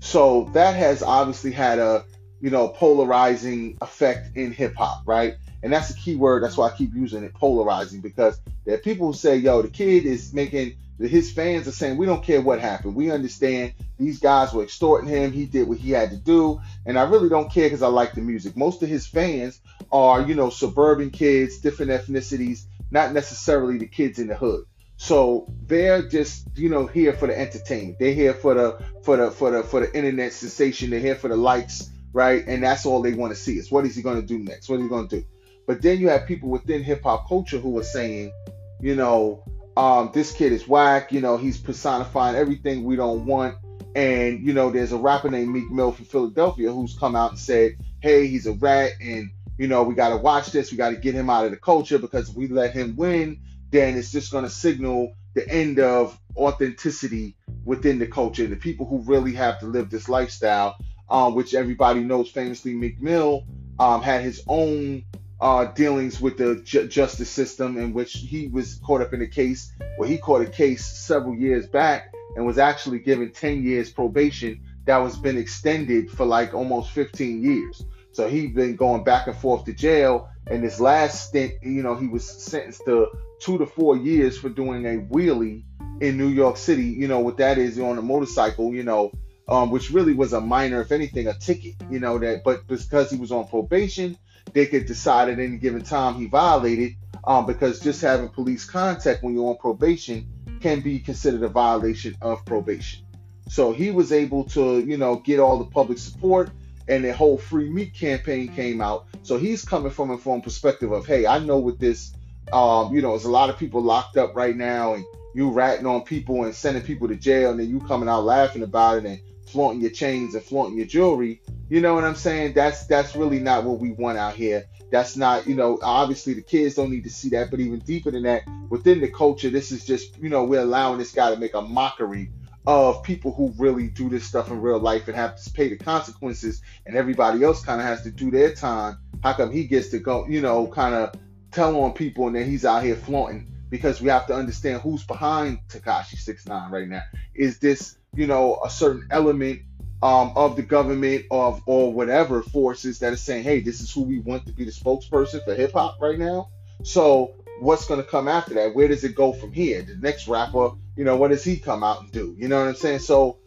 So 0.00 0.50
that 0.52 0.74
has 0.74 1.02
obviously 1.02 1.52
had 1.52 1.78
a, 1.78 2.04
you 2.40 2.50
know, 2.50 2.68
polarizing 2.68 3.78
effect 3.80 4.36
in 4.36 4.52
hip 4.52 4.74
hop, 4.76 5.02
right? 5.06 5.34
And 5.62 5.72
that's 5.72 5.88
the 5.88 5.94
key 5.94 6.16
word. 6.16 6.42
That's 6.42 6.56
why 6.56 6.68
I 6.68 6.76
keep 6.76 6.94
using 6.94 7.24
it, 7.24 7.34
polarizing, 7.34 8.00
because 8.00 8.40
there 8.64 8.74
are 8.74 8.78
people 8.78 9.08
who 9.08 9.12
say, 9.14 9.36
yo, 9.36 9.62
the 9.62 9.68
kid 9.68 10.04
is 10.04 10.32
making 10.32 10.76
his 10.98 11.30
fans 11.32 11.68
are 11.68 11.72
saying, 11.72 11.96
we 11.96 12.06
don't 12.06 12.24
care 12.24 12.40
what 12.40 12.60
happened. 12.60 12.94
We 12.94 13.10
understand 13.10 13.74
these 13.98 14.18
guys 14.18 14.52
were 14.52 14.62
extorting 14.62 15.08
him. 15.08 15.32
He 15.32 15.44
did 15.44 15.68
what 15.68 15.78
he 15.78 15.90
had 15.90 16.10
to 16.10 16.16
do. 16.16 16.60
And 16.86 16.98
I 16.98 17.02
really 17.02 17.28
don't 17.28 17.52
care 17.52 17.66
because 17.66 17.82
I 17.82 17.88
like 17.88 18.14
the 18.14 18.22
music. 18.22 18.56
Most 18.56 18.82
of 18.82 18.88
his 18.88 19.06
fans 19.06 19.60
are, 19.92 20.22
you 20.22 20.34
know, 20.34 20.50
suburban 20.50 21.10
kids, 21.10 21.58
different 21.58 21.90
ethnicities, 21.90 22.64
not 22.90 23.12
necessarily 23.12 23.78
the 23.78 23.86
kids 23.86 24.18
in 24.18 24.28
the 24.28 24.34
hood. 24.34 24.64
So 24.96 25.46
they're 25.66 26.08
just, 26.08 26.48
you 26.56 26.70
know, 26.70 26.86
here 26.86 27.12
for 27.12 27.26
the 27.26 27.38
entertainment. 27.38 27.98
They're 27.98 28.14
here 28.14 28.32
for 28.32 28.54
the 28.54 28.82
for 29.02 29.16
the 29.18 29.30
for 29.30 29.50
the 29.50 29.62
for 29.62 29.80
the 29.80 29.94
internet 29.94 30.32
sensation. 30.32 30.90
They're 30.90 31.00
here 31.00 31.14
for 31.14 31.28
the 31.28 31.36
likes, 31.36 31.90
right? 32.14 32.42
And 32.46 32.62
that's 32.62 32.86
all 32.86 33.02
they 33.02 33.12
want 33.12 33.34
to 33.34 33.38
see 33.38 33.58
is 33.58 33.70
what 33.70 33.84
is 33.84 33.94
he 33.94 34.02
going 34.02 34.20
to 34.20 34.26
do 34.26 34.38
next? 34.38 34.70
What 34.70 34.76
is 34.76 34.84
he 34.84 34.88
going 34.88 35.08
to 35.08 35.20
do? 35.20 35.26
But 35.66 35.82
then 35.82 35.98
you 35.98 36.08
have 36.08 36.26
people 36.26 36.48
within 36.48 36.82
hip 36.82 37.02
hop 37.02 37.28
culture 37.28 37.58
who 37.58 37.78
are 37.78 37.84
saying, 37.84 38.32
you 38.80 38.94
know, 38.94 39.44
um, 39.76 40.10
this 40.12 40.32
kid 40.32 40.52
is 40.52 40.66
whack. 40.66 41.12
You 41.12 41.20
know, 41.20 41.36
he's 41.36 41.58
personifying 41.58 42.36
everything 42.36 42.84
we 42.84 42.96
don't 42.96 43.26
want. 43.26 43.56
And 43.94 44.44
you 44.44 44.52
know, 44.52 44.70
there's 44.70 44.92
a 44.92 44.98
rapper 44.98 45.30
named 45.30 45.50
Meek 45.50 45.70
Mill 45.70 45.92
from 45.92 46.04
Philadelphia 46.04 46.72
who's 46.72 46.98
come 46.98 47.16
out 47.16 47.30
and 47.30 47.38
said, 47.38 47.76
"Hey, 48.00 48.26
he's 48.26 48.46
a 48.46 48.52
rat, 48.52 48.92
and 49.00 49.30
you 49.58 49.68
know, 49.68 49.82
we 49.82 49.94
got 49.94 50.10
to 50.10 50.16
watch 50.16 50.48
this. 50.48 50.70
We 50.70 50.76
got 50.76 50.90
to 50.90 50.96
get 50.96 51.14
him 51.14 51.30
out 51.30 51.46
of 51.46 51.50
the 51.50 51.56
culture 51.56 51.98
because 51.98 52.28
if 52.28 52.36
we 52.36 52.48
let 52.48 52.72
him 52.72 52.96
win, 52.96 53.40
then 53.70 53.96
it's 53.96 54.12
just 54.12 54.30
going 54.32 54.44
to 54.44 54.50
signal 54.50 55.14
the 55.34 55.48
end 55.48 55.78
of 55.78 56.18
authenticity 56.36 57.36
within 57.64 57.98
the 57.98 58.06
culture. 58.06 58.46
The 58.46 58.56
people 58.56 58.86
who 58.86 58.98
really 59.00 59.32
have 59.32 59.60
to 59.60 59.66
live 59.66 59.90
this 59.90 60.08
lifestyle, 60.08 60.76
um, 61.08 61.34
which 61.34 61.54
everybody 61.54 62.00
knows 62.00 62.30
famously, 62.30 62.74
Meek 62.74 63.00
Mill 63.00 63.44
um, 63.78 64.02
had 64.02 64.22
his 64.22 64.42
own 64.46 65.04
uh, 65.40 65.66
dealings 65.66 66.20
with 66.20 66.38
the 66.38 66.62
ju- 66.64 66.88
justice 66.88 67.30
system, 67.30 67.76
in 67.76 67.92
which 67.92 68.12
he 68.12 68.48
was 68.48 68.76
caught 68.76 69.00
up 69.00 69.12
in 69.12 69.22
a 69.22 69.26
case 69.26 69.72
where 69.96 70.08
he 70.08 70.18
caught 70.18 70.42
a 70.42 70.46
case 70.46 70.86
several 70.86 71.34
years 71.34 71.66
back 71.66 72.12
and 72.36 72.46
was 72.46 72.58
actually 72.58 72.98
given 72.98 73.30
10 73.30 73.62
years 73.62 73.90
probation 73.90 74.60
that 74.86 74.98
was 74.98 75.16
been 75.16 75.36
extended 75.36 76.10
for 76.10 76.24
like 76.24 76.54
almost 76.54 76.90
15 76.92 77.42
years. 77.42 77.84
So 78.12 78.28
he'd 78.28 78.54
been 78.54 78.76
going 78.76 79.04
back 79.04 79.26
and 79.26 79.36
forth 79.36 79.64
to 79.64 79.72
jail. 79.72 80.30
And 80.46 80.62
this 80.62 80.80
last 80.80 81.28
stint, 81.28 81.54
you 81.62 81.82
know, 81.82 81.96
he 81.96 82.06
was 82.06 82.24
sentenced 82.26 82.84
to 82.86 83.08
two 83.40 83.58
to 83.58 83.66
four 83.66 83.96
years 83.96 84.38
for 84.38 84.48
doing 84.48 84.86
a 84.86 85.00
wheelie 85.12 85.64
in 86.00 86.16
New 86.16 86.28
York 86.28 86.56
City. 86.56 86.84
You 86.84 87.08
know 87.08 87.18
what 87.18 87.36
that 87.38 87.58
is 87.58 87.78
on 87.78 87.98
a 87.98 88.02
motorcycle. 88.02 88.72
You 88.72 88.84
know, 88.84 89.12
um, 89.48 89.70
which 89.70 89.90
really 89.90 90.14
was 90.14 90.32
a 90.32 90.40
minor, 90.40 90.80
if 90.80 90.92
anything, 90.92 91.26
a 91.26 91.34
ticket. 91.34 91.74
You 91.90 91.98
know 91.98 92.18
that, 92.18 92.42
but 92.44 92.66
because 92.68 93.10
he 93.10 93.16
was 93.16 93.32
on 93.32 93.48
probation, 93.48 94.16
they 94.52 94.66
could 94.66 94.86
decide 94.86 95.28
at 95.28 95.38
any 95.38 95.56
given 95.56 95.82
time 95.82 96.14
he 96.14 96.26
violated. 96.26 96.96
Um, 97.24 97.44
because 97.44 97.80
just 97.80 98.00
having 98.00 98.28
police 98.28 98.64
contact 98.64 99.24
when 99.24 99.34
you're 99.34 99.50
on 99.50 99.56
probation 99.56 100.28
can 100.60 100.80
be 100.80 101.00
considered 101.00 101.42
a 101.42 101.48
violation 101.48 102.14
of 102.22 102.44
probation. 102.44 103.04
So 103.48 103.72
he 103.72 103.90
was 103.90 104.12
able 104.12 104.44
to, 104.50 104.78
you 104.78 104.96
know, 104.96 105.16
get 105.16 105.40
all 105.40 105.58
the 105.58 105.64
public 105.64 105.98
support 105.98 106.50
and 106.86 107.04
the 107.04 107.12
whole 107.12 107.36
free 107.36 107.68
Meek 107.68 107.94
campaign 107.94 108.46
came 108.54 108.80
out. 108.80 109.08
So 109.22 109.38
he's 109.38 109.64
coming 109.64 109.90
from 109.90 110.10
a 110.12 110.18
from 110.18 110.40
perspective 110.40 110.92
of, 110.92 111.04
hey, 111.04 111.26
I 111.26 111.40
know 111.40 111.58
what 111.58 111.80
this 111.80 112.12
um, 112.52 112.94
you 112.94 113.02
know, 113.02 113.10
there's 113.10 113.24
a 113.24 113.30
lot 113.30 113.50
of 113.50 113.58
people 113.58 113.82
locked 113.82 114.16
up 114.16 114.36
right 114.36 114.56
now, 114.56 114.94
and 114.94 115.04
you 115.34 115.50
ratting 115.50 115.86
on 115.86 116.02
people 116.02 116.44
and 116.44 116.54
sending 116.54 116.82
people 116.82 117.08
to 117.08 117.16
jail, 117.16 117.50
and 117.50 117.60
then 117.60 117.68
you 117.68 117.80
coming 117.80 118.08
out 118.08 118.24
laughing 118.24 118.62
about 118.62 118.98
it 118.98 119.04
and 119.06 119.20
flaunting 119.46 119.80
your 119.80 119.90
chains 119.90 120.34
and 120.34 120.44
flaunting 120.44 120.76
your 120.76 120.86
jewelry. 120.86 121.40
You 121.68 121.80
know 121.80 121.94
what 121.94 122.04
I'm 122.04 122.14
saying? 122.14 122.54
That's 122.54 122.86
that's 122.86 123.16
really 123.16 123.38
not 123.38 123.64
what 123.64 123.78
we 123.78 123.92
want 123.92 124.18
out 124.18 124.34
here. 124.34 124.66
That's 124.90 125.16
not, 125.16 125.46
you 125.46 125.54
know, 125.54 125.78
obviously 125.82 126.34
the 126.34 126.42
kids 126.42 126.76
don't 126.76 126.90
need 126.90 127.04
to 127.04 127.10
see 127.10 127.30
that, 127.30 127.50
but 127.50 127.58
even 127.58 127.80
deeper 127.80 128.10
than 128.10 128.22
that, 128.22 128.42
within 128.68 129.00
the 129.00 129.08
culture, 129.08 129.50
this 129.50 129.72
is 129.72 129.84
just, 129.84 130.16
you 130.18 130.28
know, 130.28 130.44
we're 130.44 130.60
allowing 130.60 130.98
this 130.98 131.12
guy 131.12 131.34
to 131.34 131.40
make 131.40 131.54
a 131.54 131.62
mockery 131.62 132.30
of 132.66 133.02
people 133.02 133.32
who 133.32 133.52
really 133.58 133.88
do 133.88 134.08
this 134.08 134.24
stuff 134.24 134.48
in 134.48 134.60
real 134.60 134.78
life 134.78 135.08
and 135.08 135.16
have 135.16 135.40
to 135.40 135.50
pay 135.52 135.68
the 135.68 135.76
consequences, 135.76 136.62
and 136.84 136.96
everybody 136.96 137.42
else 137.42 137.64
kind 137.64 137.80
of 137.80 137.86
has 137.86 138.02
to 138.02 138.10
do 138.10 138.30
their 138.30 138.54
time. 138.54 138.98
How 139.22 139.32
come 139.32 139.50
he 139.50 139.64
gets 139.64 139.88
to 139.88 139.98
go, 139.98 140.26
you 140.28 140.40
know, 140.40 140.66
kind 140.68 140.94
of 140.94 141.14
tell 141.50 141.80
on 141.80 141.92
people 141.92 142.26
and 142.26 142.36
then 142.36 142.44
he's 142.44 142.64
out 142.64 142.82
here 142.82 142.96
flaunting 142.96 143.50
because 143.70 144.00
we 144.00 144.08
have 144.08 144.26
to 144.26 144.34
understand 144.34 144.80
who's 144.82 145.04
behind 145.04 145.58
Tekashi 145.68 146.16
Six 146.16 146.46
Nine 146.46 146.70
right 146.70 146.88
now. 146.88 147.02
Is 147.34 147.58
this, 147.58 147.98
you 148.16 148.26
know, 148.26 148.60
a 148.64 148.70
certain 148.70 149.06
element 149.10 149.62
um, 150.02 150.32
of 150.36 150.56
the 150.56 150.62
government 150.62 151.26
of 151.30 151.62
or 151.66 151.92
whatever 151.92 152.42
forces 152.42 152.98
that 153.00 153.12
are 153.12 153.16
saying, 153.16 153.44
hey, 153.44 153.60
this 153.60 153.80
is 153.80 153.92
who 153.92 154.02
we 154.02 154.18
want 154.18 154.46
to 154.46 154.52
be 154.52 154.64
the 154.64 154.70
spokesperson 154.70 155.44
for 155.44 155.54
hip 155.54 155.72
hop 155.72 156.00
right 156.00 156.18
now. 156.18 156.48
So 156.82 157.34
what's 157.60 157.86
going 157.86 158.02
to 158.02 158.06
come 158.08 158.28
after 158.28 158.54
that? 158.54 158.74
Where 158.74 158.88
does 158.88 159.04
it 159.04 159.14
go 159.14 159.32
from 159.32 159.52
here? 159.52 159.82
The 159.82 159.96
next 159.96 160.28
rapper, 160.28 160.72
you 160.96 161.04
know, 161.04 161.16
what 161.16 161.28
does 161.28 161.44
he 161.44 161.56
come 161.56 161.82
out 161.82 162.02
and 162.02 162.12
do? 162.12 162.34
You 162.38 162.48
know 162.48 162.60
what 162.60 162.68
I'm 162.68 162.74
saying? 162.74 163.00
So 163.00 163.38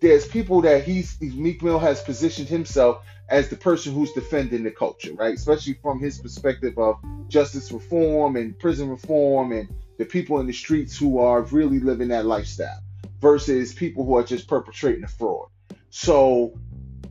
there's 0.00 0.26
people 0.26 0.60
that 0.62 0.84
he's 0.84 1.20
Meek 1.20 1.62
Mill 1.62 1.78
has 1.78 2.02
positioned 2.02 2.48
himself 2.48 3.04
as 3.28 3.48
the 3.48 3.56
person 3.56 3.92
who's 3.92 4.12
defending 4.12 4.62
the 4.62 4.70
culture, 4.70 5.12
right? 5.14 5.34
Especially 5.34 5.74
from 5.74 6.00
his 6.00 6.18
perspective 6.18 6.78
of 6.78 6.96
justice 7.28 7.72
reform 7.72 8.36
and 8.36 8.58
prison 8.58 8.88
reform 8.88 9.52
and 9.52 9.68
the 9.98 10.04
people 10.04 10.38
in 10.40 10.46
the 10.46 10.52
streets 10.52 10.96
who 10.96 11.18
are 11.18 11.42
really 11.42 11.80
living 11.80 12.08
that 12.08 12.26
lifestyle 12.26 12.80
versus 13.20 13.72
people 13.72 14.04
who 14.04 14.16
are 14.16 14.22
just 14.22 14.48
perpetrating 14.48 15.02
the 15.02 15.08
fraud. 15.08 15.48
So, 15.90 16.58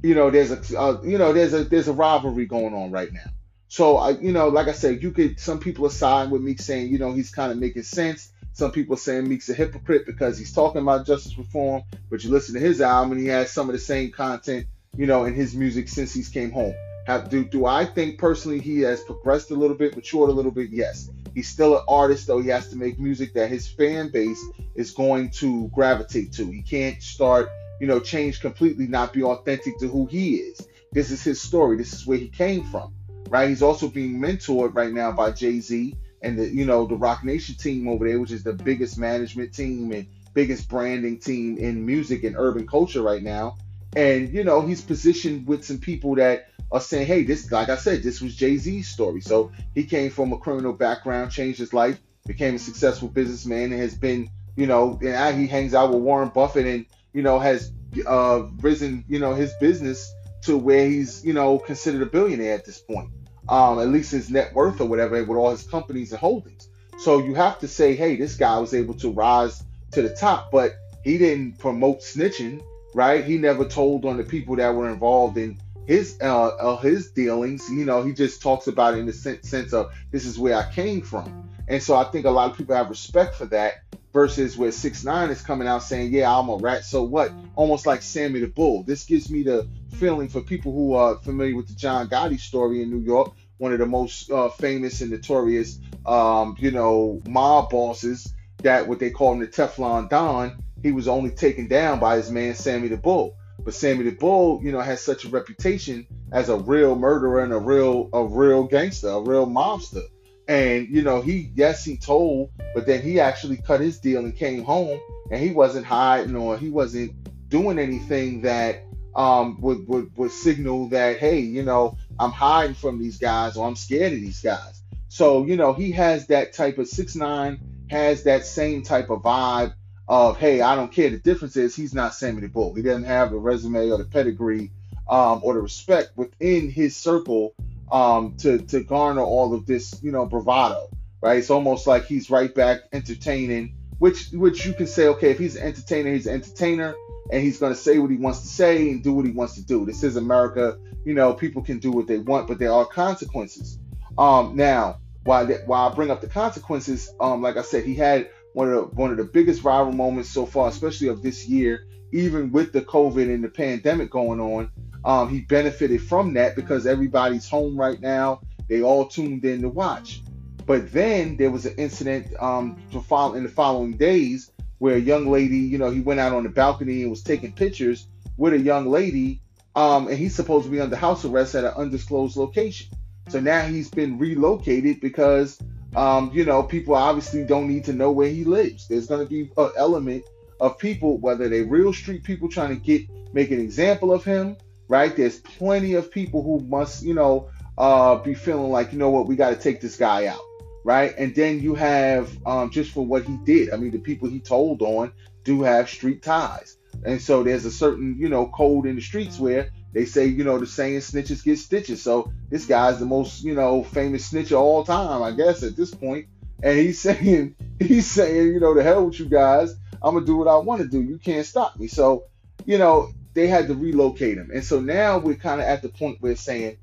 you 0.03 0.15
know, 0.15 0.29
there's 0.29 0.51
a 0.51 0.79
uh, 0.79 1.01
you 1.03 1.17
know 1.17 1.33
there's 1.33 1.53
a 1.53 1.63
there's 1.63 1.87
a 1.87 1.93
rivalry 1.93 2.45
going 2.45 2.73
on 2.73 2.91
right 2.91 3.11
now. 3.11 3.29
So, 3.67 3.97
I 3.97 4.11
you 4.11 4.31
know, 4.31 4.49
like 4.49 4.67
I 4.67 4.73
said, 4.73 5.01
you 5.01 5.11
could 5.11 5.39
some 5.39 5.59
people 5.59 5.85
are 5.85 5.91
siding 5.91 6.31
with 6.31 6.41
Meek 6.41 6.61
saying 6.61 6.91
you 6.91 6.97
know 6.97 7.13
he's 7.13 7.31
kind 7.31 7.51
of 7.51 7.57
making 7.57 7.83
sense. 7.83 8.31
Some 8.53 8.71
people 8.71 8.95
saying 8.95 9.27
Meek's 9.27 9.49
a 9.49 9.53
hypocrite 9.53 10.05
because 10.05 10.37
he's 10.37 10.53
talking 10.53 10.81
about 10.81 11.05
justice 11.05 11.37
reform, 11.37 11.83
but 12.09 12.23
you 12.23 12.31
listen 12.31 12.53
to 12.55 12.61
his 12.61 12.79
album 12.79 13.11
and 13.11 13.21
he 13.21 13.27
has 13.27 13.51
some 13.51 13.67
of 13.67 13.73
the 13.73 13.79
same 13.79 14.11
content 14.11 14.67
you 14.97 15.05
know, 15.05 15.25
in 15.25 15.33
his 15.33 15.55
music 15.55 15.89
since 15.89 16.13
he's 16.13 16.29
came 16.29 16.51
home. 16.51 16.73
Have, 17.07 17.29
do, 17.29 17.45
do 17.45 17.65
I 17.65 17.85
think 17.85 18.17
personally 18.17 18.59
he 18.59 18.81
has 18.81 19.03
progressed 19.03 19.51
a 19.51 19.55
little 19.55 19.75
bit, 19.75 19.95
matured 19.95 20.29
a 20.29 20.33
little 20.33 20.51
bit? 20.51 20.69
Yes. 20.71 21.09
He's 21.35 21.49
still 21.49 21.77
an 21.77 21.83
artist, 21.87 22.27
though. 22.27 22.41
He 22.41 22.49
has 22.49 22.69
to 22.69 22.77
make 22.77 22.97
music 22.97 23.33
that 23.33 23.49
his 23.49 23.67
fan 23.67 24.09
base 24.09 24.43
is 24.73 24.91
going 24.91 25.29
to 25.31 25.69
gravitate 25.73 26.31
to. 26.33 26.49
He 26.49 26.61
can't 26.61 27.01
start, 27.03 27.49
you 27.79 27.87
know, 27.87 27.99
change 27.99 28.39
completely, 28.39 28.87
not 28.87 29.13
be 29.13 29.21
authentic 29.21 29.77
to 29.79 29.87
who 29.87 30.05
he 30.05 30.37
is. 30.37 30.65
This 30.93 31.11
is 31.11 31.21
his 31.23 31.41
story. 31.41 31.75
This 31.75 31.93
is 31.93 32.07
where 32.07 32.17
he 32.17 32.29
came 32.29 32.63
from, 32.63 32.93
right? 33.29 33.49
He's 33.49 33.61
also 33.61 33.89
being 33.89 34.17
mentored 34.17 34.73
right 34.73 34.93
now 34.93 35.11
by 35.11 35.31
Jay 35.31 35.59
Z 35.59 35.93
and 36.21 36.39
the, 36.39 36.47
you 36.47 36.65
know, 36.65 36.87
the 36.87 36.95
Roc 36.95 37.25
Nation 37.25 37.55
team 37.55 37.89
over 37.89 38.07
there, 38.07 38.19
which 38.19 38.31
is 38.31 38.43
the 38.43 38.53
biggest 38.53 38.97
management 38.97 39.53
team 39.53 39.91
and 39.91 40.07
biggest 40.33 40.69
branding 40.69 41.19
team 41.19 41.57
in 41.57 41.85
music 41.85 42.23
and 42.23 42.35
urban 42.37 42.65
culture 42.65 43.01
right 43.01 43.21
now. 43.21 43.57
And 43.95 44.33
you 44.33 44.43
know, 44.43 44.61
he's 44.61 44.81
positioned 44.81 45.47
with 45.47 45.65
some 45.65 45.79
people 45.79 46.15
that 46.15 46.49
are 46.71 46.81
saying, 46.81 47.07
"Hey, 47.07 47.23
this, 47.23 47.51
like 47.51 47.69
I 47.69 47.75
said, 47.75 48.03
this 48.03 48.21
was 48.21 48.35
Jay 48.35 48.57
Z's 48.57 48.87
story. 48.87 49.21
So 49.21 49.51
he 49.73 49.83
came 49.83 50.09
from 50.09 50.33
a 50.33 50.37
criminal 50.37 50.73
background, 50.73 51.31
changed 51.31 51.59
his 51.59 51.73
life, 51.73 51.99
became 52.25 52.55
a 52.55 52.59
successful 52.59 53.07
businessman, 53.07 53.71
and 53.71 53.81
has 53.81 53.95
been, 53.95 54.29
you 54.55 54.67
know, 54.67 54.99
and 55.03 55.39
he 55.39 55.47
hangs 55.47 55.73
out 55.73 55.91
with 55.91 56.01
Warren 56.01 56.29
Buffett, 56.29 56.65
and 56.65 56.85
you 57.13 57.21
know, 57.21 57.39
has 57.39 57.71
uh, 58.05 58.43
risen, 58.61 59.05
you 59.07 59.19
know, 59.19 59.33
his 59.33 59.53
business 59.59 60.13
to 60.43 60.57
where 60.57 60.87
he's, 60.87 61.25
you 61.25 61.33
know, 61.33 61.57
considered 61.57 62.01
a 62.01 62.05
billionaire 62.05 62.53
at 62.53 62.65
this 62.65 62.79
point. 62.79 63.09
Um, 63.47 63.79
at 63.79 63.89
least 63.89 64.11
his 64.11 64.29
net 64.29 64.53
worth 64.53 64.81
or 64.81 64.85
whatever, 64.85 65.23
with 65.23 65.37
all 65.37 65.51
his 65.51 65.63
companies 65.63 66.11
and 66.11 66.19
holdings. 66.19 66.67
So 66.97 67.19
you 67.19 67.35
have 67.35 67.59
to 67.59 67.67
say, 67.67 67.95
hey, 67.95 68.15
this 68.15 68.35
guy 68.35 68.57
was 68.59 68.73
able 68.73 68.95
to 68.95 69.11
rise 69.11 69.63
to 69.91 70.01
the 70.01 70.13
top, 70.15 70.51
but 70.51 70.73
he 71.03 71.17
didn't 71.17 71.59
promote 71.59 71.99
snitching 71.99 72.61
right? 72.95 73.25
He 73.25 73.37
never 73.37 73.65
told 73.65 74.05
on 74.05 74.15
the 74.15 74.23
people 74.23 74.55
that 74.55 74.73
were 74.73 74.89
involved 74.89 75.37
in 75.37 75.59
his 75.87 76.17
uh, 76.21 76.47
uh, 76.47 76.77
his 76.77 77.11
dealings. 77.11 77.69
You 77.69 77.85
know, 77.85 78.03
he 78.03 78.13
just 78.13 78.41
talks 78.41 78.67
about 78.67 78.95
it 78.95 78.99
in 78.99 79.05
the 79.05 79.13
sense, 79.13 79.49
sense 79.49 79.73
of 79.73 79.91
this 80.11 80.25
is 80.25 80.39
where 80.39 80.55
I 80.55 80.71
came 80.71 81.01
from. 81.01 81.49
And 81.67 81.81
so 81.81 81.95
I 81.95 82.03
think 82.05 82.25
a 82.25 82.31
lot 82.31 82.51
of 82.51 82.57
people 82.57 82.75
have 82.75 82.89
respect 82.89 83.35
for 83.35 83.45
that 83.47 83.81
versus 84.13 84.55
where 84.55 84.71
six 84.71 85.03
nine 85.03 85.29
is 85.29 85.41
coming 85.41 85.67
out 85.67 85.83
saying, 85.83 86.13
"Yeah, 86.13 86.37
I'm 86.37 86.49
a 86.49 86.57
rat." 86.57 86.85
So 86.85 87.03
what? 87.03 87.31
Almost 87.55 87.85
like 87.85 88.01
Sammy 88.01 88.39
the 88.39 88.47
Bull. 88.47 88.83
This 88.83 89.03
gives 89.05 89.29
me 89.29 89.43
the 89.43 89.67
feeling 89.93 90.29
for 90.29 90.41
people 90.41 90.73
who 90.73 90.93
are 90.93 91.17
familiar 91.17 91.55
with 91.55 91.67
the 91.67 91.75
John 91.75 92.07
Gotti 92.07 92.39
story 92.39 92.81
in 92.81 92.89
New 92.89 92.99
York, 92.99 93.33
one 93.57 93.73
of 93.73 93.79
the 93.79 93.85
most 93.85 94.29
uh, 94.29 94.49
famous 94.49 95.01
and 95.01 95.11
notorious, 95.11 95.79
um, 96.05 96.55
you 96.59 96.71
know, 96.71 97.21
mob 97.27 97.69
bosses. 97.69 98.31
That 98.59 98.87
what 98.87 98.99
they 98.99 99.11
call 99.11 99.33
him 99.33 99.39
the 99.39 99.47
Teflon 99.47 100.09
Don 100.09 100.63
he 100.85 100.91
was 100.91 101.07
only 101.07 101.31
taken 101.31 101.67
down 101.67 101.99
by 101.99 102.17
his 102.17 102.29
man 102.29 102.53
Sammy 102.53 102.89
the 102.89 102.97
Bull. 102.97 103.35
But 103.65 103.73
Sammy 103.73 104.03
the 104.03 104.11
Bull, 104.11 104.61
you 104.63 104.71
know, 104.71 104.79
has 104.79 105.01
such 105.01 105.25
a 105.25 105.29
reputation 105.29 106.05
as 106.31 106.49
a 106.49 106.55
real 106.55 106.95
murderer 106.95 107.43
and 107.43 107.51
a 107.51 107.57
real 107.57 108.09
a 108.13 108.23
real 108.23 108.63
gangster, 108.63 109.09
a 109.09 109.19
real 109.19 109.47
mobster. 109.47 110.03
And 110.47 110.87
you 110.87 111.01
know, 111.01 111.21
he 111.21 111.51
yes 111.55 111.83
he 111.83 111.97
told, 111.97 112.51
but 112.75 112.85
then 112.85 113.01
he 113.01 113.19
actually 113.19 113.57
cut 113.57 113.81
his 113.81 113.99
deal 113.99 114.23
and 114.23 114.35
came 114.35 114.63
home, 114.63 114.99
and 115.31 115.41
he 115.41 115.51
wasn't 115.51 115.87
hiding 115.87 116.35
or 116.35 116.57
he 116.57 116.69
wasn't 116.69 117.15
doing 117.49 117.79
anything 117.79 118.41
that 118.41 118.83
um, 119.15 119.59
would, 119.61 119.87
would 119.87 120.15
would 120.15 120.31
signal 120.31 120.89
that 120.89 121.17
hey, 121.17 121.39
you 121.39 121.63
know, 121.63 121.97
I'm 122.19 122.31
hiding 122.31 122.75
from 122.75 122.99
these 122.99 123.17
guys 123.17 123.57
or 123.57 123.67
I'm 123.67 123.75
scared 123.75 124.13
of 124.13 124.19
these 124.19 124.41
guys. 124.41 124.83
So, 125.07 125.45
you 125.45 125.55
know, 125.55 125.73
he 125.73 125.91
has 125.93 126.27
that 126.27 126.53
type 126.53 126.77
of 126.77 126.87
six 126.87 127.15
nine, 127.15 127.59
has 127.89 128.23
that 128.23 128.45
same 128.45 128.83
type 128.83 129.09
of 129.09 129.23
vibe 129.23 129.73
of, 130.07 130.37
hey, 130.37 130.61
I 130.61 130.75
don't 130.75 130.91
care. 130.91 131.09
The 131.09 131.17
difference 131.17 131.57
is 131.57 131.75
he's 131.75 131.93
not 131.93 132.13
Sammy 132.13 132.41
the 132.41 132.47
Bull. 132.47 132.73
He 132.73 132.81
doesn't 132.81 133.05
have 133.05 133.31
the 133.31 133.37
resume 133.37 133.89
or 133.89 133.97
the 133.97 134.05
pedigree 134.05 134.71
um, 135.09 135.41
or 135.43 135.53
the 135.53 135.61
respect 135.61 136.15
within 136.15 136.69
his 136.69 136.95
circle 136.95 137.53
um, 137.91 138.35
to 138.37 138.59
to 138.59 138.83
garner 138.83 139.21
all 139.21 139.53
of 139.53 139.65
this, 139.65 139.99
you 140.01 140.11
know, 140.11 140.25
bravado. 140.25 140.89
Right? 141.21 141.39
It's 141.39 141.49
almost 141.49 141.87
like 141.87 142.05
he's 142.05 142.29
right 142.29 142.53
back 142.53 142.81
entertaining, 142.93 143.75
which 143.99 144.29
which 144.31 144.65
you 144.65 144.73
can 144.73 144.87
say, 144.87 145.07
okay, 145.07 145.31
if 145.31 145.39
he's 145.39 145.55
an 145.55 145.63
entertainer, 145.63 146.13
he's 146.13 146.27
an 146.27 146.35
entertainer, 146.35 146.95
and 147.31 147.41
he's 147.41 147.57
going 147.57 147.73
to 147.73 147.79
say 147.79 147.97
what 147.97 148.11
he 148.11 148.17
wants 148.17 148.41
to 148.41 148.47
say 148.47 148.89
and 148.89 149.03
do 149.03 149.13
what 149.13 149.25
he 149.25 149.31
wants 149.31 149.55
to 149.55 149.65
do. 149.65 149.85
This 149.85 150.03
is 150.03 150.17
America. 150.17 150.77
You 151.03 151.13
know, 151.13 151.33
people 151.33 151.63
can 151.63 151.79
do 151.79 151.91
what 151.91 152.07
they 152.07 152.17
want, 152.17 152.47
but 152.47 152.59
there 152.59 152.71
are 152.71 152.85
consequences. 152.85 153.79
Um, 154.17 154.55
now, 154.55 154.99
why 155.23 155.45
while 155.65 155.89
I 155.89 155.95
bring 155.95 156.11
up 156.11 156.21
the 156.21 156.27
consequences, 156.27 157.13
um, 157.19 157.41
like 157.41 157.57
I 157.57 157.63
said, 157.63 157.83
he 157.83 157.95
had 157.95 158.29
one 158.55 158.71
of 158.71 158.75
the 158.75 158.95
one 158.95 159.11
of 159.11 159.17
the 159.17 159.25
biggest 159.25 159.61
viral 159.61 159.93
moments 159.93 160.29
so 160.29 160.45
far, 160.45 160.69
especially 160.69 161.09
of 161.09 161.21
this 161.21 161.45
year, 161.45 161.87
even 162.13 162.53
with 162.53 162.71
the 162.71 162.81
COVID 162.81 163.31
and 163.33 163.43
the 163.43 163.49
pandemic 163.49 164.09
going 164.09 164.39
on. 164.39 164.71
Um, 165.03 165.29
he 165.29 165.41
benefited 165.41 166.01
from 166.01 166.33
that 166.35 166.55
because 166.55 166.87
everybody's 166.87 167.49
home 167.49 167.77
right 167.77 167.99
now. 167.99 168.39
They 168.69 168.81
all 168.81 169.07
tuned 169.07 169.43
in 169.43 169.61
to 169.61 169.69
watch. 169.69 170.21
But 170.65 170.91
then 170.93 171.35
there 171.35 171.51
was 171.51 171.65
an 171.65 171.75
incident 171.77 172.27
um, 172.41 172.81
in 172.91 173.43
the 173.43 173.51
following 173.53 173.97
days 173.97 174.51
where 174.79 174.95
a 174.95 174.99
young 174.99 175.27
lady, 175.27 175.57
you 175.57 175.77
know, 175.77 175.91
he 175.91 175.99
went 175.99 176.21
out 176.21 176.33
on 176.33 176.43
the 176.43 176.49
balcony 176.49 177.01
and 177.01 177.11
was 177.11 177.23
taking 177.23 177.51
pictures 177.51 178.07
with 178.37 178.53
a 178.53 178.59
young 178.59 178.87
lady, 178.89 179.41
um, 179.75 180.07
and 180.07 180.17
he's 180.17 180.33
supposed 180.33 180.65
to 180.65 180.71
be 180.71 180.79
under 180.79 180.95
house 180.95 181.25
arrest 181.25 181.55
at 181.55 181.65
an 181.65 181.73
undisclosed 181.75 182.37
location. 182.37 182.87
So 183.27 183.41
now 183.41 183.63
he's 183.63 183.89
been 183.89 184.17
relocated 184.17 185.01
because, 185.01 185.59
um, 185.95 186.31
you 186.33 186.45
know, 186.45 186.63
people 186.63 186.95
obviously 186.95 187.45
don't 187.45 187.67
need 187.67 187.85
to 187.85 187.93
know 187.93 188.11
where 188.11 188.29
he 188.29 188.43
lives. 188.43 188.87
There's 188.87 189.07
going 189.07 189.25
to 189.25 189.29
be 189.29 189.49
an 189.57 189.71
element 189.77 190.25
of 190.59 190.77
people, 190.77 191.17
whether 191.17 191.49
they 191.49 191.61
real 191.61 191.93
street 191.93 192.23
people 192.23 192.49
trying 192.49 192.69
to 192.69 192.75
get 192.75 193.03
make 193.33 193.51
an 193.51 193.59
example 193.59 194.13
of 194.13 194.23
him, 194.23 194.57
right? 194.87 195.15
There's 195.15 195.39
plenty 195.39 195.93
of 195.93 196.11
people 196.11 196.41
who 196.41 196.59
must, 196.65 197.03
you 197.03 197.13
know, 197.13 197.49
uh, 197.77 198.15
be 198.15 198.33
feeling 198.33 198.71
like, 198.71 198.93
you 198.93 198.99
know 198.99 199.09
what, 199.09 199.27
we 199.27 199.35
got 199.35 199.49
to 199.49 199.55
take 199.57 199.81
this 199.81 199.97
guy 199.97 200.27
out, 200.27 200.39
right? 200.83 201.13
And 201.17 201.35
then 201.35 201.59
you 201.59 201.75
have 201.75 202.35
um, 202.45 202.69
just 202.69 202.91
for 202.91 203.05
what 203.05 203.23
he 203.23 203.37
did. 203.43 203.73
I 203.73 203.77
mean, 203.77 203.91
the 203.91 203.99
people 203.99 204.29
he 204.29 204.39
told 204.39 204.81
on 204.81 205.11
do 205.43 205.61
have 205.63 205.89
street 205.89 206.23
ties, 206.23 206.77
and 207.05 207.21
so 207.21 207.43
there's 207.43 207.65
a 207.65 207.71
certain, 207.71 208.15
you 208.17 208.29
know, 208.29 208.47
code 208.47 208.85
in 208.85 208.95
the 208.95 209.01
streets 209.01 209.37
where 209.37 209.69
they 209.95 210.03
say, 210.03 210.25
you 210.25 210.43
know, 210.43 210.59
the 210.59 210.67
saying 210.67 210.99
snitches 210.99 211.41
get 211.41 211.57
stitches. 211.57 212.03
So 212.03 212.29
this 212.49 212.65
guy's 212.65 212.99
the 212.99 213.05
most, 213.05 213.43
you 213.43 213.55
know, 213.55 213.81
famous 213.81 214.25
snitch 214.25 214.51
of 214.51 214.59
all 214.59 214.83
time, 214.83 215.23
I 215.23 215.31
guess, 215.31 215.63
at 215.63 215.77
this 215.77 215.95
point. 215.95 216.27
And 216.61 216.77
he's 216.77 216.99
saying, 217.07 217.55
he's 217.79 218.11
saying, 218.11 218.47
you 218.47 218.59
know, 218.59 218.73
the 218.73 218.83
hell 218.83 219.05
with 219.05 219.19
you 219.19 219.25
guys. 219.27 219.73
I'm 220.03 220.13
gonna 220.13 220.25
do 220.25 220.35
what 220.35 220.49
I 220.49 220.57
want 220.57 220.81
to 220.81 220.87
do. 220.87 221.01
You 221.01 221.17
can't 221.17 221.45
stop 221.45 221.79
me. 221.79 221.87
So, 221.87 222.25
you 222.65 222.77
know, 222.77 223.09
they 223.33 223.47
had 223.47 223.67
to 223.69 223.73
relocate 223.73 224.37
him. 224.37 224.51
And 224.53 224.65
so 224.65 224.81
now 224.81 225.17
we're 225.17 225.35
kind 225.35 225.61
of 225.61 225.67
at 225.67 225.81
the 225.81 225.89
point 225.89 226.21
where 226.21 226.35
saying, 226.35 226.77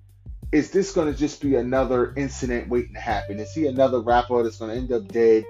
is 0.50 0.70
this 0.70 0.92
going 0.92 1.10
to 1.10 1.18
just 1.18 1.40
be 1.40 1.56
another 1.56 2.12
incident 2.14 2.68
waiting 2.68 2.94
to 2.94 3.00
happen? 3.00 3.40
Is 3.40 3.52
he 3.52 3.66
another 3.66 4.00
rapper 4.00 4.42
that's 4.42 4.58
going 4.58 4.70
to 4.70 4.76
end 4.76 4.92
up 4.92 5.08
dead? 5.08 5.44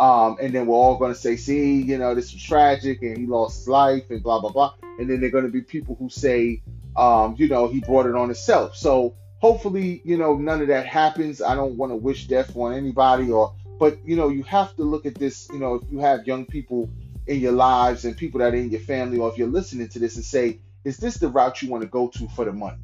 Um, 0.00 0.36
and 0.40 0.52
then 0.52 0.66
we're 0.66 0.74
all 0.74 0.96
going 0.96 1.12
to 1.12 1.18
say, 1.18 1.36
see, 1.36 1.80
you 1.80 1.96
know, 1.98 2.14
this 2.14 2.32
was 2.32 2.42
tragic 2.42 3.02
and 3.02 3.16
he 3.16 3.26
lost 3.26 3.58
his 3.58 3.68
life 3.68 4.10
and 4.10 4.22
blah, 4.22 4.40
blah, 4.40 4.50
blah. 4.50 4.74
And 4.98 5.08
then 5.08 5.20
there 5.20 5.28
are 5.28 5.32
going 5.32 5.44
to 5.44 5.50
be 5.50 5.60
people 5.60 5.96
who 5.96 6.08
say, 6.08 6.60
um, 6.98 7.36
you 7.38 7.48
know, 7.48 7.68
he 7.68 7.80
brought 7.80 8.06
it 8.06 8.14
on 8.14 8.28
himself. 8.28 8.76
So 8.76 9.14
hopefully, 9.38 10.02
you 10.04 10.18
know, 10.18 10.36
none 10.36 10.60
of 10.60 10.68
that 10.68 10.84
happens. 10.86 11.40
I 11.40 11.54
don't 11.54 11.76
want 11.76 11.92
to 11.92 11.96
wish 11.96 12.26
death 12.26 12.56
on 12.56 12.74
anybody 12.74 13.30
or, 13.30 13.54
but, 13.78 14.04
you 14.04 14.16
know, 14.16 14.28
you 14.28 14.42
have 14.42 14.74
to 14.76 14.82
look 14.82 15.06
at 15.06 15.14
this, 15.14 15.48
you 15.52 15.60
know, 15.60 15.76
if 15.76 15.82
you 15.90 16.00
have 16.00 16.26
young 16.26 16.44
people 16.44 16.90
in 17.28 17.38
your 17.38 17.52
lives 17.52 18.04
and 18.04 18.16
people 18.16 18.40
that 18.40 18.52
are 18.52 18.56
in 18.56 18.70
your 18.70 18.80
family, 18.80 19.18
or 19.18 19.30
if 19.30 19.38
you're 19.38 19.46
listening 19.46 19.88
to 19.90 20.00
this 20.00 20.16
and 20.16 20.24
say, 20.24 20.58
is 20.82 20.96
this 20.96 21.18
the 21.18 21.28
route 21.28 21.62
you 21.62 21.70
want 21.70 21.82
to 21.82 21.88
go 21.88 22.08
to 22.08 22.26
for 22.28 22.44
the 22.44 22.52
money? 22.52 22.78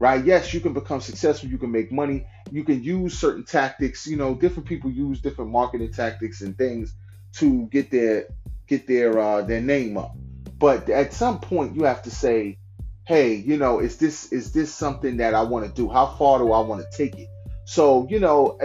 Right? 0.00 0.24
Yes, 0.24 0.52
you 0.52 0.58
can 0.58 0.72
become 0.72 1.00
successful, 1.00 1.48
you 1.48 1.58
can 1.58 1.70
make 1.70 1.92
money, 1.92 2.26
you 2.50 2.64
can 2.64 2.82
use 2.82 3.16
certain 3.16 3.44
tactics, 3.44 4.06
you 4.06 4.16
know, 4.16 4.34
different 4.34 4.68
people 4.68 4.90
use 4.90 5.20
different 5.20 5.52
marketing 5.52 5.92
tactics 5.92 6.40
and 6.40 6.58
things 6.58 6.92
to 7.34 7.66
get 7.66 7.90
their 7.90 8.26
get 8.66 8.88
their 8.88 9.18
uh, 9.18 9.42
their 9.42 9.60
name 9.60 9.96
up. 9.96 10.16
But 10.58 10.90
at 10.90 11.12
some 11.12 11.38
point 11.38 11.76
you 11.76 11.84
have 11.84 12.02
to 12.02 12.10
say, 12.10 12.58
hey, 13.04 13.34
you 13.34 13.56
know, 13.56 13.80
is 13.80 13.96
this 13.96 14.32
is 14.32 14.52
this 14.52 14.72
something 14.74 15.18
that 15.18 15.34
I 15.34 15.42
want 15.42 15.66
to 15.66 15.72
do? 15.72 15.88
How 15.88 16.06
far 16.06 16.38
do 16.38 16.52
I 16.52 16.60
want 16.60 16.82
to 16.82 16.96
take 16.96 17.18
it? 17.18 17.28
So, 17.64 18.06
you 18.08 18.20
know, 18.20 18.58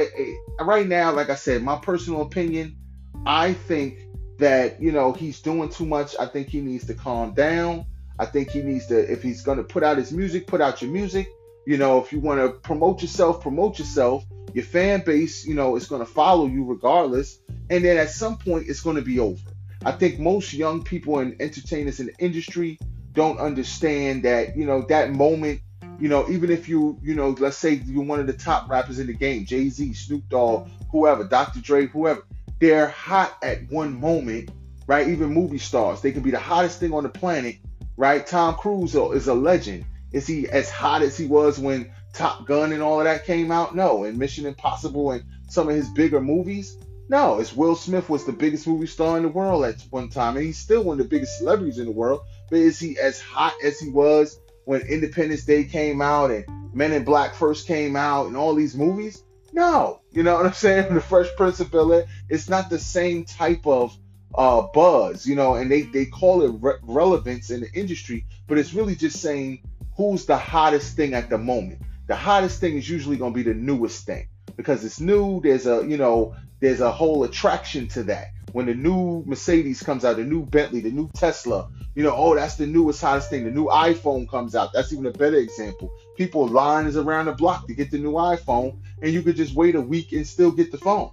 right 0.59 0.87
now, 0.87 1.13
like 1.13 1.29
I 1.29 1.35
said, 1.35 1.63
my 1.63 1.77
personal 1.77 2.21
opinion, 2.21 2.77
I 3.25 3.53
think 3.53 3.99
that 4.39 4.81
you 4.81 4.91
know 4.91 5.13
he's 5.13 5.41
doing 5.41 5.69
too 5.69 5.85
much. 5.85 6.15
I 6.19 6.25
think 6.25 6.49
he 6.49 6.61
needs 6.61 6.85
to 6.87 6.93
calm 6.93 7.33
down. 7.33 7.85
I 8.19 8.25
think 8.25 8.49
he 8.49 8.61
needs 8.61 8.87
to, 8.87 8.99
if 9.11 9.21
he's 9.21 9.43
going 9.43 9.59
to 9.59 9.63
put 9.63 9.83
out 9.83 9.97
his 9.97 10.11
music, 10.11 10.47
put 10.47 10.61
out 10.61 10.81
your 10.81 10.91
music. 10.91 11.27
You 11.67 11.77
know, 11.77 12.01
if 12.01 12.11
you 12.11 12.19
want 12.19 12.39
to 12.39 12.49
promote 12.49 13.01
yourself, 13.01 13.41
promote 13.41 13.77
yourself. 13.77 14.25
Your 14.53 14.63
fan 14.63 15.03
base, 15.05 15.45
you 15.45 15.53
know, 15.53 15.75
is 15.75 15.87
going 15.87 16.03
to 16.03 16.11
follow 16.11 16.47
you 16.47 16.63
regardless. 16.63 17.37
And 17.69 17.83
then 17.83 17.97
at 17.97 18.09
some 18.09 18.37
point, 18.37 18.69
it's 18.69 18.81
going 18.81 18.95
to 18.95 19.01
be 19.01 19.19
over. 19.19 19.39
I 19.85 19.91
think 19.91 20.19
most 20.19 20.53
young 20.53 20.83
people 20.83 21.19
and 21.19 21.39
entertainers 21.39 21.99
in 21.99 22.07
the 22.07 22.15
industry 22.17 22.79
don't 23.17 23.39
understand 23.39 24.21
that, 24.21 24.55
you 24.55 24.63
know, 24.63 24.83
that 24.83 25.11
moment, 25.11 25.59
you 25.99 26.07
know, 26.07 26.29
even 26.29 26.51
if 26.51 26.69
you, 26.69 26.99
you 27.01 27.15
know, 27.15 27.29
let's 27.39 27.57
say 27.57 27.73
you're 27.73 28.03
one 28.03 28.19
of 28.19 28.27
the 28.27 28.33
top 28.33 28.69
rappers 28.69 28.99
in 28.99 29.07
the 29.07 29.13
game, 29.13 29.43
Jay 29.43 29.69
Z, 29.69 29.91
Snoop 29.95 30.29
Dogg, 30.29 30.69
whoever, 30.91 31.23
Dr. 31.23 31.59
Dre, 31.59 31.87
whoever, 31.87 32.23
they're 32.59 32.89
hot 32.89 33.35
at 33.41 33.71
one 33.71 33.99
moment, 33.99 34.51
right? 34.85 35.07
Even 35.07 35.33
movie 35.33 35.57
stars, 35.57 35.99
they 35.99 36.11
can 36.11 36.21
be 36.21 36.29
the 36.29 36.39
hottest 36.39 36.79
thing 36.79 36.93
on 36.93 37.01
the 37.01 37.09
planet, 37.09 37.57
right? 37.97 38.25
Tom 38.25 38.53
Cruise 38.53 38.93
is 38.93 39.27
a 39.27 39.33
legend. 39.33 39.83
Is 40.11 40.27
he 40.27 40.47
as 40.47 40.69
hot 40.69 41.01
as 41.01 41.17
he 41.17 41.25
was 41.25 41.57
when 41.57 41.91
Top 42.13 42.45
Gun 42.45 42.71
and 42.71 42.83
all 42.83 42.99
of 42.99 43.05
that 43.05 43.25
came 43.25 43.51
out? 43.51 43.75
No. 43.75 44.03
And 44.03 44.19
Mission 44.19 44.45
Impossible 44.45 45.11
and 45.11 45.23
some 45.49 45.67
of 45.67 45.75
his 45.75 45.89
bigger 45.89 46.21
movies? 46.21 46.77
No. 47.09 47.39
It's 47.39 47.55
Will 47.55 47.75
Smith 47.75 48.11
was 48.11 48.25
the 48.25 48.31
biggest 48.31 48.67
movie 48.67 48.85
star 48.85 49.17
in 49.17 49.23
the 49.23 49.29
world 49.29 49.65
at 49.65 49.81
one 49.89 50.07
time, 50.07 50.37
and 50.37 50.45
he's 50.45 50.59
still 50.59 50.83
one 50.83 50.99
of 50.99 51.05
the 51.05 51.09
biggest 51.09 51.39
celebrities 51.39 51.79
in 51.79 51.85
the 51.85 51.91
world. 51.91 52.21
But 52.49 52.59
is 52.59 52.79
he 52.79 52.97
as 52.99 53.19
hot 53.19 53.53
as 53.63 53.79
he 53.79 53.89
was 53.89 54.39
when 54.65 54.81
Independence 54.81 55.45
Day 55.45 55.63
came 55.63 56.01
out 56.01 56.31
and 56.31 56.45
Men 56.73 56.93
in 56.93 57.03
Black 57.03 57.33
first 57.33 57.67
came 57.67 57.95
out 57.95 58.27
and 58.27 58.37
all 58.37 58.53
these 58.53 58.75
movies? 58.75 59.23
No, 59.53 60.01
you 60.11 60.23
know 60.23 60.35
what 60.35 60.45
I'm 60.45 60.53
saying? 60.65 60.93
The 60.93 61.01
Fresh 61.01 61.35
Prince 61.35 61.59
of 61.59 61.71
Bel 61.71 61.91
Air, 61.93 62.05
it's 62.29 62.49
not 62.49 62.69
the 62.69 62.79
same 62.79 63.25
type 63.25 63.65
of 63.65 63.97
uh, 64.35 64.67
buzz, 64.73 65.25
you 65.25 65.35
know, 65.35 65.55
and 65.55 65.71
they, 65.71 65.83
they 65.83 66.05
call 66.05 66.43
it 66.43 66.51
re- 66.61 66.77
relevance 66.83 67.49
in 67.49 67.61
the 67.61 67.71
industry, 67.73 68.25
but 68.47 68.57
it's 68.57 68.73
really 68.73 68.95
just 68.95 69.19
saying 69.19 69.63
who's 69.95 70.25
the 70.25 70.37
hottest 70.37 70.95
thing 70.95 71.13
at 71.13 71.29
the 71.29 71.37
moment. 71.37 71.81
The 72.07 72.15
hottest 72.15 72.59
thing 72.59 72.77
is 72.77 72.89
usually 72.89 73.17
going 73.17 73.33
to 73.33 73.35
be 73.35 73.43
the 73.43 73.53
newest 73.53 74.05
thing 74.05 74.27
because 74.55 74.85
it's 74.85 74.99
new. 74.99 75.41
There's 75.41 75.65
a, 75.65 75.85
you 75.87 75.97
know, 75.97 76.35
there's 76.59 76.81
a 76.81 76.91
whole 76.91 77.23
attraction 77.23 77.87
to 77.89 78.03
that. 78.03 78.27
When 78.53 78.65
the 78.65 78.75
new 78.75 79.23
Mercedes 79.25 79.83
comes 79.83 80.05
out, 80.05 80.15
the 80.15 80.23
new 80.23 80.45
Bentley, 80.45 80.79
the 80.79 80.91
new 80.91 81.09
Tesla, 81.13 81.69
you 81.97 82.03
know, 82.03 82.13
oh, 82.15 82.35
that's 82.35 82.57
the 82.57 82.67
newest, 82.67 83.01
hottest 83.01 83.31
thing. 83.31 83.43
The 83.43 83.49
new 83.49 83.65
iPhone 83.65 84.29
comes 84.29 84.53
out. 84.53 84.71
That's 84.71 84.93
even 84.93 85.07
a 85.07 85.11
better 85.11 85.37
example. 85.37 85.91
People 86.15 86.47
line 86.47 86.85
is 86.85 86.95
around 86.95 87.25
the 87.25 87.31
block 87.31 87.65
to 87.65 87.73
get 87.73 87.89
the 87.89 87.97
new 87.97 88.11
iPhone, 88.11 88.77
and 89.01 89.11
you 89.11 89.23
could 89.23 89.35
just 89.35 89.55
wait 89.55 89.73
a 89.73 89.81
week 89.81 90.11
and 90.11 90.25
still 90.27 90.51
get 90.51 90.71
the 90.71 90.77
phone. 90.77 91.09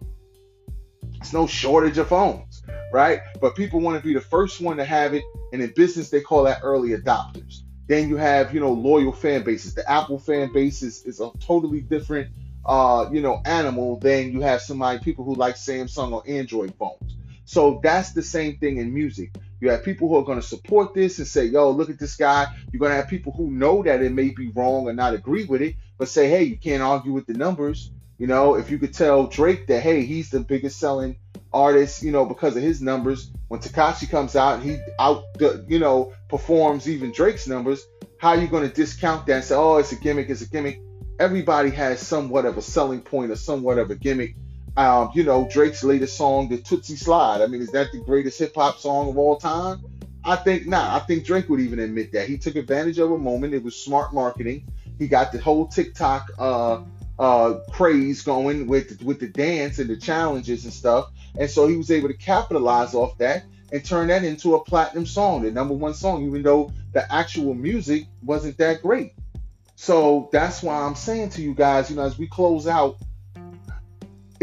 It's 1.14 1.32
no 1.32 1.47
shortage 1.47 1.97
of 1.97 2.09
phones, 2.09 2.62
right? 2.93 3.20
But 3.41 3.57
people 3.57 3.80
want 3.80 3.97
to 3.97 4.07
be 4.07 4.12
the 4.12 4.20
first 4.20 4.61
one 4.61 4.76
to 4.76 4.85
have 4.85 5.14
it, 5.14 5.24
and 5.55 5.62
in 5.62 5.72
business 5.72 6.11
they 6.11 6.20
call 6.20 6.45
that 6.45 6.61
early 6.62 6.91
adopters. 6.91 7.61
Then 7.87 8.11
you 8.11 8.18
have, 8.18 8.53
you 8.53 8.61
know, 8.61 8.72
loyal 8.72 9.12
fan 9.12 9.43
bases. 9.43 9.72
The 9.72 9.91
Apple 9.91 10.18
fan 10.18 10.53
base 10.53 10.82
is, 10.82 11.03
is 11.05 11.18
a 11.18 11.30
totally 11.41 11.80
different, 11.80 12.28
uh, 12.66 13.09
you 13.11 13.22
know, 13.22 13.41
animal 13.47 14.01
than 14.01 14.32
you 14.32 14.43
have 14.43 14.61
somebody 14.61 14.99
people 14.99 15.24
who 15.24 15.35
like 15.35 15.55
Samsung 15.55 16.12
or 16.12 16.22
Android 16.28 16.74
phones. 16.74 17.16
So 17.45 17.80
that's 17.82 18.12
the 18.12 18.22
same 18.22 18.59
thing 18.59 18.78
in 18.78 18.92
music. 18.92 19.34
You 19.61 19.70
have 19.70 19.84
people 19.84 20.09
who 20.09 20.16
are 20.16 20.24
going 20.24 20.40
to 20.40 20.47
support 20.47 20.95
this 20.95 21.18
and 21.18 21.26
say, 21.26 21.47
yo, 21.47 21.70
look 21.70 21.90
at 21.90 21.99
this 21.99 22.16
guy. 22.16 22.47
You're 22.72 22.80
going 22.80 22.90
to 22.90 22.97
have 22.97 23.09
people 23.09 23.32
who 23.32 23.51
know 23.51 23.82
that 23.82 24.03
it 24.03 24.12
may 24.12 24.30
be 24.30 24.49
wrong 24.49 24.86
or 24.86 24.92
not 24.92 25.14
agree 25.14 25.45
with 25.45 25.62
it, 25.62 25.76
but 25.99 26.09
say, 26.09 26.28
hey, 26.28 26.45
you 26.45 26.57
can't 26.57 26.82
argue 26.82 27.12
with 27.12 27.26
the 27.26 27.34
numbers. 27.34 27.90
You 28.18 28.26
know, 28.26 28.55
if 28.55 28.70
you 28.70 28.78
could 28.78 28.95
tell 28.95 29.26
Drake 29.26 29.66
that, 29.66 29.80
hey, 29.80 30.05
he's 30.05 30.30
the 30.30 30.40
biggest 30.40 30.78
selling 30.78 31.16
artist, 31.53 32.03
you 32.03 32.12
know, 32.12 32.24
because 32.24 32.57
of 32.57 32.62
his 32.62 32.80
numbers, 32.80 33.30
when 33.49 33.61
Tekashi 33.61 34.11
comes 34.11 34.36
out 34.36 34.61
and 34.61 34.62
he 34.62 34.78
out, 34.99 35.24
you 35.68 35.78
know, 35.78 36.12
performs 36.28 36.88
even 36.88 37.12
Drake's 37.12 37.47
numbers, 37.47 37.86
how 38.18 38.30
are 38.30 38.36
you 38.36 38.49
going 38.49 38.68
to 38.68 38.74
discount 38.74 39.26
that 39.26 39.34
and 39.34 39.45
say, 39.45 39.55
oh, 39.55 39.76
it's 39.76 39.92
a 39.92 39.97
gimmick, 39.97 40.30
it's 40.30 40.42
a 40.42 40.49
gimmick? 40.49 40.80
Everybody 41.18 41.70
has 41.70 42.01
somewhat 42.01 42.45
of 42.45 42.57
a 42.57 42.62
selling 42.62 43.01
point 43.01 43.30
or 43.30 43.36
somewhat 43.36 43.78
of 43.78 43.90
a 43.90 43.95
gimmick 43.95 44.34
um, 44.77 45.11
you 45.14 45.22
know, 45.22 45.49
Drake's 45.51 45.85
latest 45.85 46.16
song, 46.16 46.49
the 46.49 46.59
Toosie 46.59 46.99
Slide. 46.99 47.41
I 47.43 47.47
mean, 47.47 47.61
is 47.61 47.70
that 47.72 47.93
the 47.93 47.99
greatest 47.99 48.39
hip 48.39 48.55
hop 48.55 48.79
song 48.79 49.09
of 49.09 49.18
all 49.18 49.37
time? 49.37 49.85
I 50.25 50.37
think 50.37 50.66
not. 50.66 51.01
I 51.01 51.05
think 51.05 51.25
Drake 51.25 51.49
would 51.49 51.61
even 51.61 51.79
admit 51.79 52.12
that. 52.12 52.29
He 52.29 52.39
took 52.39 52.57
advantage 52.57 52.99
of 52.99 53.11
a 53.11 53.18
moment. 53.18 53.55
It 53.55 53.62
was 53.62 53.77
smart 53.77 54.12
marketing. 54.12 54.66
He 54.99 55.07
got 55.07 55.33
the 55.33 55.41
whole 55.41 55.66
TikTok 55.66 56.31
uh, 56.39 56.83
uh, 57.18 57.55
craze 57.70 58.22
going 58.22 58.66
with 58.66 59.03
with 59.03 59.20
the 59.20 59.29
dance 59.29 59.79
and 59.79 59.89
the 59.91 59.97
challenges 59.97 60.64
and 60.64 60.72
stuff, 60.72 61.11
and 61.39 61.49
so 61.49 61.68
he 61.68 61.77
was 61.77 61.91
able 61.91 62.09
to 62.09 62.14
capitalize 62.14 62.95
off 62.95 63.18
that 63.18 63.45
and 63.72 63.85
turn 63.85 64.09
that 64.09 64.25
into 64.25 64.55
a 64.55 64.64
platinum 64.64 65.05
song, 65.07 65.43
the 65.43 65.51
number 65.51 65.75
one 65.75 65.95
song, 65.95 66.25
even 66.25 66.43
though 66.43 66.70
the 66.93 67.12
actual 67.12 67.55
music 67.55 68.07
wasn't 68.22 68.57
that 68.59 68.83
great. 68.83 69.12
So 69.77 70.29
that's 70.33 70.62
why 70.62 70.83
I'm 70.83 70.95
saying 70.95 71.31
to 71.31 71.43
you 71.43 71.55
guys, 71.55 71.91
you 71.91 71.97
know, 71.97 72.03
as 72.03 72.16
we 72.16 72.29
close 72.29 72.66
out, 72.66 72.97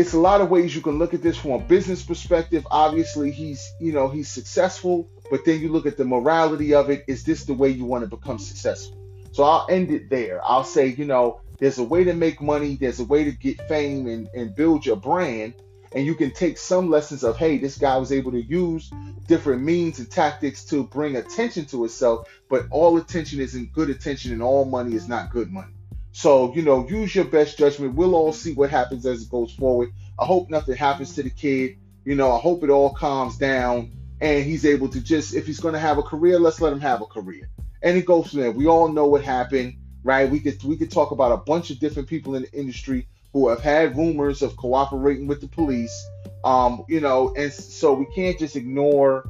it's 0.01 0.13
a 0.13 0.19
lot 0.19 0.41
of 0.41 0.49
ways 0.49 0.75
you 0.75 0.81
can 0.81 0.97
look 0.97 1.13
at 1.13 1.21
this 1.21 1.37
from 1.37 1.51
a 1.51 1.59
business 1.59 2.01
perspective. 2.01 2.65
Obviously, 2.71 3.29
he's, 3.29 3.71
you 3.79 3.93
know, 3.93 4.07
he's 4.07 4.27
successful, 4.27 5.07
but 5.29 5.45
then 5.45 5.61
you 5.61 5.71
look 5.71 5.85
at 5.85 5.95
the 5.95 6.03
morality 6.03 6.73
of 6.73 6.89
it. 6.89 7.05
Is 7.07 7.23
this 7.23 7.45
the 7.45 7.53
way 7.53 7.69
you 7.69 7.85
want 7.85 8.03
to 8.03 8.09
become 8.09 8.39
successful? 8.39 8.97
So 9.31 9.43
I'll 9.43 9.67
end 9.69 9.91
it 9.91 10.09
there. 10.09 10.41
I'll 10.43 10.63
say, 10.63 10.87
you 10.87 11.05
know, 11.05 11.41
there's 11.59 11.77
a 11.77 11.83
way 11.83 12.03
to 12.03 12.13
make 12.13 12.41
money, 12.41 12.77
there's 12.77 12.99
a 12.99 13.05
way 13.05 13.23
to 13.25 13.31
get 13.31 13.61
fame 13.67 14.07
and, 14.07 14.27
and 14.33 14.55
build 14.55 14.87
your 14.87 14.95
brand. 14.95 15.53
And 15.93 16.03
you 16.03 16.15
can 16.15 16.31
take 16.31 16.57
some 16.57 16.89
lessons 16.89 17.23
of, 17.23 17.37
hey, 17.37 17.59
this 17.59 17.77
guy 17.77 17.95
was 17.97 18.11
able 18.11 18.31
to 18.31 18.41
use 18.41 18.91
different 19.27 19.61
means 19.61 19.99
and 19.99 20.09
tactics 20.09 20.65
to 20.65 20.83
bring 20.83 21.15
attention 21.15 21.65
to 21.65 21.85
itself, 21.85 22.27
but 22.49 22.65
all 22.71 22.97
attention 22.97 23.39
isn't 23.39 23.71
good 23.71 23.91
attention 23.91 24.31
and 24.31 24.41
all 24.41 24.65
money 24.65 24.95
is 24.95 25.07
not 25.07 25.29
good 25.29 25.51
money. 25.51 25.73
So, 26.11 26.53
you 26.53 26.61
know, 26.61 26.87
use 26.87 27.15
your 27.15 27.25
best 27.25 27.57
judgment. 27.57 27.95
We'll 27.95 28.15
all 28.15 28.33
see 28.33 28.53
what 28.53 28.69
happens 28.69 29.05
as 29.05 29.23
it 29.23 29.29
goes 29.29 29.53
forward. 29.53 29.91
I 30.19 30.25
hope 30.25 30.49
nothing 30.49 30.75
happens 30.75 31.15
to 31.15 31.23
the 31.23 31.29
kid. 31.29 31.77
You 32.03 32.15
know, 32.15 32.31
I 32.31 32.39
hope 32.39 32.63
it 32.63 32.69
all 32.69 32.93
calms 32.93 33.37
down 33.37 33.91
and 34.19 34.43
he's 34.43 34.65
able 34.65 34.89
to 34.89 35.01
just, 35.01 35.33
if 35.33 35.47
he's 35.47 35.59
going 35.59 35.73
to 35.73 35.79
have 35.79 35.97
a 35.97 36.03
career, 36.03 36.39
let's 36.39 36.61
let 36.61 36.73
him 36.73 36.81
have 36.81 37.01
a 37.01 37.05
career. 37.05 37.49
And 37.81 37.97
it 37.97 38.05
goes 38.05 38.29
from 38.29 38.41
there. 38.41 38.51
We 38.51 38.67
all 38.67 38.89
know 38.89 39.07
what 39.07 39.23
happened, 39.23 39.75
right? 40.03 40.29
We 40.29 40.39
could 40.39 40.63
we 40.63 40.77
could 40.77 40.91
talk 40.91 41.11
about 41.11 41.31
a 41.31 41.37
bunch 41.37 41.71
of 41.71 41.79
different 41.79 42.07
people 42.07 42.35
in 42.35 42.43
the 42.43 42.51
industry 42.53 43.07
who 43.33 43.49
have 43.49 43.61
had 43.61 43.97
rumors 43.97 44.43
of 44.43 44.55
cooperating 44.55 45.25
with 45.27 45.41
the 45.41 45.47
police. 45.47 46.07
Um, 46.43 46.85
you 46.87 46.99
know, 46.99 47.33
and 47.35 47.51
so 47.51 47.93
we 47.93 48.05
can't 48.13 48.37
just 48.37 48.55
ignore 48.55 49.29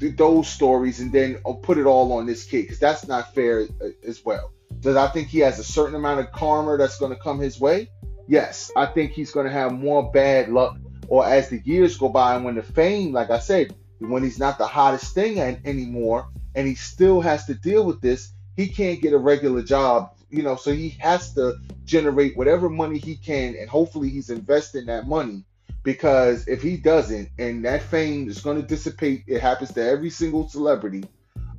th- 0.00 0.16
those 0.16 0.48
stories 0.48 1.00
and 1.00 1.12
then 1.12 1.40
uh, 1.44 1.52
put 1.52 1.78
it 1.78 1.84
all 1.84 2.12
on 2.12 2.26
this 2.26 2.44
kid 2.44 2.62
because 2.62 2.78
that's 2.78 3.06
not 3.06 3.34
fair 3.34 3.62
uh, 3.62 3.88
as 4.06 4.24
well. 4.24 4.52
Does 4.82 4.96
I 4.96 5.06
think 5.08 5.28
he 5.28 5.38
has 5.38 5.60
a 5.60 5.64
certain 5.64 5.94
amount 5.94 6.20
of 6.20 6.32
karma 6.32 6.76
that's 6.76 6.98
going 6.98 7.14
to 7.14 7.18
come 7.18 7.38
his 7.38 7.58
way? 7.58 7.88
Yes, 8.26 8.70
I 8.76 8.86
think 8.86 9.12
he's 9.12 9.30
going 9.30 9.46
to 9.46 9.52
have 9.52 9.72
more 9.72 10.10
bad 10.10 10.48
luck. 10.48 10.76
Or 11.06 11.24
as 11.24 11.48
the 11.48 11.60
years 11.64 11.96
go 11.96 12.08
by, 12.08 12.34
and 12.34 12.44
when 12.44 12.56
the 12.56 12.62
fame, 12.62 13.12
like 13.12 13.30
I 13.30 13.38
said, 13.38 13.74
when 14.00 14.24
he's 14.24 14.38
not 14.40 14.58
the 14.58 14.66
hottest 14.66 15.14
thing 15.14 15.38
anymore, 15.38 16.28
and 16.54 16.66
he 16.66 16.74
still 16.74 17.20
has 17.20 17.46
to 17.46 17.54
deal 17.54 17.84
with 17.84 18.00
this, 18.00 18.32
he 18.56 18.68
can't 18.68 19.00
get 19.00 19.12
a 19.12 19.18
regular 19.18 19.62
job, 19.62 20.16
you 20.30 20.42
know. 20.42 20.56
So 20.56 20.72
he 20.72 20.90
has 21.00 21.32
to 21.34 21.58
generate 21.84 22.36
whatever 22.36 22.68
money 22.68 22.98
he 22.98 23.16
can, 23.16 23.54
and 23.54 23.70
hopefully 23.70 24.08
he's 24.08 24.30
investing 24.30 24.86
that 24.86 25.06
money. 25.06 25.44
Because 25.84 26.48
if 26.48 26.62
he 26.62 26.76
doesn't, 26.76 27.28
and 27.38 27.64
that 27.64 27.82
fame 27.82 28.28
is 28.28 28.40
going 28.40 28.60
to 28.60 28.66
dissipate, 28.66 29.24
it 29.26 29.40
happens 29.40 29.72
to 29.74 29.82
every 29.84 30.10
single 30.10 30.48
celebrity. 30.48 31.04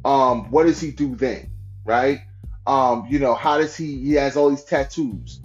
Um, 0.04 0.50
what 0.52 0.64
does 0.64 0.82
he 0.82 0.92
do 0.92 1.16
then, 1.16 1.52
right? 1.86 2.22
Um, 2.66 3.08
you 3.10 3.20
know, 3.20 3.34
how 3.34 3.58
does 3.58 3.76
he? 3.76 4.00
He 4.00 4.14
has 4.14 4.38
all 4.38 4.50
these 4.50 4.64
tattoos. 4.64 5.42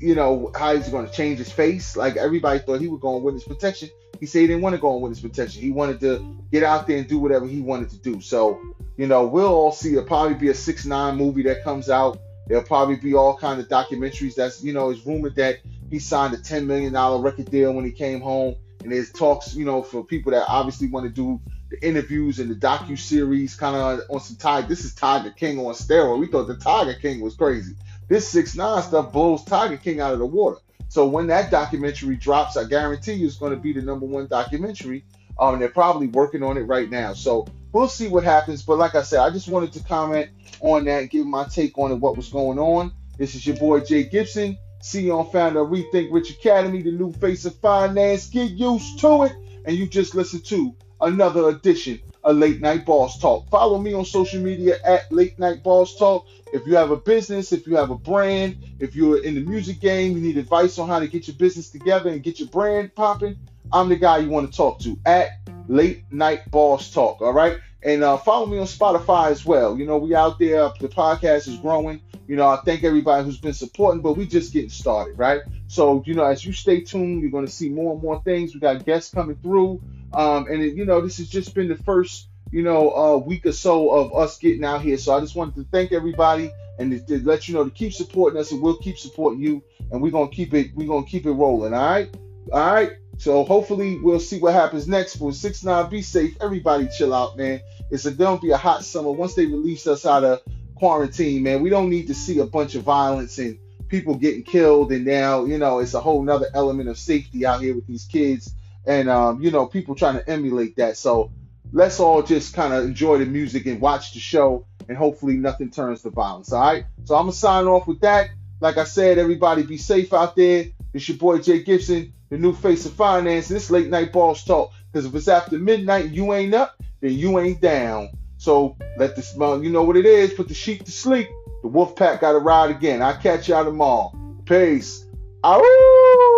You 0.00 0.14
know, 0.14 0.50
how 0.56 0.72
is 0.72 0.86
he 0.86 0.92
going 0.92 1.06
to 1.06 1.12
change 1.12 1.38
his 1.38 1.50
face? 1.50 1.96
Like 1.96 2.16
everybody 2.16 2.58
thought 2.58 2.80
he 2.80 2.88
would 2.88 3.00
go 3.00 3.16
on 3.16 3.22
witness 3.22 3.44
protection. 3.44 3.88
He 4.18 4.26
said 4.26 4.40
he 4.40 4.46
didn't 4.48 4.62
want 4.62 4.74
to 4.74 4.80
go 4.80 4.94
on 4.96 5.00
witness 5.00 5.20
protection. 5.20 5.62
He 5.62 5.70
wanted 5.70 6.00
to 6.00 6.36
get 6.50 6.62
out 6.62 6.86
there 6.86 6.98
and 6.98 7.06
do 7.06 7.18
whatever 7.18 7.46
he 7.46 7.60
wanted 7.60 7.90
to 7.90 7.98
do. 7.98 8.20
So, 8.20 8.60
you 8.96 9.06
know, 9.06 9.26
we'll 9.26 9.46
all 9.46 9.72
see. 9.72 9.92
It'll 9.92 10.04
probably 10.04 10.34
be 10.34 10.48
a 10.48 10.54
six 10.54 10.84
nine 10.84 11.16
movie 11.16 11.42
that 11.44 11.62
comes 11.62 11.88
out. 11.88 12.18
There'll 12.48 12.64
probably 12.64 12.96
be 12.96 13.14
all 13.14 13.36
kind 13.36 13.60
of 13.60 13.68
documentaries. 13.68 14.34
That's 14.34 14.62
you 14.64 14.72
know, 14.72 14.90
it's 14.90 15.06
rumored 15.06 15.36
that 15.36 15.58
he 15.90 15.98
signed 16.00 16.34
a 16.34 16.38
ten 16.38 16.66
million 16.66 16.92
dollar 16.92 17.22
record 17.22 17.50
deal 17.50 17.72
when 17.72 17.84
he 17.84 17.92
came 17.92 18.20
home. 18.20 18.56
And 18.82 18.92
there's 18.92 19.10
talks, 19.10 19.54
you 19.54 19.64
know, 19.64 19.82
for 19.82 20.04
people 20.04 20.32
that 20.32 20.46
obviously 20.48 20.88
want 20.88 21.06
to 21.06 21.12
do 21.12 21.40
the 21.70 21.86
interviews 21.86 22.38
and 22.38 22.50
the 22.50 22.54
docu 22.54 22.98
series, 22.98 23.54
kind 23.56 23.76
of 23.76 24.00
on 24.10 24.20
some 24.20 24.36
Tiger. 24.36 24.68
This 24.68 24.84
is 24.84 24.94
Tiger 24.94 25.30
King 25.30 25.58
on 25.58 25.74
steroid. 25.74 26.20
We 26.20 26.26
thought 26.26 26.46
the 26.46 26.56
Tiger 26.56 26.94
King 26.94 27.20
was 27.20 27.34
crazy. 27.34 27.74
This 28.08 28.28
six 28.28 28.54
nine 28.54 28.82
stuff 28.82 29.12
blows 29.12 29.44
Tiger 29.44 29.76
King 29.76 30.00
out 30.00 30.12
of 30.12 30.18
the 30.18 30.26
water. 30.26 30.58
So 30.88 31.06
when 31.06 31.26
that 31.26 31.50
documentary 31.50 32.16
drops, 32.16 32.56
I 32.56 32.64
guarantee 32.64 33.14
you 33.14 33.26
it's 33.26 33.36
going 33.36 33.52
to 33.52 33.58
be 33.58 33.72
the 33.72 33.82
number 33.82 34.06
one 34.06 34.28
documentary. 34.28 35.04
Um, 35.38 35.58
they're 35.58 35.68
probably 35.68 36.06
working 36.06 36.42
on 36.42 36.56
it 36.56 36.62
right 36.62 36.88
now. 36.88 37.12
So 37.12 37.46
we'll 37.72 37.88
see 37.88 38.08
what 38.08 38.24
happens. 38.24 38.62
But 38.62 38.78
like 38.78 38.94
I 38.94 39.02
said, 39.02 39.20
I 39.20 39.30
just 39.30 39.48
wanted 39.48 39.72
to 39.72 39.82
comment 39.82 40.30
on 40.60 40.84
that 40.84 41.00
and 41.00 41.10
give 41.10 41.26
my 41.26 41.44
take 41.44 41.76
on 41.76 41.90
it, 41.90 41.96
what 41.96 42.16
was 42.16 42.28
going 42.28 42.58
on. 42.58 42.92
This 43.18 43.34
is 43.34 43.46
your 43.46 43.56
boy 43.56 43.80
Jay 43.80 44.04
Gibson. 44.04 44.56
You 44.92 45.18
on 45.18 45.28
founder 45.30 45.62
of 45.62 45.70
Rethink 45.70 46.12
Rich 46.12 46.30
Academy, 46.30 46.80
the 46.80 46.92
new 46.92 47.12
face 47.14 47.44
of 47.44 47.56
finance. 47.56 48.28
Get 48.28 48.52
used 48.52 49.00
to 49.00 49.24
it. 49.24 49.32
And 49.64 49.76
you 49.76 49.88
just 49.88 50.14
listen 50.14 50.40
to 50.42 50.76
another 51.00 51.48
edition 51.48 52.00
of 52.24 52.36
Late 52.36 52.60
Night 52.60 52.84
Boss 52.84 53.18
Talk. 53.18 53.48
Follow 53.50 53.78
me 53.78 53.94
on 53.94 54.04
social 54.04 54.40
media 54.42 54.76
at 54.84 55.10
Late 55.12 55.38
Night 55.38 55.62
Boss 55.62 55.96
Talk. 55.96 56.26
If 56.52 56.66
you 56.66 56.76
have 56.76 56.90
a 56.90 56.96
business, 56.96 57.52
if 57.52 57.66
you 57.66 57.76
have 57.76 57.90
a 57.90 57.96
brand, 57.96 58.56
if 58.78 58.96
you're 58.96 59.22
in 59.22 59.34
the 59.34 59.40
music 59.40 59.80
game, 59.80 60.16
you 60.16 60.22
need 60.22 60.36
advice 60.36 60.78
on 60.78 60.88
how 60.88 60.98
to 60.98 61.06
get 61.06 61.28
your 61.28 61.36
business 61.36 61.70
together 61.70 62.10
and 62.10 62.22
get 62.22 62.40
your 62.40 62.48
brand 62.48 62.94
popping, 62.94 63.36
I'm 63.72 63.88
the 63.88 63.96
guy 63.96 64.18
you 64.18 64.30
want 64.30 64.50
to 64.50 64.56
talk 64.56 64.80
to 64.80 64.98
at 65.06 65.30
Late 65.68 66.04
Night 66.10 66.50
Boss 66.50 66.90
Talk. 66.92 67.20
All 67.20 67.32
right. 67.32 67.58
And 67.86 68.02
uh, 68.02 68.16
follow 68.16 68.46
me 68.46 68.58
on 68.58 68.66
Spotify 68.66 69.30
as 69.30 69.44
well. 69.44 69.78
You 69.78 69.86
know, 69.86 69.96
we 69.96 70.12
out 70.12 70.40
there. 70.40 70.72
The 70.80 70.88
podcast 70.88 71.46
is 71.46 71.56
growing. 71.58 72.00
You 72.26 72.34
know, 72.34 72.48
I 72.48 72.56
thank 72.64 72.82
everybody 72.82 73.24
who's 73.24 73.38
been 73.38 73.52
supporting, 73.52 74.02
but 74.02 74.14
we 74.14 74.26
just 74.26 74.52
getting 74.52 74.70
started, 74.70 75.16
right? 75.16 75.42
So, 75.68 76.02
you 76.04 76.14
know, 76.14 76.24
as 76.24 76.44
you 76.44 76.52
stay 76.52 76.80
tuned, 76.80 77.22
you're 77.22 77.30
going 77.30 77.46
to 77.46 77.52
see 77.52 77.68
more 77.68 77.92
and 77.92 78.02
more 78.02 78.20
things. 78.22 78.54
We 78.54 78.58
got 78.58 78.84
guests 78.84 79.14
coming 79.14 79.36
through. 79.36 79.80
Um, 80.12 80.48
and, 80.48 80.60
it, 80.62 80.74
you 80.74 80.84
know, 80.84 81.00
this 81.00 81.18
has 81.18 81.28
just 81.28 81.54
been 81.54 81.68
the 81.68 81.76
first, 81.76 82.26
you 82.50 82.62
know, 82.64 82.90
uh, 82.90 83.16
week 83.18 83.46
or 83.46 83.52
so 83.52 83.90
of 83.92 84.12
us 84.16 84.36
getting 84.38 84.64
out 84.64 84.82
here. 84.82 84.98
So 84.98 85.16
I 85.16 85.20
just 85.20 85.36
wanted 85.36 85.54
to 85.54 85.66
thank 85.70 85.92
everybody 85.92 86.50
and 86.80 86.90
to, 86.90 86.98
to 87.06 87.24
let 87.24 87.46
you 87.46 87.54
know 87.54 87.62
to 87.62 87.70
keep 87.70 87.92
supporting 87.92 88.40
us 88.40 88.50
and 88.50 88.60
we'll 88.60 88.78
keep 88.78 88.98
supporting 88.98 89.40
you. 89.40 89.62
And 89.92 90.02
we're 90.02 90.10
going 90.10 90.28
to 90.28 90.34
keep 90.34 90.54
it, 90.54 90.74
we're 90.74 90.88
going 90.88 91.04
to 91.04 91.10
keep 91.10 91.24
it 91.24 91.30
rolling. 91.30 91.72
All 91.72 91.88
right. 91.88 92.12
All 92.52 92.74
right. 92.74 92.92
So 93.18 93.44
hopefully 93.44 93.98
we'll 93.98 94.20
see 94.20 94.38
what 94.38 94.52
happens 94.52 94.86
next. 94.86 95.16
For 95.16 95.32
six 95.32 95.64
nine, 95.64 95.88
be 95.88 96.02
safe. 96.02 96.36
Everybody 96.40 96.88
chill 96.96 97.14
out, 97.14 97.36
man. 97.36 97.60
It's 97.90 98.04
a, 98.06 98.10
gonna 98.10 98.40
be 98.40 98.50
a 98.50 98.56
hot 98.56 98.84
summer. 98.84 99.10
Once 99.10 99.34
they 99.34 99.46
release 99.46 99.86
us 99.86 100.06
out 100.06 100.24
of 100.24 100.40
quarantine, 100.74 101.42
man, 101.42 101.62
we 101.62 101.70
don't 101.70 101.90
need 101.90 102.08
to 102.08 102.14
see 102.14 102.38
a 102.40 102.46
bunch 102.46 102.74
of 102.74 102.82
violence 102.82 103.38
and 103.38 103.58
people 103.88 104.16
getting 104.16 104.42
killed. 104.42 104.92
And 104.92 105.04
now, 105.04 105.44
you 105.44 105.58
know, 105.58 105.78
it's 105.78 105.94
a 105.94 106.00
whole 106.00 106.22
nother 106.22 106.48
element 106.54 106.88
of 106.88 106.98
safety 106.98 107.46
out 107.46 107.60
here 107.60 107.74
with 107.74 107.86
these 107.86 108.04
kids, 108.04 108.54
and 108.86 109.08
um, 109.08 109.40
you 109.42 109.50
know, 109.50 109.66
people 109.66 109.94
trying 109.94 110.16
to 110.16 110.28
emulate 110.28 110.76
that. 110.76 110.96
So 110.96 111.30
let's 111.72 112.00
all 112.00 112.22
just 112.22 112.54
kind 112.54 112.72
of 112.72 112.84
enjoy 112.84 113.18
the 113.18 113.26
music 113.26 113.66
and 113.66 113.80
watch 113.80 114.12
the 114.12 114.20
show, 114.20 114.66
and 114.88 114.96
hopefully 114.96 115.36
nothing 115.36 115.70
turns 115.70 116.02
to 116.02 116.10
violence. 116.10 116.52
All 116.52 116.60
right. 116.60 116.86
So 117.04 117.14
I'm 117.14 117.22
gonna 117.22 117.32
sign 117.32 117.66
off 117.66 117.86
with 117.86 118.00
that. 118.00 118.30
Like 118.60 118.78
I 118.78 118.84
said, 118.84 119.18
everybody 119.18 119.62
be 119.62 119.76
safe 119.76 120.12
out 120.12 120.34
there. 120.34 120.66
It's 120.94 121.08
your 121.08 121.18
boy 121.18 121.38
Jay 121.38 121.62
Gibson, 121.62 122.14
the 122.30 122.38
new 122.38 122.54
face 122.54 122.86
of 122.86 122.94
finance. 122.94 123.48
This 123.48 123.70
late 123.70 123.88
night 123.88 124.12
boss 124.12 124.44
talk. 124.44 124.72
Because 124.90 125.06
if 125.06 125.14
it's 125.14 125.28
after 125.28 125.58
midnight, 125.58 126.10
you 126.10 126.32
ain't 126.32 126.54
up 126.54 126.80
then 127.06 127.16
you 127.16 127.38
ain't 127.38 127.60
down. 127.60 128.10
So 128.36 128.76
let 128.98 129.16
this 129.16 129.34
you 129.64 129.70
know 129.70 129.84
what 129.84 129.96
it 129.96 130.06
is. 130.06 130.34
Put 130.34 130.48
the 130.48 130.54
sheep 130.54 130.84
to 130.84 130.92
sleep. 130.92 131.28
The 131.62 131.68
wolf 131.68 131.96
pack 131.96 132.20
got 132.20 132.32
to 132.32 132.38
ride 132.38 132.70
again. 132.70 133.00
I'll 133.00 133.16
catch 133.16 133.48
y'all 133.48 133.64
tomorrow. 133.64 134.12
Peace. 134.44 135.06
Ow! 135.44 136.35